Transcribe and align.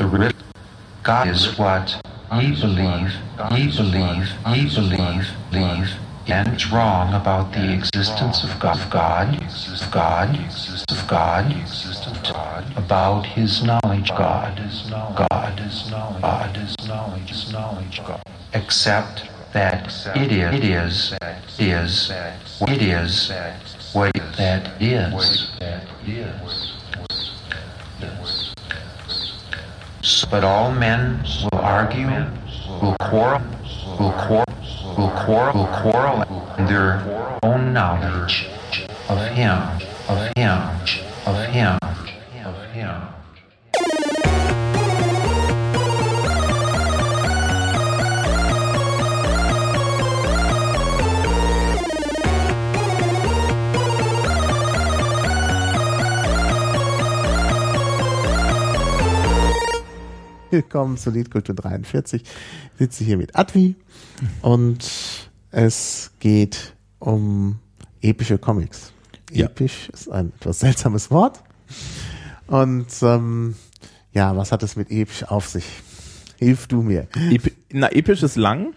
the 0.00 0.06
real 0.06 0.32
God 1.02 1.28
is 1.28 1.58
what 1.58 2.00
ye 2.32 2.58
believe, 2.58 3.12
ye 3.52 3.76
believe, 3.76 4.32
ye 4.48 4.74
believe, 4.74 5.28
believe, 5.50 5.90
and 6.26 6.72
wrong 6.72 7.12
about 7.12 7.52
the 7.52 7.74
existence 7.74 8.42
of 8.42 8.58
God, 8.58 8.80
of 8.80 8.90
God, 8.90 9.34
of 9.34 9.90
God, 11.06 11.52
of 11.52 12.22
God, 12.32 12.78
about 12.78 13.26
His 13.26 13.62
knowledge, 13.62 14.08
God, 14.08 14.56
God, 15.16 15.60
God, 16.10 16.58
God, 18.06 18.22
except 18.54 19.28
that 19.52 19.84
it 20.16 20.32
is, 20.32 20.54
it 20.54 20.64
is, 20.64 21.12
is, 21.58 22.10
it 22.62 22.82
is, 22.82 23.30
what 23.92 24.14
that 24.38 24.80
is. 24.80 25.50
But 30.30 30.44
all 30.44 30.70
men 30.70 31.24
will 31.42 31.58
argue, 31.58 32.06
will 32.80 32.94
quarrel, 33.00 33.42
will 33.98 34.12
quarrel, 34.12 34.44
will 34.96 35.10
quarrel, 35.10 35.58
will 35.58 35.66
quarrel 35.82 36.22
in 36.56 36.66
their 36.66 37.02
own 37.42 37.72
knowledge 37.72 38.46
of 39.08 39.18
Him, 39.32 39.58
of 40.08 40.32
Him, 40.36 40.58
of 41.26 41.46
Him, 41.46 41.78
of 42.44 42.64
Him. 42.70 43.19
Willkommen 60.50 60.96
zu 60.96 61.10
Liedkultur 61.10 61.54
43. 61.54 62.22
Ich 62.22 62.28
sitze 62.76 63.04
hier 63.04 63.16
mit 63.16 63.36
Advi 63.36 63.76
und 64.42 65.30
es 65.52 66.10
geht 66.18 66.74
um 66.98 67.60
epische 68.02 68.36
Comics. 68.36 68.92
Ja. 69.30 69.46
Episch 69.46 69.88
ist 69.90 70.10
ein 70.10 70.32
etwas 70.40 70.58
seltsames 70.58 71.12
Wort. 71.12 71.44
Und 72.48 72.88
ähm, 73.02 73.54
ja, 74.12 74.36
was 74.36 74.50
hat 74.50 74.64
es 74.64 74.74
mit 74.74 74.90
episch 74.90 75.22
auf 75.22 75.46
sich? 75.46 75.64
Hilf 76.40 76.66
du 76.66 76.82
mir. 76.82 77.06
Epi 77.30 77.52
na, 77.72 77.92
episch 77.92 78.24
ist 78.24 78.34
lang 78.34 78.74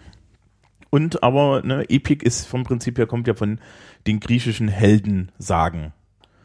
und 0.90 1.24
aber 1.24 1.62
ne, 1.64 1.90
Epik 1.90 2.22
ist 2.22 2.46
vom 2.46 2.62
Prinzip 2.62 2.98
her 2.98 3.08
kommt 3.08 3.26
ja 3.26 3.34
von 3.34 3.58
den 4.06 4.20
griechischen 4.20 4.68
Heldensagen. 4.68 5.92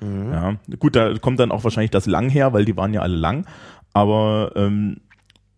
Ja, 0.02 0.56
gut, 0.80 0.96
da 0.96 1.18
kommt 1.18 1.42
dann 1.42 1.52
auch 1.52 1.66
wahrscheinlich 1.66 1.92
das 1.92 2.06
lang 2.06 2.30
her, 2.30 2.54
weil 2.54 2.64
die 2.64 2.78
waren 2.78 2.94
ja 2.94 3.02
alle 3.02 3.18
lang, 3.18 3.46
aber 3.92 4.54
ähm, 4.56 5.02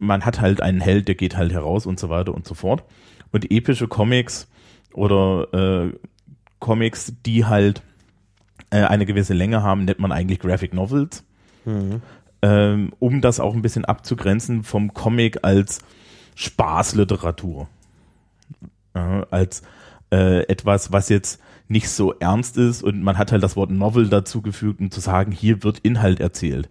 man 0.01 0.25
hat 0.25 0.41
halt 0.41 0.61
einen 0.61 0.81
Held, 0.81 1.07
der 1.07 1.15
geht 1.15 1.37
halt 1.37 1.53
heraus 1.53 1.85
und 1.85 1.99
so 1.99 2.09
weiter 2.09 2.33
und 2.33 2.47
so 2.47 2.55
fort. 2.55 2.83
Und 3.31 3.49
epische 3.51 3.87
Comics 3.87 4.47
oder 4.93 5.47
äh, 5.53 5.93
Comics, 6.59 7.13
die 7.25 7.45
halt 7.45 7.83
äh, 8.71 8.81
eine 8.81 9.05
gewisse 9.05 9.33
Länge 9.33 9.61
haben, 9.61 9.85
nennt 9.85 9.99
man 9.99 10.11
eigentlich 10.11 10.39
Graphic 10.39 10.73
Novels. 10.73 11.23
Ähm, 12.41 12.91
um 12.97 13.21
das 13.21 13.39
auch 13.39 13.53
ein 13.53 13.61
bisschen 13.61 13.85
abzugrenzen 13.85 14.63
vom 14.63 14.93
Comic 14.93 15.39
als 15.43 15.79
Spaßliteratur. 16.35 17.69
Ja, 18.95 19.27
als 19.29 19.61
äh, 20.11 20.41
etwas, 20.47 20.91
was 20.91 21.09
jetzt 21.09 21.39
nicht 21.71 21.89
so 21.89 22.13
ernst 22.19 22.57
ist 22.57 22.83
und 22.83 23.01
man 23.01 23.17
hat 23.17 23.31
halt 23.31 23.41
das 23.41 23.55
Wort 23.55 23.71
Novel 23.71 24.09
dazugefügt, 24.09 24.81
um 24.81 24.91
zu 24.91 24.99
sagen, 24.99 25.31
hier 25.31 25.63
wird 25.63 25.79
Inhalt 25.79 26.19
erzählt. 26.19 26.69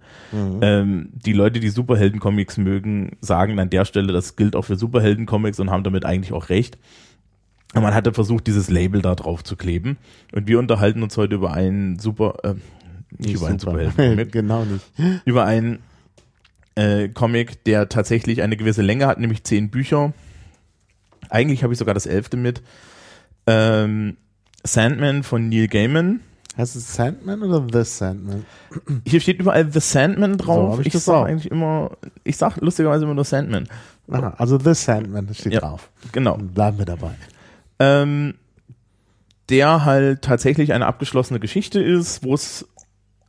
Ähm, 0.60 1.08
die 1.12 1.32
Leute, 1.32 1.58
die 1.58 1.70
Superhelden-Comics 1.70 2.58
mögen, 2.58 3.16
sagen 3.22 3.58
an 3.58 3.70
der 3.70 3.86
Stelle, 3.86 4.12
das 4.12 4.36
gilt 4.36 4.54
auch 4.54 4.66
für 4.66 4.76
Superhelden-Comics 4.76 5.58
und 5.58 5.70
haben 5.70 5.84
damit 5.84 6.04
eigentlich 6.04 6.34
auch 6.34 6.50
recht. 6.50 6.76
Und 7.74 7.82
man 7.82 7.94
hatte 7.94 8.12
versucht, 8.12 8.46
dieses 8.46 8.68
Label 8.68 9.00
da 9.00 9.14
drauf 9.14 9.42
zu 9.42 9.56
kleben. 9.56 9.96
Und 10.32 10.46
wir 10.48 10.58
unterhalten 10.58 11.02
uns 11.02 11.16
heute 11.16 11.36
über 11.36 11.52
einen 11.52 11.98
Super, 11.98 12.34
äh, 12.42 12.54
nicht, 13.16 13.36
über 13.36 13.46
einen 13.46 13.58
super. 13.58 13.72
Superhelden-Comic, 13.72 14.32
genau 14.32 14.64
nicht. 14.66 14.84
über 15.24 15.46
einen 15.46 15.78
äh, 16.74 17.08
Comic, 17.08 17.64
der 17.64 17.88
tatsächlich 17.88 18.42
eine 18.42 18.58
gewisse 18.58 18.82
Länge 18.82 19.06
hat, 19.06 19.18
nämlich 19.18 19.44
zehn 19.44 19.70
Bücher. 19.70 20.12
Eigentlich 21.30 21.62
habe 21.62 21.72
ich 21.72 21.78
sogar 21.78 21.94
das 21.94 22.06
elfte 22.06 22.36
mit. 22.36 22.60
Ähm, 23.46 24.16
Sandman 24.64 25.22
von 25.22 25.48
Neil 25.48 25.68
Gaiman. 25.68 26.20
Heißt 26.56 26.76
es 26.76 26.94
Sandman 26.94 27.42
oder 27.42 27.64
The 27.72 27.88
Sandman? 27.88 28.44
Hier 29.06 29.20
steht 29.20 29.38
überall 29.40 29.70
The 29.72 29.80
Sandman 29.80 30.32
So 30.32 30.36
drauf. 30.38 30.72
hab 30.72 30.80
ich 30.80 30.86
ich 30.88 30.92
das 30.94 31.04
sag 31.04 31.14
auch. 31.14 31.24
eigentlich 31.24 31.50
immer, 31.50 31.92
ich 32.24 32.36
sag 32.36 32.56
lustigerweise 32.60 33.04
immer 33.04 33.14
nur 33.14 33.24
Sandman. 33.24 33.68
Aha, 34.10 34.34
also 34.36 34.58
The 34.58 34.74
Sandman 34.74 35.32
steht 35.32 35.52
Ja. 35.54 35.60
drauf. 35.60 35.90
Genau. 36.12 36.36
Dann 36.36 36.48
bleiben 36.48 36.78
wir 36.78 36.86
dabei. 36.86 37.14
ähm, 37.78 38.34
der 39.48 39.84
halt 39.84 40.22
tatsächlich 40.22 40.72
eine 40.74 40.86
abgeschlossene 40.86 41.40
Geschichte 41.40 41.80
ist, 41.82 42.22
wo 42.22 42.34
es 42.34 42.68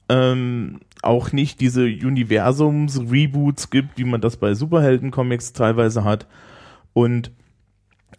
ähm, 0.10 0.82
auch 1.02 1.32
nicht 1.32 1.62
diese 1.62 1.84
Universums-Reboots 1.86 3.70
gibt, 3.70 3.98
wie 3.98 4.04
man 4.04 4.22
das 4.22 4.38
bei 4.38 4.54
Superhelden-Comics 4.54 5.54
teilweise 5.54 6.04
hat. 6.04 6.28
Und 6.94 7.32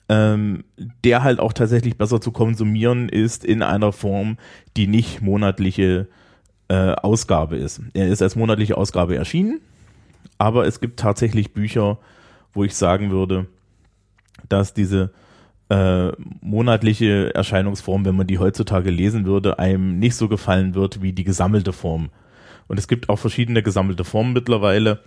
ähm, 0.08 0.64
der 1.04 1.22
halt 1.22 1.40
auch 1.40 1.52
tatsächlich 1.52 1.96
besser 1.96 2.20
zu 2.20 2.32
konsumieren 2.32 3.08
ist 3.08 3.44
in 3.44 3.62
einer 3.62 3.92
Form, 3.92 4.36
die 4.76 4.86
nicht 4.86 5.22
monatliche 5.22 6.08
äh, 6.68 6.92
Ausgabe 6.92 7.56
ist. 7.56 7.80
Er 7.94 8.08
ist 8.08 8.22
als 8.22 8.36
monatliche 8.36 8.76
Ausgabe 8.76 9.16
erschienen, 9.16 9.60
aber 10.38 10.66
es 10.66 10.80
gibt 10.80 10.98
tatsächlich 10.98 11.52
Bücher, 11.52 11.98
wo 12.52 12.64
ich 12.64 12.74
sagen 12.74 13.10
würde, 13.10 13.46
dass 14.48 14.74
diese 14.74 15.10
äh, 15.70 16.12
monatliche 16.40 17.34
Erscheinungsform, 17.34 18.04
wenn 18.04 18.16
man 18.16 18.26
die 18.26 18.38
heutzutage 18.38 18.90
lesen 18.90 19.24
würde, 19.24 19.58
einem 19.58 19.98
nicht 19.98 20.16
so 20.16 20.28
gefallen 20.28 20.74
wird 20.74 21.00
wie 21.00 21.12
die 21.12 21.24
gesammelte 21.24 21.72
Form. 21.72 22.10
Und 22.68 22.78
es 22.78 22.88
gibt 22.88 23.08
auch 23.08 23.18
verschiedene 23.18 23.62
gesammelte 23.62 24.04
Formen 24.04 24.32
mittlerweile. 24.32 25.00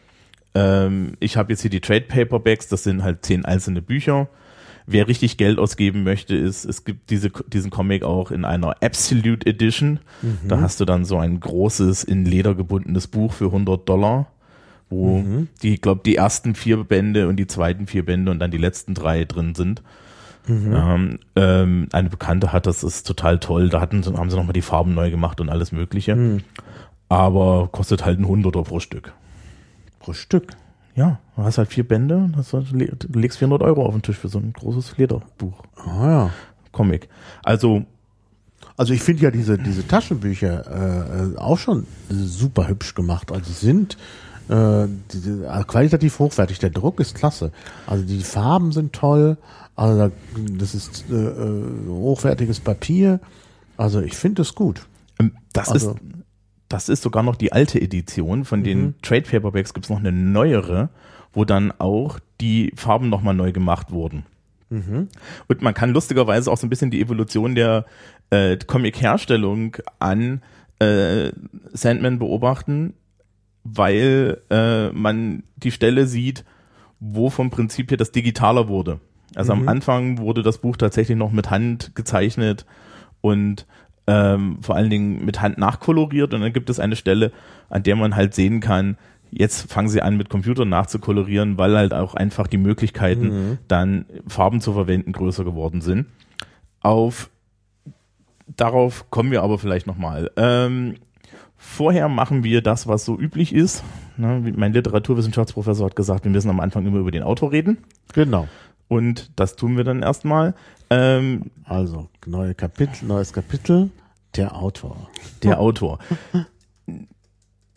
Ähm, 0.56 1.14
ich 1.20 1.38
habe 1.38 1.52
jetzt 1.52 1.62
hier 1.62 1.70
die 1.70 1.82
Trade 1.82 2.06
Paperbacks, 2.08 2.68
das 2.68 2.84
sind 2.84 3.04
halt 3.04 3.26
zehn 3.26 3.46
einzelne 3.46 3.82
Bücher. 3.82 4.28
Wer 4.88 5.08
richtig 5.08 5.38
Geld 5.38 5.58
ausgeben 5.58 6.04
möchte, 6.04 6.36
ist, 6.36 6.64
es 6.66 6.86
gibt 6.86 7.10
diese, 7.10 7.32
diesen 7.48 7.72
Comic 7.72 8.04
auch 8.04 8.30
in 8.32 8.46
einer 8.46 8.76
Absolute 8.84 9.46
Edition. 9.48 10.00
Da 10.48 10.62
hast 10.62 10.80
du 10.80 10.86
dann 10.86 11.06
so 11.06 11.18
ein 11.18 11.40
großes, 11.40 12.04
in 12.04 12.26
Leder 12.26 12.54
gebundenes 12.56 13.08
Buch 13.08 13.34
für 13.34 13.46
100 13.46 13.88
Dollar, 13.90 14.28
wo 14.90 15.24
die, 15.64 15.74
ich 15.74 15.82
glaube, 15.82 16.02
die 16.06 16.16
ersten 16.16 16.54
vier 16.54 16.84
Bände 16.84 17.28
und 17.28 17.38
die 17.38 17.48
zweiten 17.48 17.88
vier 17.88 18.06
Bände 18.06 18.32
und 18.32 18.40
dann 18.40 18.52
die 18.52 18.58
letzten 18.60 18.94
drei 18.94 19.26
drin 19.26 19.56
sind. 19.56 19.82
Ähm, 20.76 21.20
ähm, 21.36 21.88
eine 21.92 22.10
Bekannte 22.10 22.54
hat, 22.54 22.68
das 22.68 22.84
ist 22.84 23.08
total 23.08 23.40
toll. 23.40 23.70
Da 23.70 23.82
hatten, 23.82 24.06
haben 24.18 24.30
sie 24.30 24.36
nochmal 24.38 24.54
die 24.54 24.62
Farben 24.62 24.94
neu 24.94 25.10
gemacht 25.10 25.42
und 25.42 25.50
alles 25.50 25.72
Mögliche. 25.72 26.14
Aber 27.10 27.70
kostet 27.72 28.06
halt 28.06 28.20
ein 28.20 28.28
Hunderter 28.28 28.62
pro 28.62 28.80
Stück. 28.80 29.14
Pro 30.00 30.14
Stück. 30.14 30.54
Ja, 30.96 31.20
du 31.36 31.44
hast 31.44 31.58
halt 31.58 31.70
vier 31.70 31.86
Bände, 31.88 32.32
hast 32.38 32.54
halt, 32.54 32.68
legst 32.72 33.38
400 33.40 33.62
Euro 33.62 33.86
auf 33.86 33.94
den 33.94 34.02
Tisch 34.02 34.18
für 34.18 34.30
so 34.30 34.40
ein 34.40 34.54
großes 34.54 34.98
Lederbuch. 34.98 35.62
Ah 35.76 36.08
ja. 36.10 36.30
Comic. 36.72 37.10
Also, 37.44 37.84
Also 38.78 38.94
ich 38.94 39.02
finde 39.02 39.24
ja 39.24 39.32
diese, 39.32 39.58
diese 39.58 39.88
Taschenbücher 39.88 41.34
äh, 41.36 41.38
auch 41.38 41.58
schon 41.58 41.86
super 42.10 42.68
hübsch 42.68 42.94
gemacht. 42.96 43.32
Also 43.32 43.52
sind 43.54 43.98
äh, 44.50 44.88
diese, 45.12 45.46
äh, 45.48 45.64
qualitativ 45.64 46.20
hochwertig. 46.20 46.60
Der 46.60 46.70
Druck 46.70 47.00
ist 47.00 47.16
klasse. 47.16 47.52
Also 47.88 48.04
die 48.06 48.22
Farben 48.24 48.72
sind 48.72 48.94
toll. 48.94 49.38
Also 49.76 49.98
da, 50.08 50.12
das 50.58 50.76
ist 50.76 51.06
äh, 51.10 51.14
äh, 51.16 51.64
hochwertiges 51.90 52.60
Papier. 52.60 53.20
Also 53.78 54.02
ich 54.02 54.16
finde 54.16 54.42
es 54.44 54.56
gut. 54.56 54.86
ähm, 55.20 55.32
das 55.54 55.72
Also- 55.72 55.92
ist, 55.92 55.98
das 56.70 56.90
ist 56.90 57.04
sogar 57.04 57.24
noch 57.24 57.36
die 57.36 57.52
alte 57.52 57.80
Edition. 57.80 58.46
Von 58.46 58.64
den 58.64 58.96
Trade 59.02 59.22
Paperbacks 59.22 59.74
gibt 59.74 59.86
es 59.86 59.90
noch 59.90 60.00
eine 60.00 60.12
neuere, 60.12 60.90
wo 61.34 61.46
dann 61.46 61.72
auch 61.78 62.20
die 62.42 62.72
Farben 62.76 63.10
nochmal 63.10 63.36
neu 63.36 63.52
gemacht 63.52 63.92
wurden. 63.92 64.26
Und 65.48 65.62
man 65.62 65.74
kann 65.74 65.92
lustigerweise 65.92 66.52
auch 66.52 66.58
so 66.58 66.66
ein 66.66 66.70
bisschen 66.70 66.92
die 66.92 67.02
Evolution 67.02 67.56
der 67.56 67.86
äh, 68.30 68.58
Comic-Herstellung 68.58 69.78
an 70.00 70.42
äh, 70.80 71.32
Sandman 71.72 72.20
beobachten, 72.20 72.94
weil 73.64 74.42
äh, 74.50 74.90
man 74.90 75.44
die 75.58 75.72
Stelle 75.72 76.08
sieht, 76.08 76.44
wo 77.00 77.30
vom 77.30 77.52
Prinzip 77.52 77.92
her 77.92 77.98
das 77.98 78.12
digitaler 78.12 78.68
wurde. 78.68 79.00
Also 79.36 79.54
am 79.54 79.68
Anfang 79.68 80.18
wurde 80.18 80.44
das 80.44 80.60
Buch 80.60 80.78
tatsächlich 80.78 81.18
noch 81.18 81.32
mit 81.32 81.50
Hand 81.50 81.92
gezeichnet 81.94 82.66
und 83.22 83.66
ähm, 84.08 84.58
vor 84.62 84.76
allen 84.76 84.90
Dingen 84.90 85.26
mit 85.26 85.42
Hand 85.42 85.58
nachkoloriert 85.58 86.34
und 86.34 86.42
dann 86.42 86.54
gibt 86.54 86.70
es 86.70 86.80
eine 86.80 86.96
Stelle, 86.96 87.32
an 87.70 87.84
der 87.84 87.96
man 87.96 88.16
halt 88.16 88.34
sehen 88.36 88.60
kann, 88.60 88.98
jetzt 89.32 89.72
fangen 89.72 89.90
sie 89.90 90.02
an 90.02 90.18
mit 90.18 90.30
Computern 90.30 90.70
nachzukolorieren, 90.70 91.58
weil 91.58 91.76
halt 91.76 91.94
auch 91.94 92.16
einfach 92.16 92.48
die 92.48 92.58
Möglichkeiten, 92.58 93.60
dann 93.68 94.06
Farben 94.28 94.62
zu 94.62 94.74
verwenden, 94.74 95.12
größer 95.12 95.44
geworden 95.44 95.82
sind. 95.82 96.06
Auf 96.82 97.30
darauf 98.56 99.10
kommen 99.10 99.32
wir 99.32 99.44
aber 99.44 99.58
vielleicht 99.58 99.88
nochmal. 99.88 100.32
Ähm, 100.38 100.96
vorher 101.58 102.10
machen 102.10 102.44
wir 102.44 102.62
das, 102.62 102.88
was 102.88 103.06
so 103.06 103.18
üblich 103.18 103.54
ist. 103.54 103.84
Ne, 104.18 104.54
mein 104.56 104.74
Literaturwissenschaftsprofessor 104.74 105.88
hat 105.88 105.96
gesagt, 105.96 106.24
wir 106.24 106.32
müssen 106.32 106.50
am 106.50 106.60
Anfang 106.60 106.86
immer 106.86 107.00
über 107.00 107.12
den 107.12 107.24
Autor 107.24 107.52
reden. 107.52 107.80
Genau. 108.14 108.48
Und 108.88 109.32
das 109.36 109.56
tun 109.56 109.78
wir 109.78 109.84
dann 109.84 110.02
erstmal. 110.04 110.54
Ähm, 110.90 111.52
Also, 111.64 112.08
neue 112.26 112.54
Kapitel, 112.54 113.06
neues 113.06 113.34
Kapitel, 113.34 113.90
der 114.36 114.56
Autor. 114.56 115.10
der 115.44 115.60
Autor. 115.60 116.00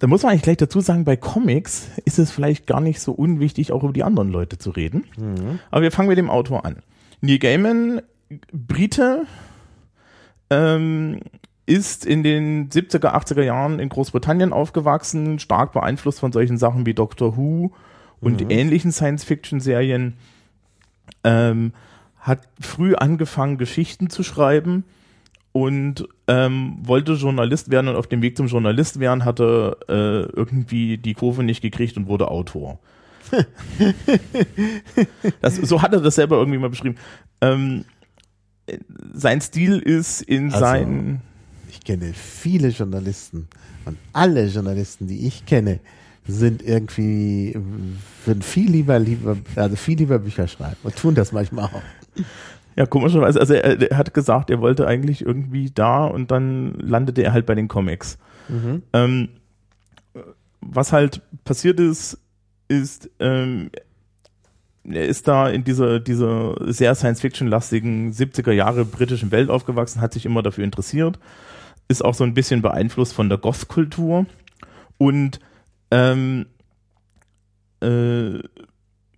Da 0.01 0.07
muss 0.07 0.23
man 0.23 0.31
eigentlich 0.31 0.43
gleich 0.43 0.57
dazu 0.59 0.81
sagen, 0.81 1.05
bei 1.05 1.17
Comics 1.17 1.89
ist 2.05 2.19
es 2.19 2.31
vielleicht 2.31 2.67
gar 2.67 2.81
nicht 2.81 3.01
so 3.01 3.13
unwichtig, 3.13 3.73
auch 3.73 3.83
über 3.83 3.93
die 3.93 4.05
anderen 4.05 4.31
Leute 4.31 4.59
zu 4.59 4.71
reden. 4.71 5.05
Aber 5.71 5.83
wir 5.83 5.91
fangen 5.91 6.09
mit 6.09 6.19
dem 6.19 6.31
Autor 6.31 6.65
an. 6.65 6.77
Neil 7.21 7.39
Gaiman, 7.39 8.03
Brite, 8.53 9.25
ähm, 10.51 11.21
ist 11.67 12.07
in 12.07 12.23
den 12.23 12.71
70er, 12.71 13.13
80er 13.15 13.43
Jahren 13.43 13.79
in 13.81 13.89
Großbritannien 13.89 14.53
aufgewachsen, 14.53 15.39
stark 15.39 15.73
beeinflusst 15.73 16.21
von 16.21 16.33
solchen 16.33 16.59
Sachen 16.59 16.87
wie 16.87 16.95
Doctor 16.95 17.37
Who 17.37 17.73
und 18.21 18.51
ähnlichen 18.51 18.93
Science-Fiction-Serien. 18.93 20.15
Ähm, 21.25 21.73
hat 22.21 22.49
früh 22.61 22.95
angefangen, 22.95 23.59
Geschichten 23.59 24.11
zu 24.11 24.23
schreiben 24.23 24.85
und 25.53 26.07
ähm, 26.27 26.77
wollte 26.83 27.15
Journalist 27.15 27.71
werden 27.71 27.89
und 27.89 27.97
auf 27.97 28.07
dem 28.07 28.23
Weg 28.23 28.37
zum 28.37 28.47
Journalist 28.49 29.01
werden 29.01 29.25
hatte 29.25 29.77
äh, 29.89 30.31
irgendwie 30.37 30.99
die 30.99 31.15
Kurve 31.15 31.43
nicht 31.43 31.63
gekriegt 31.63 31.97
und 31.97 32.07
wurde 32.07 32.29
Autor. 32.29 32.79
das, 35.41 35.57
so 35.57 35.83
hat 35.83 35.93
er 35.93 36.01
das 36.01 36.15
selber 36.15 36.37
irgendwie 36.39 36.59
mal 36.59 36.71
beschrieben. 36.71 36.97
Ähm, 37.41 37.85
äh, 38.67 38.79
sein 39.13 39.41
Stil 39.41 39.79
ist 39.79 40.23
in 40.23 40.47
Also- 40.47 40.59
seinen 40.61 41.21
Ich 41.71 41.81
kenne 41.85 42.13
viele 42.15 42.69
Journalisten 42.69 43.49
und 43.85 43.97
alle 44.13 44.47
Journalisten, 44.47 45.07
die 45.07 45.27
ich 45.27 45.47
kenne, 45.47 45.81
sind 46.29 46.63
irgendwie, 46.63 47.57
würden 48.25 48.43
viel 48.43 48.71
lieber, 48.71 48.99
lieber, 48.99 49.37
also 49.57 49.77
viel 49.77 49.99
lieber 49.99 50.19
Bücher 50.19 50.47
schreiben 50.47 50.77
und 50.83 50.95
tun 50.95 51.15
das 51.15 51.33
manchmal 51.33 51.65
auch. 51.65 51.83
Ja, 52.77 52.87
komischerweise, 52.87 53.41
also 53.41 53.55
er, 53.55 53.91
er 53.91 53.97
hat 53.97 54.15
gesagt, 54.15 54.51
er 54.51 54.61
wollte 54.61 54.87
eigentlich 54.87 55.25
irgendwie 55.25 55.71
da 55.71 56.05
und 56.05 56.31
dann 56.31 56.75
landete 56.75 57.23
er 57.23 57.33
halt 57.33 57.47
bei 57.47 57.55
den 57.55 57.67
Comics. 57.67 58.19
Ähm, 58.93 59.29
was 60.61 60.93
halt 60.93 61.23
passiert 61.45 61.81
ist, 61.81 62.19
ist, 62.69 63.11
ähm, 63.21 63.71
er 64.85 65.07
ist 65.07 65.29
da 65.29 65.49
in 65.49 65.65
dieser, 65.65 65.99
dieser 65.99 66.57
sehr 66.73 66.95
Science-Fiction-lastigen 66.95 68.13
70er 68.13 68.53
Jahre 68.53 68.85
britischen 68.85 69.31
Welt 69.31 69.51
aufgewachsen, 69.51 70.01
hat 70.01 70.13
sich 70.13 70.27
immer 70.27 70.43
dafür 70.43 70.65
interessiert, 70.65 71.19
ist 71.89 72.05
auch 72.05 72.15
so 72.15 72.25
ein 72.25 72.35
bisschen 72.35 72.63
beeinflusst 72.63 73.15
von 73.15 73.29
der 73.29 73.39
Goth-Kultur 73.39 74.27
und 74.99 75.41
ähm, 75.91 76.47
äh, 77.81 78.39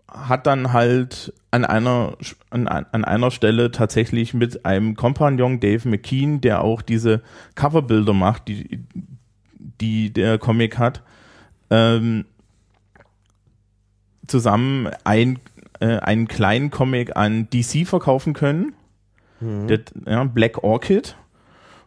hat 0.08 0.46
dann 0.46 0.72
halt 0.72 1.32
an 1.50 1.64
einer, 1.64 2.16
an, 2.50 2.66
an 2.66 3.04
einer 3.04 3.30
Stelle 3.30 3.70
tatsächlich 3.70 4.34
mit 4.34 4.64
einem 4.64 4.96
Kompagnon, 4.96 5.60
Dave 5.60 5.88
McKean, 5.88 6.40
der 6.40 6.62
auch 6.62 6.82
diese 6.82 7.22
Coverbilder 7.54 8.12
macht, 8.12 8.48
die, 8.48 8.84
die 9.54 10.12
der 10.12 10.38
Comic 10.38 10.78
hat, 10.78 11.02
ähm, 11.70 12.24
zusammen 14.26 14.90
ein, 15.04 15.38
äh, 15.80 15.98
einen 15.98 16.28
kleinen 16.28 16.70
Comic 16.70 17.16
an 17.16 17.48
DC 17.50 17.86
verkaufen 17.86 18.32
können, 18.32 18.74
der, 19.40 19.80
ja, 20.06 20.24
Black 20.24 20.62
Orchid. 20.62 21.16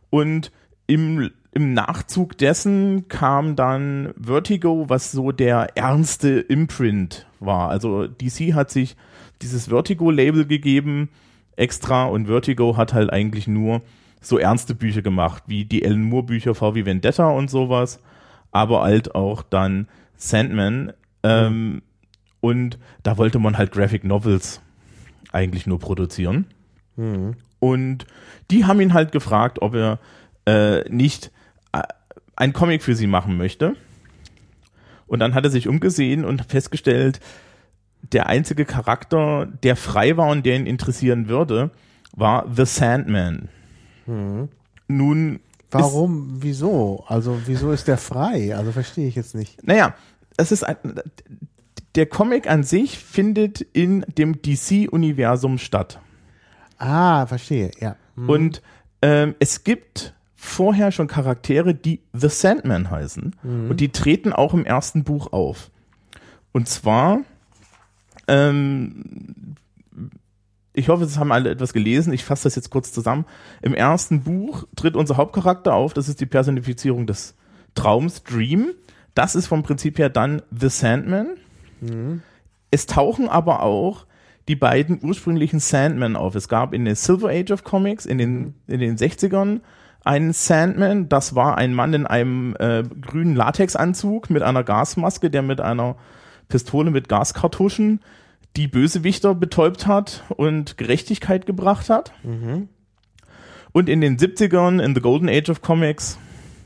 Und 0.09 0.51
im, 0.87 1.31
im 1.53 1.73
Nachzug 1.73 2.37
dessen 2.37 3.07
kam 3.07 3.55
dann 3.55 4.13
Vertigo, 4.19 4.85
was 4.89 5.11
so 5.11 5.31
der 5.31 5.77
ernste 5.77 6.39
Imprint 6.39 7.27
war. 7.39 7.69
Also 7.69 8.07
DC 8.07 8.53
hat 8.53 8.71
sich 8.71 8.95
dieses 9.41 9.67
Vertigo-Label 9.67 10.45
gegeben 10.45 11.09
extra 11.55 12.05
und 12.05 12.27
Vertigo 12.27 12.77
hat 12.77 12.93
halt 12.93 13.11
eigentlich 13.11 13.47
nur 13.47 13.81
so 14.19 14.39
ernste 14.39 14.73
Bücher 14.73 15.01
gemacht, 15.01 15.43
wie 15.47 15.65
die 15.65 15.85
Alan 15.85 16.03
Moore-Bücher 16.03 16.55
VW 16.55 16.85
Vendetta 16.85 17.29
und 17.29 17.49
sowas, 17.49 17.99
aber 18.51 18.81
halt 18.81 19.13
auch 19.13 19.43
dann 19.43 19.87
Sandman. 20.15 20.93
Ähm, 21.23 21.81
und 22.39 22.79
da 23.03 23.17
wollte 23.17 23.39
man 23.39 23.57
halt 23.57 23.71
Graphic 23.71 24.03
Novels 24.03 24.61
eigentlich 25.31 25.67
nur 25.67 25.79
produzieren. 25.79 26.45
Und 27.59 28.05
die 28.49 28.65
haben 28.65 28.81
ihn 28.81 28.93
halt 28.93 29.11
gefragt, 29.11 29.61
ob 29.61 29.75
er 29.75 29.99
äh, 30.45 30.89
nicht 30.89 31.31
äh, 32.35 32.43
ein 32.43 32.53
Comic 32.53 32.83
für 32.83 32.95
sie 32.95 33.07
machen 33.07 33.37
möchte. 33.37 33.75
Und 35.07 35.19
dann 35.19 35.35
hat 35.35 35.43
er 35.43 35.51
sich 35.51 35.67
umgesehen 35.67 36.25
und 36.25 36.45
festgestellt, 36.45 37.19
der 38.01 38.27
einzige 38.27 38.65
Charakter, 38.65 39.45
der 39.45 39.75
frei 39.75 40.17
war 40.17 40.29
und 40.29 40.45
der 40.45 40.55
ihn 40.55 40.65
interessieren 40.65 41.27
würde, 41.27 41.71
war 42.15 42.45
The 42.53 42.65
Sandman. 42.65 43.49
Nun, 44.87 45.39
Warum, 45.71 46.37
wieso? 46.41 47.03
Also, 47.07 47.39
wieso 47.45 47.71
ist 47.71 47.87
der 47.87 47.97
frei? 47.97 48.55
Also, 48.55 48.71
verstehe 48.71 49.07
ich 49.07 49.15
jetzt 49.15 49.33
nicht. 49.35 49.65
naja, 49.65 49.95
es 50.37 50.51
ist 50.51 50.63
ein, 50.63 50.77
der 51.95 52.05
Comic 52.05 52.49
an 52.49 52.63
sich 52.63 52.97
findet 52.97 53.61
in 53.61 54.05
dem 54.17 54.41
DC-Universum 54.41 55.57
statt. 55.57 55.99
Ah, 56.77 57.25
verstehe, 57.27 57.71
ja. 57.79 57.95
Hm. 58.15 58.29
Und 58.29 58.61
ähm, 59.01 59.35
es 59.39 59.63
gibt 59.63 60.13
vorher 60.43 60.91
schon 60.91 61.07
Charaktere, 61.07 61.73
die 61.73 62.01
The 62.11 62.27
Sandman 62.27 62.91
heißen. 62.91 63.35
Und 63.69 63.79
die 63.79 63.89
treten 63.89 64.33
auch 64.33 64.53
im 64.53 64.65
ersten 64.65 65.03
Buch 65.03 65.31
auf. 65.31 65.71
Und 66.51 66.67
zwar, 66.67 67.21
ähm, 68.27 69.55
ich 70.73 70.89
hoffe, 70.89 71.05
es 71.05 71.17
haben 71.17 71.31
alle 71.31 71.49
etwas 71.49 71.71
gelesen. 71.73 72.13
Ich 72.13 72.25
fasse 72.25 72.43
das 72.43 72.55
jetzt 72.55 72.69
kurz 72.69 72.91
zusammen. 72.91 73.25
Im 73.61 73.73
ersten 73.73 74.23
Buch 74.23 74.65
tritt 74.75 74.95
unser 74.95 75.17
Hauptcharakter 75.17 75.73
auf. 75.73 75.93
Das 75.93 76.09
ist 76.09 76.19
die 76.19 76.25
Personifizierung 76.25 77.07
des 77.07 77.35
Traums, 77.73 78.23
Dream. 78.23 78.71
Das 79.15 79.35
ist 79.35 79.47
vom 79.47 79.63
Prinzip 79.63 79.97
her 79.97 80.09
dann 80.09 80.41
The 80.51 80.69
Sandman. 80.69 81.37
Es 82.69 82.85
tauchen 82.85 83.29
aber 83.29 83.63
auch 83.63 84.05
die 84.49 84.55
beiden 84.57 84.99
ursprünglichen 85.01 85.59
Sandmen 85.59 86.17
auf. 86.17 86.35
Es 86.35 86.49
gab 86.49 86.73
in 86.73 86.83
der 86.83 86.95
Silver 86.95 87.29
Age 87.29 87.51
of 87.51 87.63
Comics 87.63 88.05
in 88.05 88.17
den, 88.17 88.55
in 88.67 88.79
den 88.79 88.97
60ern 88.97 89.61
einen 90.03 90.33
Sandman. 90.33 91.09
Das 91.09 91.35
war 91.35 91.57
ein 91.57 91.73
Mann 91.73 91.93
in 91.93 92.05
einem 92.05 92.55
äh, 92.59 92.83
grünen 92.83 93.35
Latexanzug 93.35 94.29
mit 94.29 94.43
einer 94.43 94.63
Gasmaske, 94.63 95.29
der 95.29 95.41
mit 95.41 95.61
einer 95.61 95.95
Pistole 96.49 96.91
mit 96.91 97.09
Gaskartuschen 97.09 98.01
die 98.55 98.67
Bösewichter 98.67 99.33
betäubt 99.33 99.87
hat 99.87 100.23
und 100.29 100.77
Gerechtigkeit 100.77 101.45
gebracht 101.45 101.89
hat. 101.89 102.11
Und 103.71 103.89
in 103.89 104.01
den 104.01 104.17
70ern, 104.17 104.83
in 104.83 104.93
The 104.93 105.01
Golden 105.01 105.29
Age 105.29 105.49
of 105.49 105.61
Comics, 105.61 106.19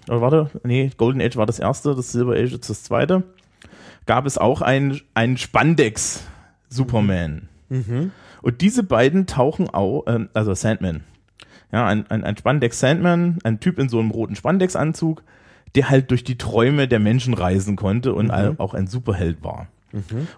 oder 0.10 0.22
warte, 0.22 0.50
nee, 0.64 0.92
Golden 0.98 1.22
Age 1.22 1.38
war 1.38 1.46
das 1.46 1.60
erste, 1.60 1.96
das 1.96 2.12
Silver 2.12 2.34
Age 2.34 2.54
ist 2.54 2.70
das 2.70 2.84
zweite, 2.84 3.24
gab 4.06 4.26
es 4.26 4.38
auch 4.38 4.62
einen, 4.62 5.00
einen 5.14 5.38
Spandex-Superman. 5.38 7.48
Und 8.42 8.62
diese 8.62 8.84
beiden 8.84 9.26
tauchen 9.26 9.70
auch, 9.70 10.04
ähm, 10.08 10.30
also 10.34 10.54
Sandman, 10.54 11.04
ja, 11.72 11.86
ein, 11.86 12.10
ein, 12.10 12.24
ein 12.24 12.38
Spandex 12.38 12.80
Sandman, 12.80 13.40
ein 13.44 13.60
Typ 13.60 13.80
in 13.80 13.90
so 13.90 14.00
einem 14.00 14.12
roten 14.12 14.36
Spandex-Anzug, 14.36 15.24
der 15.76 15.90
halt 15.90 16.12
durch 16.12 16.24
die 16.24 16.38
Träume 16.38 16.88
der 16.88 17.00
Menschen 17.00 17.34
reisen 17.34 17.76
konnte 17.76 18.14
und 18.14 18.32
all- 18.32 18.56
auch 18.58 18.74
ein 18.74 18.88
Superheld 18.88 19.44
war. 19.44 19.68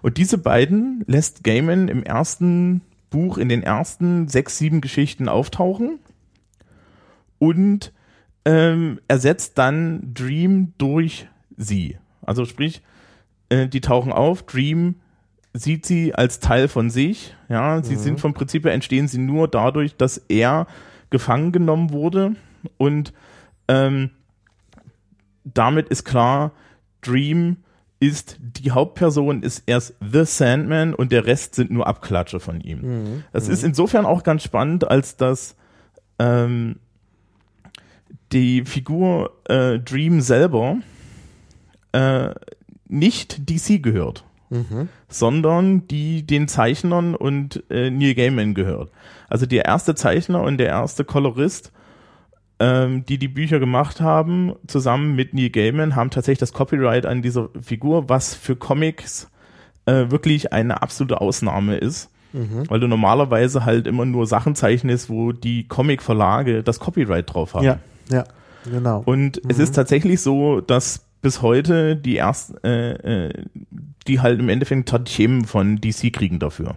Und 0.02 0.16
diese 0.16 0.38
beiden 0.38 1.04
lässt 1.06 1.42
Gaiman 1.44 1.88
im 1.88 2.02
ersten 2.02 2.82
Buch, 3.10 3.36
in 3.36 3.48
den 3.48 3.62
ersten 3.62 4.28
sechs, 4.28 4.58
sieben 4.58 4.80
Geschichten 4.80 5.28
auftauchen 5.28 5.98
und 7.38 7.92
ähm, 8.44 9.00
ersetzt 9.08 9.58
dann 9.58 10.12
Dream 10.14 10.72
durch 10.78 11.28
sie. 11.56 11.98
Also 12.22 12.44
sprich, 12.44 12.82
äh, 13.48 13.66
die 13.68 13.80
tauchen 13.80 14.12
auf, 14.12 14.44
Dream 14.44 14.96
sieht 15.52 15.84
sie 15.84 16.14
als 16.14 16.38
Teil 16.40 16.68
von 16.68 16.88
sich. 16.90 17.34
Ja, 17.48 17.82
sie 17.82 17.96
sind 17.96 18.20
vom 18.20 18.34
Prinzip 18.34 18.64
her 18.64 18.72
entstehen 18.72 19.08
sie 19.08 19.18
nur 19.18 19.48
dadurch, 19.48 19.96
dass 19.96 20.18
er 20.28 20.66
gefangen 21.10 21.52
genommen 21.52 21.90
wurde. 21.92 22.34
Und 22.76 23.12
ähm, 23.68 24.10
damit 25.44 25.88
ist 25.88 26.04
klar, 26.04 26.52
Dream 27.00 27.58
ist 28.00 28.38
die 28.40 28.70
Hauptperson, 28.70 29.42
ist 29.42 29.64
erst 29.66 29.94
The 30.00 30.24
Sandman 30.24 30.94
und 30.94 31.12
der 31.12 31.26
Rest 31.26 31.54
sind 31.54 31.70
nur 31.70 31.86
Abklatsche 31.86 32.40
von 32.40 32.60
ihm. 32.60 32.80
Das 33.32 33.48
ist 33.48 33.62
insofern 33.62 34.06
auch 34.06 34.22
ganz 34.22 34.42
spannend, 34.42 34.90
als 34.90 35.16
dass 35.16 35.54
ähm, 36.18 36.76
die 38.32 38.64
Figur 38.64 39.38
äh, 39.44 39.78
Dream 39.78 40.22
selber 40.22 40.78
äh, 41.92 42.30
nicht 42.88 43.50
DC 43.50 43.82
gehört, 43.82 44.24
sondern 45.08 45.86
die 45.86 46.26
den 46.26 46.48
Zeichnern 46.48 47.14
und 47.14 47.62
äh, 47.70 47.90
Neil 47.90 48.14
Gaiman 48.14 48.54
gehört. 48.54 48.90
Also 49.28 49.46
der 49.46 49.64
erste 49.64 49.94
Zeichner 49.94 50.42
und 50.42 50.58
der 50.58 50.68
erste 50.68 51.04
Kolorist 51.04 51.72
ähm, 52.60 53.06
die 53.06 53.18
die 53.18 53.28
Bücher 53.28 53.58
gemacht 53.58 54.00
haben, 54.00 54.52
zusammen 54.66 55.16
mit 55.16 55.34
Neil 55.34 55.50
Gaiman, 55.50 55.96
haben 55.96 56.10
tatsächlich 56.10 56.40
das 56.40 56.52
Copyright 56.52 57.06
an 57.06 57.22
dieser 57.22 57.48
Figur, 57.60 58.08
was 58.08 58.34
für 58.34 58.54
Comics 58.54 59.28
äh, 59.86 60.10
wirklich 60.10 60.52
eine 60.52 60.82
absolute 60.82 61.20
Ausnahme 61.20 61.78
ist. 61.78 62.10
Weil 62.68 62.78
du 62.78 62.86
normalerweise 62.86 63.64
halt 63.64 63.88
immer 63.88 64.04
nur 64.04 64.26
Sachen 64.26 64.54
zeichnest, 64.54 65.08
wo 65.10 65.32
die 65.32 65.66
Comic-Verlage 65.66 66.62
das 66.62 66.78
Copyright 66.78 67.32
drauf 67.32 67.54
haben. 67.54 67.64
Ja, 67.64 67.78
ja, 68.08 68.24
genau. 68.70 69.02
Und 69.04 69.40
es 69.48 69.58
ist 69.58 69.74
tatsächlich 69.74 70.20
so, 70.20 70.60
dass 70.60 71.06
bis 71.22 71.42
heute 71.42 71.96
die 71.96 72.16
ersten, 72.16 72.56
äh, 72.64 73.26
äh, 73.26 73.44
die 74.06 74.20
halt 74.20 74.40
im 74.40 74.48
Endeffekt 74.48 74.88
Tantiemen 74.88 75.44
von 75.44 75.80
DC 75.80 76.12
kriegen 76.12 76.38
dafür. 76.38 76.76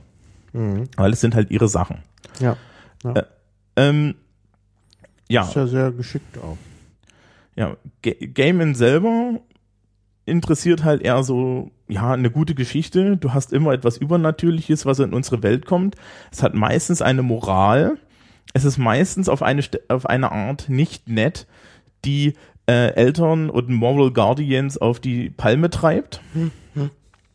Mhm. 0.53 0.89
Weil 0.97 1.13
es 1.13 1.21
sind 1.21 1.35
halt 1.35 1.49
ihre 1.51 1.67
Sachen. 1.67 1.97
Ja. 2.39 2.57
Ähm, 3.75 4.15
ja, 5.29 5.43
Ist 5.43 5.55
ja 5.55 5.67
sehr 5.67 5.91
geschickt 5.91 6.37
auch. 6.37 6.57
ja, 7.55 7.75
Ga- 8.01 8.27
Gaiman 8.33 8.75
selber 8.75 9.39
interessiert 10.25 10.83
halt 10.83 11.01
eher 11.01 11.23
so, 11.23 11.71
ja, 11.87 12.11
eine 12.13 12.29
gute 12.31 12.55
Geschichte. 12.55 13.17
Du 13.17 13.33
hast 13.33 13.51
immer 13.51 13.73
etwas 13.73 13.97
Übernatürliches, 13.97 14.85
was 14.85 14.99
in 14.99 15.13
unsere 15.13 15.43
Welt 15.43 15.65
kommt. 15.65 15.95
Es 16.31 16.43
hat 16.43 16.53
meistens 16.53 17.01
eine 17.01 17.23
Moral. 17.23 17.97
Es 18.53 18.63
ist 18.63 18.77
meistens 18.77 19.27
auf 19.27 19.41
eine, 19.41 19.61
St- 19.61 19.81
auf 19.89 20.05
eine 20.05 20.31
Art 20.31 20.69
nicht 20.69 21.09
nett, 21.09 21.47
die 22.05 22.33
äh, 22.67 22.93
Eltern 22.93 23.49
und 23.49 23.69
Moral 23.69 24.11
Guardians 24.11 24.77
auf 24.77 24.99
die 24.99 25.29
Palme 25.29 25.69
treibt. 25.69 26.21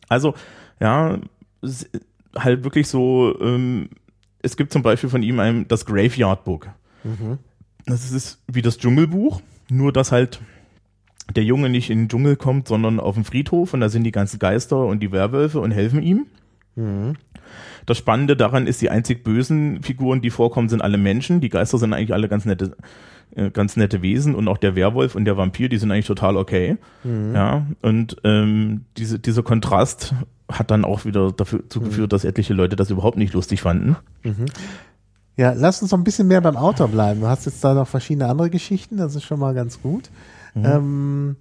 Also, 0.07 0.33
ja, 0.79 1.19
halt 2.35 2.63
wirklich 2.63 2.87
so, 2.87 3.35
ähm, 3.41 3.89
es 4.41 4.57
gibt 4.57 4.73
zum 4.73 4.81
Beispiel 4.81 5.09
von 5.09 5.23
ihm 5.23 5.39
ein, 5.39 5.67
das 5.67 5.85
Graveyard 5.85 6.43
Book. 6.45 6.69
Das 7.85 8.11
ist 8.11 8.41
wie 8.47 8.61
das 8.61 8.77
Dschungelbuch, 8.77 9.41
nur 9.69 9.93
dass 9.93 10.11
halt 10.11 10.41
der 11.35 11.43
Junge 11.43 11.69
nicht 11.69 11.89
in 11.89 11.99
den 11.99 12.09
Dschungel 12.09 12.35
kommt, 12.35 12.67
sondern 12.67 12.99
auf 12.99 13.15
den 13.15 13.23
Friedhof 13.23 13.73
und 13.73 13.81
da 13.81 13.89
sind 13.89 14.03
die 14.03 14.11
ganzen 14.11 14.39
Geister 14.39 14.85
und 14.85 15.01
die 15.01 15.11
Werwölfe 15.11 15.59
und 15.59 15.71
helfen 15.71 16.01
ihm. 16.01 16.25
Das 17.85 17.97
Spannende 17.97 18.35
daran 18.35 18.67
ist, 18.67 18.81
die 18.81 18.89
einzig 18.89 19.23
bösen 19.23 19.81
Figuren, 19.83 20.21
die 20.21 20.29
vorkommen, 20.29 20.69
sind 20.69 20.81
alle 20.81 20.97
Menschen. 20.97 21.41
Die 21.41 21.49
Geister 21.49 21.77
sind 21.77 21.93
eigentlich 21.93 22.13
alle 22.13 22.29
ganz 22.29 22.45
nette, 22.45 22.75
ganz 23.53 23.77
nette 23.77 24.01
Wesen 24.01 24.35
und 24.35 24.47
auch 24.47 24.57
der 24.57 24.75
Werwolf 24.75 25.15
und 25.15 25.25
der 25.25 25.37
Vampir, 25.37 25.69
die 25.69 25.77
sind 25.77 25.91
eigentlich 25.91 26.07
total 26.07 26.35
okay. 26.37 26.77
Ja, 27.03 27.65
und 27.81 28.17
ähm, 28.23 28.85
diese, 28.97 29.19
dieser 29.19 29.43
Kontrast 29.43 30.13
hat 30.51 30.71
dann 30.71 30.83
auch 30.83 31.05
wieder 31.05 31.31
dafür 31.31 31.69
zugeführt, 31.69 32.11
dass 32.11 32.25
etliche 32.25 32.53
Leute 32.53 32.75
das 32.75 32.89
überhaupt 32.89 33.17
nicht 33.17 33.33
lustig 33.33 33.61
fanden. 33.61 33.95
Ja, 35.37 35.53
lass 35.53 35.81
uns 35.81 35.91
noch 35.91 35.97
ein 35.97 36.03
bisschen 36.03 36.27
mehr 36.27 36.41
beim 36.41 36.57
Autor 36.57 36.89
bleiben. 36.89 37.21
Du 37.21 37.27
hast 37.27 37.45
jetzt 37.45 37.63
da 37.63 37.73
noch 37.73 37.87
verschiedene 37.87 38.27
andere 38.27 38.49
Geschichten, 38.49 38.97
das 38.97 39.15
ist 39.15 39.23
schon 39.23 39.39
mal 39.39 39.53
ganz 39.53 39.81
gut. 39.81 40.09
Mhm. 40.53 40.65
Ähm, 40.65 41.35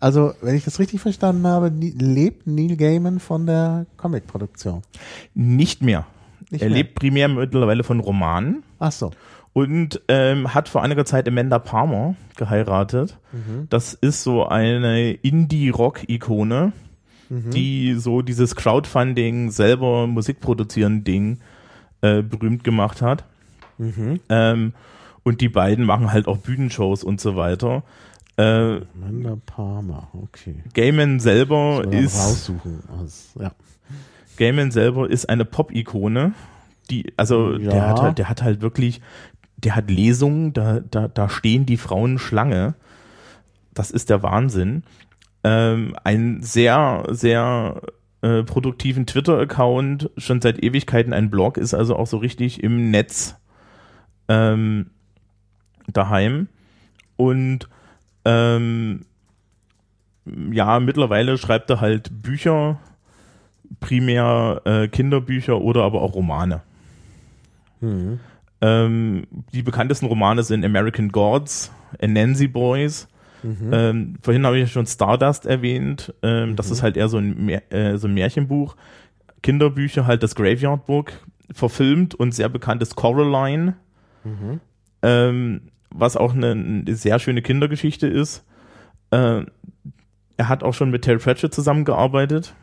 also, 0.00 0.34
wenn 0.42 0.56
ich 0.56 0.64
das 0.64 0.80
richtig 0.80 1.00
verstanden 1.00 1.46
habe, 1.46 1.68
lebt 1.68 2.46
Neil 2.46 2.76
Gaiman 2.76 3.20
von 3.20 3.46
der 3.46 3.86
Comic-Produktion. 3.96 4.82
Nicht 5.32 5.80
mehr. 5.80 6.06
Nicht 6.52 6.62
er 6.62 6.68
mehr. 6.68 6.78
lebt 6.78 6.94
primär 6.94 7.26
mittlerweile 7.28 7.82
von 7.82 7.98
Romanen. 7.98 8.62
Ach 8.78 8.92
so. 8.92 9.10
und 9.52 10.00
ähm, 10.08 10.54
hat 10.54 10.68
vor 10.68 10.82
einiger 10.82 11.04
Zeit 11.04 11.26
Amanda 11.28 11.58
Palmer 11.58 12.14
geheiratet. 12.36 13.18
Das 13.68 13.92
ist 13.94 14.22
so 14.22 14.46
eine 14.46 15.12
Indie-Rock-Ikone, 15.12 16.72
die 17.28 17.94
so 17.94 18.22
dieses 18.22 18.54
Crowdfunding, 18.56 19.50
selber 19.50 20.06
Musik 20.06 20.40
produzieren 20.40 21.02
Ding 21.04 21.38
äh, 22.02 22.22
berühmt 22.22 22.64
gemacht 22.64 23.02
hat. 23.02 23.24
Ähm, 24.28 24.72
und 25.22 25.40
die 25.40 25.48
beiden 25.48 25.84
machen 25.84 26.12
halt 26.12 26.28
auch 26.28 26.38
Bühnenshows 26.38 27.04
und 27.04 27.20
so 27.20 27.36
weiter. 27.36 27.82
Äh, 28.36 28.42
Amanda 28.94 29.36
Palmer, 29.46 30.08
okay. 30.14 30.56
Gaiman 30.74 31.20
selber 31.20 31.84
ist 31.90 32.16
raussuchen. 32.18 32.82
Also, 32.98 33.40
ja. 33.42 33.52
Gaiman 34.36 34.70
selber 34.70 35.08
ist 35.10 35.28
eine 35.28 35.44
Pop-Ikone, 35.44 36.32
die, 36.90 37.12
also 37.16 37.52
Ja. 37.54 37.70
der 37.70 37.88
hat 37.88 38.00
halt, 38.02 38.18
der 38.18 38.28
hat 38.28 38.42
halt 38.42 38.60
wirklich, 38.60 39.00
der 39.56 39.76
hat 39.76 39.90
Lesungen, 39.90 40.52
da, 40.52 40.80
da, 40.80 41.08
da 41.08 41.28
stehen 41.28 41.66
die 41.66 41.76
Frauen 41.76 42.18
Schlange. 42.18 42.74
Das 43.74 43.90
ist 43.90 44.10
der 44.10 44.22
Wahnsinn. 44.22 44.82
Ähm, 45.44 45.96
ein 46.04 46.42
sehr, 46.42 47.04
sehr 47.10 47.80
äh, 48.22 48.42
produktiven 48.42 49.06
Twitter-Account, 49.06 50.10
schon 50.16 50.40
seit 50.40 50.62
Ewigkeiten 50.62 51.12
ein 51.12 51.30
Blog, 51.30 51.56
ist 51.56 51.74
also 51.74 51.96
auch 51.96 52.06
so 52.06 52.18
richtig 52.18 52.62
im 52.62 52.90
Netz 52.90 53.36
ähm, 54.28 54.90
daheim. 55.88 56.48
Und 57.16 57.68
ähm, 58.24 59.00
ja, 60.52 60.78
mittlerweile 60.80 61.38
schreibt 61.38 61.70
er 61.70 61.80
halt 61.80 62.22
Bücher, 62.22 62.78
primär 63.82 64.62
äh, 64.64 64.88
Kinderbücher 64.88 65.60
oder 65.60 65.82
aber 65.82 66.00
auch 66.00 66.14
Romane. 66.14 66.62
Mhm. 67.82 68.20
Ähm, 68.62 69.26
die 69.52 69.62
bekanntesten 69.62 70.06
Romane 70.06 70.42
sind 70.42 70.64
American 70.64 71.10
Gods, 71.10 71.70
Nancy 72.00 72.48
Boys. 72.48 73.08
Ähm, 73.72 74.14
vorhin 74.22 74.46
habe 74.46 74.56
ich 74.56 74.62
ja 74.62 74.68
schon 74.68 74.86
Stardust 74.86 75.46
erwähnt. 75.46 76.14
Ähm, 76.22 76.54
Das 76.56 76.70
ist 76.70 76.82
halt 76.82 76.96
eher 76.96 77.08
so 77.08 77.18
ein, 77.18 77.48
äh, 77.48 77.98
so 77.98 78.06
ein 78.06 78.14
Märchenbuch. 78.14 78.76
Kinderbücher 79.42 80.06
halt 80.06 80.22
das 80.22 80.36
Graveyard 80.36 80.86
Book, 80.86 81.12
verfilmt 81.52 82.14
und 82.14 82.32
sehr 82.32 82.48
bekanntes 82.48 82.94
Coraline, 82.94 83.74
ähm, 85.02 85.62
was 85.90 86.16
auch 86.16 86.32
eine, 86.34 86.52
eine 86.52 86.94
sehr 86.94 87.18
schöne 87.18 87.42
Kindergeschichte 87.42 88.06
ist. 88.06 88.44
Äh, 89.10 89.44
er 90.36 90.48
hat 90.48 90.62
auch 90.62 90.72
schon 90.74 90.90
mit 90.92 91.02
Terry 91.02 91.18
Pratchett 91.18 91.52
zusammengearbeitet 91.52 92.54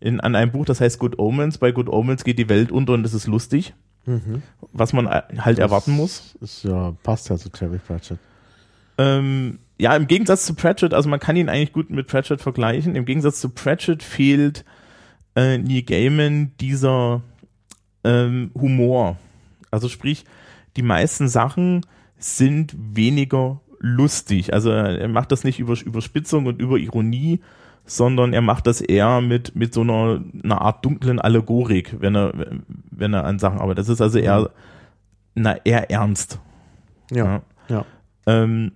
in, 0.00 0.20
an 0.20 0.34
einem 0.34 0.52
Buch, 0.52 0.64
das 0.64 0.80
heißt 0.80 0.98
Good 0.98 1.18
Omens. 1.18 1.58
Bei 1.58 1.72
Good 1.72 1.88
Omens 1.88 2.24
geht 2.24 2.38
die 2.38 2.48
Welt 2.48 2.72
unter 2.72 2.94
und 2.94 3.04
es 3.04 3.14
ist 3.14 3.26
lustig, 3.26 3.74
was 4.72 4.92
man 4.92 5.06
äh, 5.06 5.22
halt 5.38 5.58
erwarten 5.58 5.92
muss. 5.92 6.36
Ist 6.40 6.64
ja, 6.64 6.94
passt 7.02 7.28
ja 7.28 7.36
zu 7.36 7.50
Terry 7.50 7.78
Pratchett. 7.78 8.18
Ähm, 8.98 9.58
ja, 9.78 9.94
im 9.96 10.06
Gegensatz 10.06 10.44
zu 10.44 10.54
Pratchett, 10.54 10.92
also 10.92 11.08
man 11.08 11.20
kann 11.20 11.36
ihn 11.36 11.48
eigentlich 11.48 11.72
gut 11.72 11.90
mit 11.90 12.06
Pratchett 12.06 12.40
vergleichen. 12.40 12.96
Im 12.96 13.04
Gegensatz 13.04 13.40
zu 13.40 13.48
Pratchett 13.50 14.02
fehlt 14.02 14.64
äh, 15.36 15.58
Neil 15.58 15.82
Gaiman 15.82 16.52
dieser 16.60 17.22
ähm, 18.04 18.50
Humor. 18.54 19.16
Also 19.70 19.88
sprich, 19.88 20.24
die 20.76 20.82
meisten 20.82 21.28
Sachen 21.28 21.86
sind 22.18 22.74
weniger 22.76 23.60
lustig. 23.78 24.52
Also 24.52 24.70
er 24.70 25.08
macht 25.08 25.32
das 25.32 25.44
nicht 25.44 25.58
über 25.58 25.74
Überspitzung 25.80 26.46
und 26.46 26.60
über 26.60 26.76
Ironie, 26.76 27.40
sondern 27.84 28.32
er 28.32 28.42
macht 28.42 28.66
das 28.66 28.80
eher 28.80 29.20
mit, 29.20 29.56
mit 29.56 29.74
so 29.74 29.80
einer, 29.80 30.22
einer 30.42 30.60
Art 30.60 30.84
dunklen 30.84 31.18
Allegorik, 31.18 31.96
wenn 32.00 32.14
er, 32.14 32.32
wenn 32.90 33.14
er 33.14 33.24
an 33.24 33.38
Sachen 33.38 33.58
arbeitet. 33.58 33.80
Das 33.80 33.88
ist 33.88 34.00
also 34.00 34.18
eher, 34.18 34.50
na, 35.34 35.56
eher 35.64 35.90
ernst. 35.90 36.40
Ja. 37.10 37.42
Ja. 37.68 37.84
Ähm, 38.26 38.72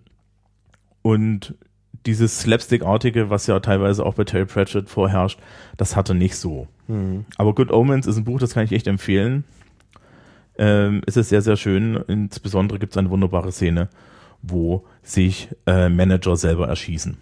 und 1.02 1.54
dieses 2.06 2.40
Slapstick-artige, 2.40 3.30
was 3.30 3.46
ja 3.46 3.60
teilweise 3.60 4.04
auch 4.04 4.14
bei 4.14 4.24
Terry 4.24 4.46
Pratchett 4.46 4.88
vorherrscht, 4.88 5.38
das 5.76 5.96
hatte 5.96 6.14
nicht 6.14 6.36
so. 6.36 6.68
Aber 7.36 7.54
Good 7.54 7.70
Omens 7.70 8.06
ist 8.06 8.16
ein 8.16 8.24
Buch, 8.24 8.38
das 8.38 8.54
kann 8.54 8.64
ich 8.64 8.72
echt 8.72 8.86
empfehlen. 8.86 9.44
Ähm, 10.58 11.02
es 11.06 11.16
ist 11.16 11.30
sehr, 11.30 11.42
sehr 11.42 11.56
schön. 11.56 11.96
Insbesondere 12.08 12.78
gibt 12.78 12.92
es 12.92 12.96
eine 12.96 13.10
wunderbare 13.10 13.52
Szene, 13.52 13.88
wo 14.42 14.84
sich 15.02 15.48
äh, 15.66 15.88
Manager 15.88 16.36
selber 16.36 16.68
erschießen. 16.68 17.16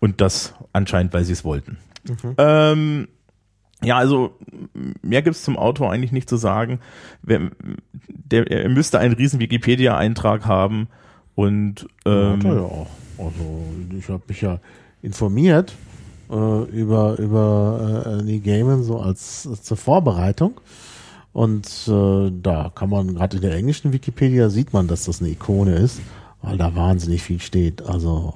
Und 0.00 0.20
das 0.20 0.54
anscheinend, 0.72 1.12
weil 1.12 1.24
sie 1.24 1.32
es 1.32 1.44
wollten. 1.44 1.78
Ähm, 2.38 3.08
ja, 3.82 3.96
also 3.96 4.36
mehr 5.02 5.22
gibt's 5.22 5.42
zum 5.42 5.56
Autor 5.56 5.92
eigentlich 5.92 6.12
nicht 6.12 6.28
zu 6.28 6.36
sagen. 6.36 6.80
Wer, 7.22 7.50
der, 8.08 8.50
er 8.50 8.68
müsste 8.68 8.98
einen 8.98 9.14
riesen 9.14 9.40
Wikipedia-Eintrag 9.40 10.46
haben 10.46 10.88
und 11.34 11.86
ähm, 12.04 12.38
Hat 12.38 12.44
er 12.44 12.54
ja 12.54 12.60
auch. 12.60 12.90
Also 13.18 13.64
ich 13.96 14.08
habe 14.08 14.22
mich 14.28 14.40
ja 14.40 14.58
informiert 15.02 15.74
äh, 16.30 16.62
über 16.64 17.18
über 17.18 18.04
äh, 18.06 18.22
Neil 18.22 18.40
Gaiman 18.40 18.82
so 18.82 19.00
als, 19.00 19.46
als 19.48 19.62
zur 19.62 19.76
Vorbereitung 19.76 20.60
und 21.32 21.66
äh, 21.88 22.30
da 22.42 22.70
kann 22.74 22.90
man 22.90 23.14
gerade 23.14 23.36
in 23.36 23.42
der 23.42 23.54
englischen 23.54 23.92
Wikipedia 23.92 24.48
sieht 24.48 24.72
man, 24.72 24.86
dass 24.86 25.04
das 25.04 25.20
eine 25.20 25.30
Ikone 25.30 25.74
ist, 25.74 26.00
weil 26.42 26.58
da 26.58 26.74
wahnsinnig 26.74 27.22
viel 27.22 27.40
steht. 27.40 27.82
Also 27.82 28.34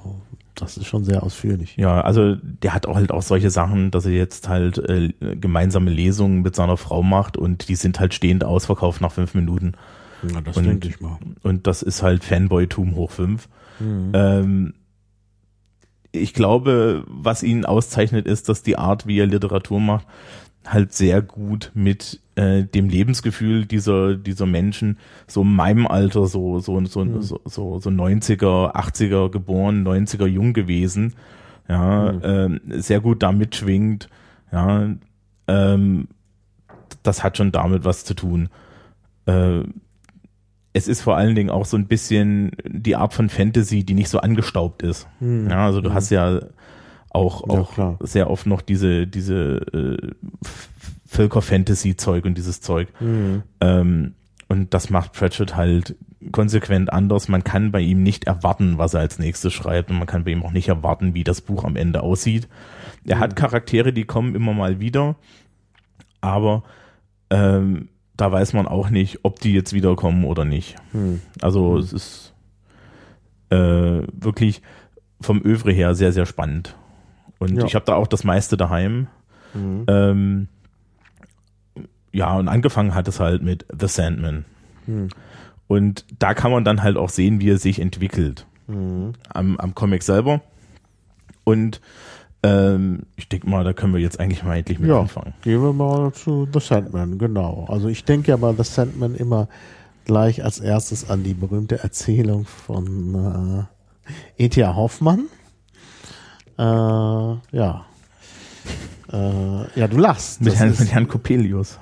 das 0.59 0.77
ist 0.77 0.87
schon 0.87 1.03
sehr 1.03 1.23
ausführlich. 1.23 1.75
Ja, 1.77 2.01
also 2.01 2.35
der 2.35 2.73
hat 2.73 2.85
auch 2.87 2.95
halt 2.95 3.11
auch 3.11 3.21
solche 3.21 3.49
Sachen, 3.49 3.91
dass 3.91 4.05
er 4.05 4.11
jetzt 4.11 4.49
halt 4.49 4.77
äh, 4.79 5.13
gemeinsame 5.19 5.89
Lesungen 5.91 6.41
mit 6.41 6.55
seiner 6.55 6.77
Frau 6.77 7.03
macht 7.03 7.37
und 7.37 7.69
die 7.69 7.75
sind 7.75 7.99
halt 7.99 8.13
stehend 8.13 8.43
ausverkauft 8.43 9.01
nach 9.01 9.11
fünf 9.11 9.33
Minuten. 9.33 9.73
Ja, 10.33 10.41
das 10.41 10.57
Und- 10.57 10.65
denke 10.65 10.87
ich 10.87 10.99
mal. 10.99 11.17
Und 11.43 11.67
das 11.67 11.81
ist 11.83 12.01
halt 12.01 12.23
Fanboy-Tum 12.23 12.95
hoch 12.95 13.11
fünf. 13.11 13.47
Ähm, 13.79 14.73
ich 16.11 16.33
glaube, 16.33 17.03
was 17.07 17.43
ihn 17.43 17.63
auszeichnet, 17.65 18.25
ist, 18.25 18.49
dass 18.49 18.63
die 18.63 18.77
Art, 18.77 19.05
wie 19.05 19.19
er 19.19 19.27
Literatur 19.27 19.79
macht, 19.79 20.07
halt 20.67 20.93
sehr 20.93 21.21
gut 21.21 21.71
mit 21.73 22.19
äh, 22.35 22.63
dem 22.63 22.89
Lebensgefühl 22.89 23.65
dieser 23.65 24.15
dieser 24.15 24.45
Menschen 24.45 24.97
so 25.27 25.41
in 25.41 25.55
meinem 25.55 25.87
Alter 25.87 26.27
so 26.27 26.59
so 26.59 26.83
so 26.85 27.05
Mhm. 27.05 27.21
so, 27.21 27.39
so, 27.45 27.79
so 27.79 27.89
90er 27.89 28.75
80er 28.75 29.29
geboren 29.31 29.87
90er 29.87 30.25
jung 30.27 30.53
gewesen 30.53 31.13
ja 31.69 32.11
Mhm. 32.11 32.19
ähm, 32.23 32.61
sehr 32.81 32.99
gut 32.99 33.23
da 33.23 33.31
mitschwingt 33.31 34.09
ja 34.51 34.89
ähm, 35.47 36.07
das 37.03 37.23
hat 37.23 37.37
schon 37.37 37.51
damit 37.51 37.85
was 37.85 38.03
zu 38.05 38.13
tun 38.13 38.49
äh, 39.25 39.61
es 40.73 40.87
ist 40.87 41.01
vor 41.01 41.17
allen 41.17 41.33
Dingen 41.33 41.49
auch 41.49 41.65
so 41.65 41.75
ein 41.75 41.87
bisschen 41.87 42.51
die 42.63 42.95
Art 42.95 43.11
von 43.15 43.29
Fantasy, 43.29 43.83
die 43.83 43.95
nicht 43.95 44.09
so 44.09 44.19
angestaubt 44.19 44.83
ist. 44.83 45.07
Mhm. 45.19 45.47
Ja, 45.49 45.65
also 45.65 45.81
du 45.81 45.91
hast 45.91 46.11
ja 46.11 46.39
auch, 47.17 47.47
Ja, 47.47 47.59
auch 47.61 47.73
klar. 47.73 47.97
sehr 48.01 48.29
oft 48.29 48.45
noch 48.45 48.61
diese, 48.61 49.07
diese 49.07 49.57
äh, 49.73 50.11
Völker-Fantasy-Zeug 51.07 52.25
und 52.25 52.37
dieses 52.37 52.61
Zeug. 52.61 52.89
Mhm. 52.99 53.43
Ähm, 53.61 54.13
und 54.49 54.73
das 54.73 54.89
macht 54.89 55.13
Pratchett 55.13 55.55
halt 55.55 55.95
konsequent 56.31 56.91
anders. 56.91 57.27
Man 57.27 57.43
kann 57.43 57.71
bei 57.71 57.81
ihm 57.81 58.03
nicht 58.03 58.25
erwarten, 58.25 58.77
was 58.77 58.93
er 58.93 59.01
als 59.01 59.19
nächstes 59.19 59.53
schreibt 59.53 59.89
und 59.89 59.97
man 59.97 60.07
kann 60.07 60.23
bei 60.23 60.31
ihm 60.31 60.43
auch 60.43 60.51
nicht 60.51 60.67
erwarten, 60.67 61.13
wie 61.13 61.23
das 61.23 61.41
Buch 61.41 61.63
am 61.63 61.75
Ende 61.75 62.01
aussieht. 62.01 62.47
Er 63.05 63.19
hat 63.19 63.35
Charaktere, 63.35 63.93
die 63.93 64.05
kommen 64.05 64.35
immer 64.35 64.53
mal 64.53 64.79
wieder, 64.79 65.15
aber 66.21 66.63
ähm, 67.29 67.89
da 68.15 68.31
weiß 68.31 68.53
man 68.53 68.67
auch 68.67 68.89
nicht, 68.89 69.19
ob 69.23 69.39
die 69.39 69.53
jetzt 69.53 69.73
wiederkommen 69.73 70.25
oder 70.25 70.43
nicht. 70.43 70.75
Hm. 70.91 71.21
Also 71.41 71.77
es 71.77 71.93
ist 71.93 72.33
äh, 73.49 74.01
wirklich 74.11 74.61
vom 75.21 75.41
Övre 75.43 75.71
her 75.71 75.93
sehr, 75.95 76.11
sehr 76.11 76.25
spannend. 76.25 76.75
Und 77.39 77.55
Ja. 77.57 77.65
ich 77.65 77.75
habe 77.75 77.85
da 77.85 77.95
auch 77.95 78.07
das 78.07 78.23
meiste 78.23 78.57
daheim. 78.57 79.07
Mhm. 79.53 79.85
Ähm, 79.87 80.47
ja, 82.11 82.35
und 82.35 82.47
angefangen 82.47 82.95
hat 82.95 83.07
es 83.07 83.19
halt 83.19 83.43
mit 83.43 83.65
The 83.77 83.87
Sandman. 83.87 84.45
Hm. 84.85 85.09
Und 85.67 86.05
da 86.19 86.33
kann 86.33 86.51
man 86.51 86.63
dann 86.63 86.81
halt 86.81 86.97
auch 86.97 87.09
sehen, 87.09 87.41
wie 87.41 87.49
er 87.51 87.57
sich 87.57 87.79
entwickelt 87.79 88.45
Mhm. 88.67 89.13
am, 89.29 89.57
am 89.57 89.75
Comic 89.75 90.03
selber. 90.03 90.41
Und 91.43 91.79
ähm, 92.43 93.03
ich 93.15 93.29
denke 93.29 93.49
mal, 93.49 93.63
da 93.63 93.73
können 93.73 93.93
wir 93.93 93.99
jetzt 94.01 94.19
eigentlich 94.19 94.43
mal 94.43 94.57
endlich 94.57 94.79
mit 94.79 94.89
Ja, 94.89 94.99
anfangen. 94.99 95.33
gehen 95.41 95.61
wir 95.61 95.73
mal 95.73 96.11
zu 96.13 96.47
The 96.51 96.59
Sandman, 96.59 97.17
genau. 97.17 97.65
Also 97.69 97.87
ich 97.87 98.03
denke 98.05 98.29
ja 98.31 98.37
bei 98.37 98.53
The 98.53 98.63
Sandman 98.63 99.15
immer 99.15 99.47
gleich 100.05 100.43
als 100.43 100.59
erstes 100.59 101.09
an 101.09 101.23
die 101.23 101.33
berühmte 101.33 101.79
Erzählung 101.83 102.45
von 102.45 103.67
äh, 104.37 104.43
E.T.A. 104.45 104.75
Hoffmann. 104.75 105.25
Äh, 106.57 106.61
ja. 106.63 107.85
Äh, 109.11 109.79
ja, 109.79 109.87
du 109.87 109.97
lachst. 109.97 110.41
Mit 110.41 110.55
Herrn, 110.55 110.75
mit 110.77 110.91
Herrn 110.91 111.07
Coppelius. 111.07 111.77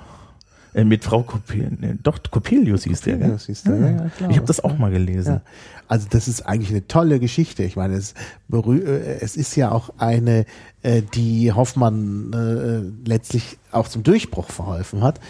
Äh, 0.74 0.84
mit 0.84 1.04
Frau 1.04 1.22
Coppelius. 1.22 1.72
Nee, 1.80 1.94
doch, 2.02 2.18
Coppelius 2.30 2.84
hieß 2.84 3.00
der, 3.00 3.16
gell? 3.16 3.38
Hieß 3.38 3.62
der, 3.62 3.76
ja, 3.76 3.90
ja, 3.90 4.08
klar. 4.16 4.30
ich 4.30 4.36
habe 4.36 4.46
das 4.46 4.62
auch 4.62 4.76
mal 4.78 4.90
gelesen. 4.90 5.34
Ja. 5.34 5.40
Also 5.88 6.06
das 6.10 6.28
ist 6.28 6.42
eigentlich 6.42 6.70
eine 6.70 6.86
tolle 6.86 7.18
Geschichte. 7.18 7.62
Ich 7.62 7.76
meine, 7.76 7.94
es, 7.94 8.14
äh, 8.52 9.18
es 9.20 9.36
ist 9.36 9.56
ja 9.56 9.72
auch 9.72 9.90
eine, 9.98 10.44
äh, 10.82 11.02
die 11.14 11.52
Hoffmann 11.52 12.32
äh, 12.32 13.08
letztlich 13.08 13.58
auch 13.72 13.88
zum 13.88 14.02
Durchbruch 14.02 14.50
verholfen 14.50 15.02
hat. 15.02 15.20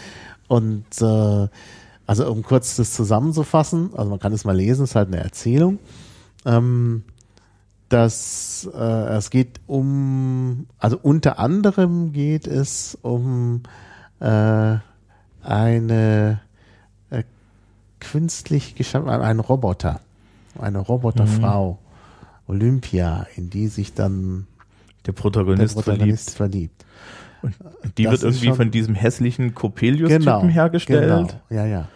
Und 0.47 0.85
also 1.01 2.31
um 2.31 2.41
kurz 2.41 2.77
das 2.77 2.93
zusammenzufassen, 2.93 3.89
also 3.93 4.09
man 4.09 4.19
kann 4.19 4.31
es 4.31 4.45
mal 4.45 4.55
lesen, 4.55 4.85
es 4.85 4.91
ist 4.91 4.95
halt 4.95 5.09
eine 5.09 5.21
Erzählung. 5.21 5.79
Ähm, 6.45 7.03
dass 7.89 8.69
äh, 8.73 8.77
es 9.17 9.29
geht 9.29 9.59
um, 9.67 10.67
also 10.77 10.97
unter 11.01 11.39
anderem 11.39 12.11
geht 12.13 12.47
es 12.47 12.97
um 13.01 13.63
äh, 14.19 14.75
eine 15.43 16.41
äh, 17.09 17.23
künstlich 17.99 18.75
geschaffen, 18.75 19.09
einen 19.09 19.39
Roboter, 19.39 20.01
eine 20.59 20.79
Roboterfrau, 20.79 21.79
Olympia, 22.47 23.25
in 23.35 23.49
die 23.49 23.67
sich 23.67 23.93
dann 23.93 24.47
Der 25.05 25.13
der 25.13 25.21
Protagonist, 25.21 25.75
Protagonist 25.75 26.31
verliebt. 26.35 26.83
verliebt. 27.41 27.97
Die 27.97 28.03
Das 28.03 28.13
wird 28.13 28.23
irgendwie 28.23 28.47
schon- 28.47 28.55
von 28.55 28.71
diesem 28.71 28.95
hässlichen 28.95 29.53
Coppelius-Typen 29.53 30.49
hergestellt. 30.49 31.03
Genau. 31.07 31.27
Ja, 31.49 31.65
ja. 31.65 31.87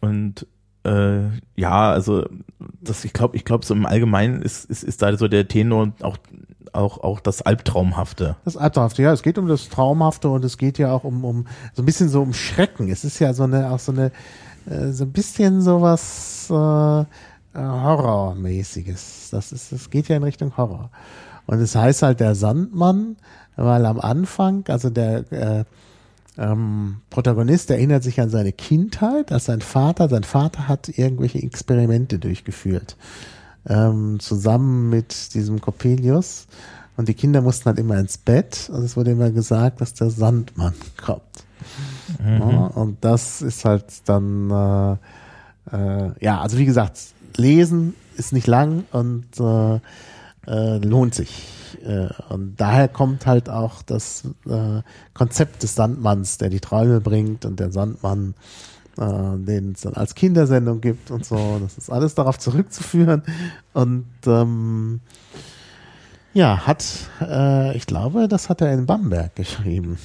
Und 0.00 0.46
äh, 0.84 1.30
ja, 1.56 1.90
also 1.90 2.26
das, 2.80 3.04
ich 3.04 3.12
glaube, 3.12 3.36
ich 3.36 3.44
glaube, 3.44 3.64
so 3.64 3.74
im 3.74 3.86
Allgemeinen 3.86 4.42
ist, 4.42 4.64
ist, 4.66 4.84
ist 4.84 5.02
da 5.02 5.16
so 5.16 5.28
der 5.28 5.48
Tenor 5.48 5.92
auch, 6.02 6.18
auch, 6.72 6.98
auch 6.98 7.20
das 7.20 7.42
Albtraumhafte. 7.42 8.36
Das 8.44 8.56
Albtraumhafte, 8.56 9.02
ja, 9.02 9.12
es 9.12 9.22
geht 9.22 9.38
um 9.38 9.48
das 9.48 9.68
Traumhafte 9.68 10.28
und 10.28 10.44
es 10.44 10.58
geht 10.58 10.78
ja 10.78 10.92
auch 10.92 11.04
um, 11.04 11.24
um 11.24 11.46
so 11.72 11.82
ein 11.82 11.86
bisschen 11.86 12.08
so 12.08 12.22
um 12.22 12.32
Schrecken. 12.34 12.88
Es 12.88 13.04
ist 13.04 13.18
ja 13.18 13.32
so 13.32 13.44
eine, 13.44 13.70
auch 13.70 13.78
so 13.78 13.92
eine, 13.92 14.12
äh, 14.66 14.90
so 14.90 15.04
ein 15.04 15.12
bisschen 15.12 15.62
sowas 15.62 16.48
äh, 16.50 17.04
Horrormäßiges. 17.54 19.30
Das 19.30 19.52
ist, 19.52 19.72
es 19.72 19.90
geht 19.90 20.08
ja 20.08 20.16
in 20.16 20.22
Richtung 20.22 20.56
Horror. 20.56 20.90
Und 21.46 21.60
es 21.60 21.74
heißt 21.74 22.02
halt 22.02 22.20
der 22.20 22.34
Sandmann, 22.34 23.16
weil 23.56 23.86
am 23.86 24.00
Anfang, 24.00 24.64
also 24.68 24.90
der 24.90 25.32
äh, 25.32 25.64
ähm, 26.36 26.96
Protagonist 27.10 27.70
erinnert 27.70 28.02
sich 28.02 28.20
an 28.20 28.30
seine 28.30 28.52
Kindheit, 28.52 29.30
als 29.30 29.44
sein 29.46 29.60
Vater, 29.60 30.08
sein 30.08 30.24
Vater 30.24 30.68
hat 30.68 30.88
irgendwelche 30.88 31.42
Experimente 31.42 32.18
durchgeführt, 32.18 32.96
ähm, 33.66 34.18
zusammen 34.20 34.90
mit 34.90 35.34
diesem 35.34 35.60
Coppelius. 35.60 36.46
Und 36.96 37.08
die 37.08 37.14
Kinder 37.14 37.40
mussten 37.40 37.66
halt 37.66 37.78
immer 37.78 37.98
ins 37.98 38.18
Bett 38.18 38.70
und 38.72 38.84
es 38.84 38.96
wurde 38.96 39.12
immer 39.12 39.30
gesagt, 39.30 39.80
dass 39.80 39.94
der 39.94 40.10
Sandmann 40.10 40.74
kommt. 41.02 41.22
Ja, 42.24 42.66
und 42.66 42.98
das 43.00 43.42
ist 43.42 43.64
halt 43.64 43.84
dann, 44.04 44.50
äh, 44.50 45.76
äh, 45.76 46.12
ja, 46.20 46.40
also 46.40 46.58
wie 46.58 46.66
gesagt, 46.66 46.98
lesen 47.36 47.94
ist 48.16 48.32
nicht 48.32 48.46
lang 48.46 48.84
und 48.92 49.26
äh, 49.40 49.80
äh, 50.46 50.78
lohnt 50.78 51.14
sich. 51.14 51.46
Äh, 51.82 52.08
und 52.28 52.56
daher 52.56 52.88
kommt 52.88 53.26
halt 53.26 53.48
auch 53.48 53.82
das 53.82 54.24
äh, 54.46 54.82
Konzept 55.14 55.62
des 55.62 55.74
Sandmanns, 55.74 56.38
der 56.38 56.50
die 56.50 56.60
Träume 56.60 57.00
bringt 57.00 57.44
und 57.44 57.60
der 57.60 57.72
Sandmann, 57.72 58.34
äh, 58.98 59.38
den 59.38 59.72
es 59.72 59.82
dann 59.82 59.94
als 59.94 60.14
Kindersendung 60.14 60.80
gibt 60.80 61.10
und 61.10 61.24
so. 61.24 61.58
Das 61.60 61.78
ist 61.78 61.90
alles 61.90 62.14
darauf 62.14 62.38
zurückzuführen. 62.38 63.22
Und 63.72 64.06
ähm, 64.26 65.00
ja, 66.34 66.66
hat, 66.66 66.84
äh, 67.20 67.76
ich 67.76 67.86
glaube, 67.86 68.28
das 68.28 68.48
hat 68.48 68.60
er 68.60 68.72
in 68.72 68.86
Bamberg 68.86 69.36
geschrieben. 69.36 69.98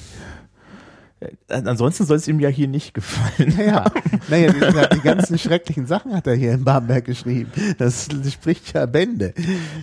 Äh, 1.20 1.28
Ansonsten 1.64 2.06
soll 2.06 2.16
es 2.16 2.26
ihm 2.28 2.40
ja 2.40 2.48
hier 2.48 2.66
nicht 2.68 2.94
gefallen. 2.94 3.54
Naja, 3.56 3.84
naja 4.28 4.52
gesagt, 4.52 4.94
die 4.96 5.00
ganzen 5.04 5.38
schrecklichen 5.38 5.86
Sachen 5.86 6.14
hat 6.14 6.26
er 6.26 6.34
hier 6.34 6.52
in 6.54 6.64
Bamberg 6.64 7.04
geschrieben. 7.04 7.50
Das, 7.78 8.08
spricht 8.32 8.72
ja 8.72 8.86
Bände. 8.86 9.34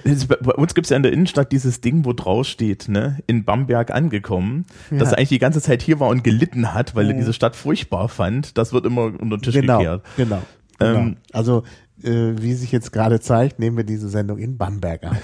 Es- 0.04 0.26
Bei 0.26 0.54
uns 0.54 0.74
gibt's 0.74 0.90
ja 0.90 0.98
in 0.98 1.04
der 1.04 1.14
Innenstadt 1.14 1.52
dieses 1.52 1.80
Ding, 1.82 2.06
wo 2.06 2.14
draus 2.14 2.48
steht, 2.48 2.88
ne, 2.90 3.20
in 3.28 3.46
Bamberg 3.46 3.92
angekommen, 3.92 4.66
dass 4.90 5.10
Ja. 5.10 5.12
er 5.12 5.18
eigentlich 5.20 5.30
die 5.30 5.40
ganze 5.40 5.62
Zeit 5.62 5.82
hier 5.84 6.00
war 6.00 6.10
und 6.10 6.24
gelitten 6.24 6.74
hat, 6.74 6.96
weil 6.96 7.08
er 7.08 7.14
diese 7.14 7.34
Stadt 7.34 7.56
furchtbar 7.56 8.10
fand. 8.10 8.58
Das 8.58 8.74
wird 8.74 8.86
immer 8.86 9.04
unter 9.06 9.38
den 9.38 9.42
Tisch 9.42 9.54
Genau, 9.56 9.78
gekehrt. 9.78 10.06
genau. 10.18 10.42
genau. 10.80 11.00
Ähm, 11.00 11.18
also, 11.34 11.64
äh, 12.04 12.34
wie 12.40 12.54
sich 12.54 12.72
jetzt 12.72 12.92
gerade 12.92 13.20
zeigt, 13.20 13.60
nehmen 13.60 13.78
wir 13.78 13.84
diese 13.84 14.10
Sendung 14.10 14.40
in 14.40 14.58
Bamberg 14.58 15.04
auf. 15.04 15.18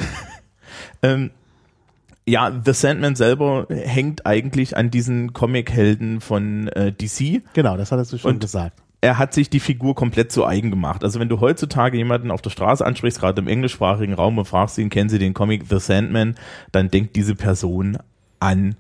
Ähm, 1.04 1.32
ja, 2.28 2.52
The 2.64 2.74
Sandman 2.74 3.16
selber 3.16 3.68
hängt 3.70 4.26
eigentlich 4.26 4.78
an 4.78 4.90
diesen 4.92 5.34
Comic-Helden 5.34 6.22
von 6.22 6.68
äh, 6.70 6.92
DC. 6.92 7.42
Genau, 7.54 7.76
das 7.78 7.92
hattest 7.92 8.14
du 8.14 8.18
schon 8.18 8.36
Und- 8.36 8.40
gesagt. 8.40 8.80
Er 9.02 9.18
hat 9.18 9.34
sich 9.34 9.50
die 9.50 9.60
Figur 9.60 9.96
komplett 9.96 10.32
zu 10.32 10.46
eigen 10.46 10.70
gemacht. 10.70 11.04
Also 11.04 11.20
wenn 11.20 11.28
du 11.28 11.42
heutzutage 11.42 11.98
jemanden 11.98 12.32
auf 12.32 12.42
der 12.42 12.52
Straße 12.52 12.86
ansprichst, 12.86 13.20
gerade 13.20 13.42
im 13.42 13.50
englischsprachigen 13.50 14.14
Raum 14.14 14.38
und 14.38 14.46
fragst 14.46 14.78
ihn, 14.78 14.90
kennen 14.90 15.10
Sie 15.10 15.20
den 15.20 15.34
Comic 15.34 15.66
The 15.70 15.78
Sandman, 15.80 16.36
dann 16.72 16.90
denkt 16.90 17.18
diese 17.18 17.36
Person 17.36 17.98
an 18.40 18.76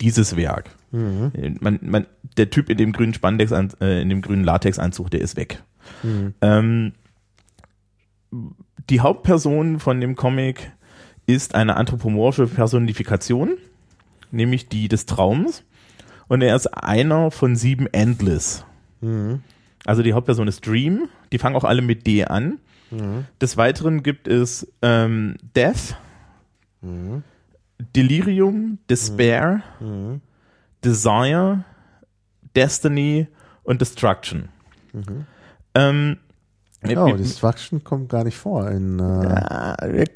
dieses 0.00 0.36
Werk. 0.36 0.70
Man, 0.90 1.78
man, 1.82 2.06
der 2.36 2.50
Typ 2.50 2.70
in 2.70 2.76
dem 2.76 2.90
grünen 2.92 3.14
Spandex, 3.14 3.52
äh, 3.52 4.02
in 4.02 4.08
dem 4.08 4.20
grünen 4.20 4.42
Latexanzug, 4.42 5.12
der 5.12 5.20
ist 5.20 5.36
weg. 5.36 5.62
Ähm, 6.42 6.92
die 8.90 9.00
Hauptperson 9.00 9.78
von 9.78 10.00
dem 10.00 10.16
Comic 10.16 10.72
ist 11.28 11.54
eine 11.54 11.76
anthropomorphische 11.76 12.48
Personifikation, 12.52 13.50
nämlich 14.32 14.68
die 14.68 14.88
des 14.88 15.06
Traums. 15.06 15.62
Und 16.26 16.42
er 16.42 16.56
ist 16.56 16.66
einer 16.66 17.30
von 17.30 17.54
sieben 17.54 17.86
Endless. 17.92 18.64
Also 19.86 20.02
die 20.02 20.12
Hauptperson 20.14 20.48
ist 20.48 20.66
Dream. 20.66 21.08
Die 21.32 21.38
fangen 21.38 21.54
auch 21.54 21.64
alle 21.64 21.82
mit 21.82 22.06
D 22.06 22.24
an. 22.24 22.58
Des 23.40 23.56
Weiteren 23.56 24.02
gibt 24.02 24.26
es 24.26 24.66
ähm, 24.82 25.36
Death, 25.54 25.96
Delirium, 27.94 28.78
Despair, 28.90 29.62
Desire, 30.84 31.64
Destiny. 32.56 33.26
Und 33.64 33.82
Destruction. 33.82 34.48
Ähm, 35.74 36.16
wir- 36.80 37.02
Oh, 37.04 37.12
Destruction 37.16 37.84
kommt 37.84 38.08
gar 38.08 38.24
nicht 38.24 38.38
vor 38.38 38.70
in, 38.70 38.98
äh, 38.98 39.02
Ah, 39.02 39.76
wir, 39.86 40.06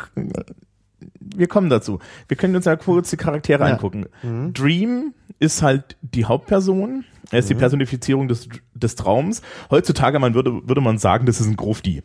wir 1.21 1.47
kommen 1.49 1.71
dazu. 1.71 1.99
Wir 2.29 2.37
können 2.37 2.55
uns 2.57 2.65
ja 2.65 2.77
kurz 2.77 3.11
die 3.11 3.17
Charaktere 3.17 3.65
Ja. 3.67 3.75
angucken. 3.75 4.07
Dream 4.53 5.15
ist 5.38 5.62
halt 5.62 5.97
die 6.03 6.25
Hauptperson. 6.25 7.05
Er 7.31 7.38
ist 7.38 7.49
die 7.51 7.55
Personifizierung 7.55 8.29
des, 8.29 8.49
des 8.75 8.95
Traums. 8.95 9.43
Heutzutage 9.71 10.19
man 10.19 10.35
würde, 10.35 10.67
würde 10.69 10.81
man 10.81 10.99
sagen, 10.99 11.27
das 11.27 11.41
ist 11.41 11.47
ein 11.47 11.57
Grufti. 11.57 12.03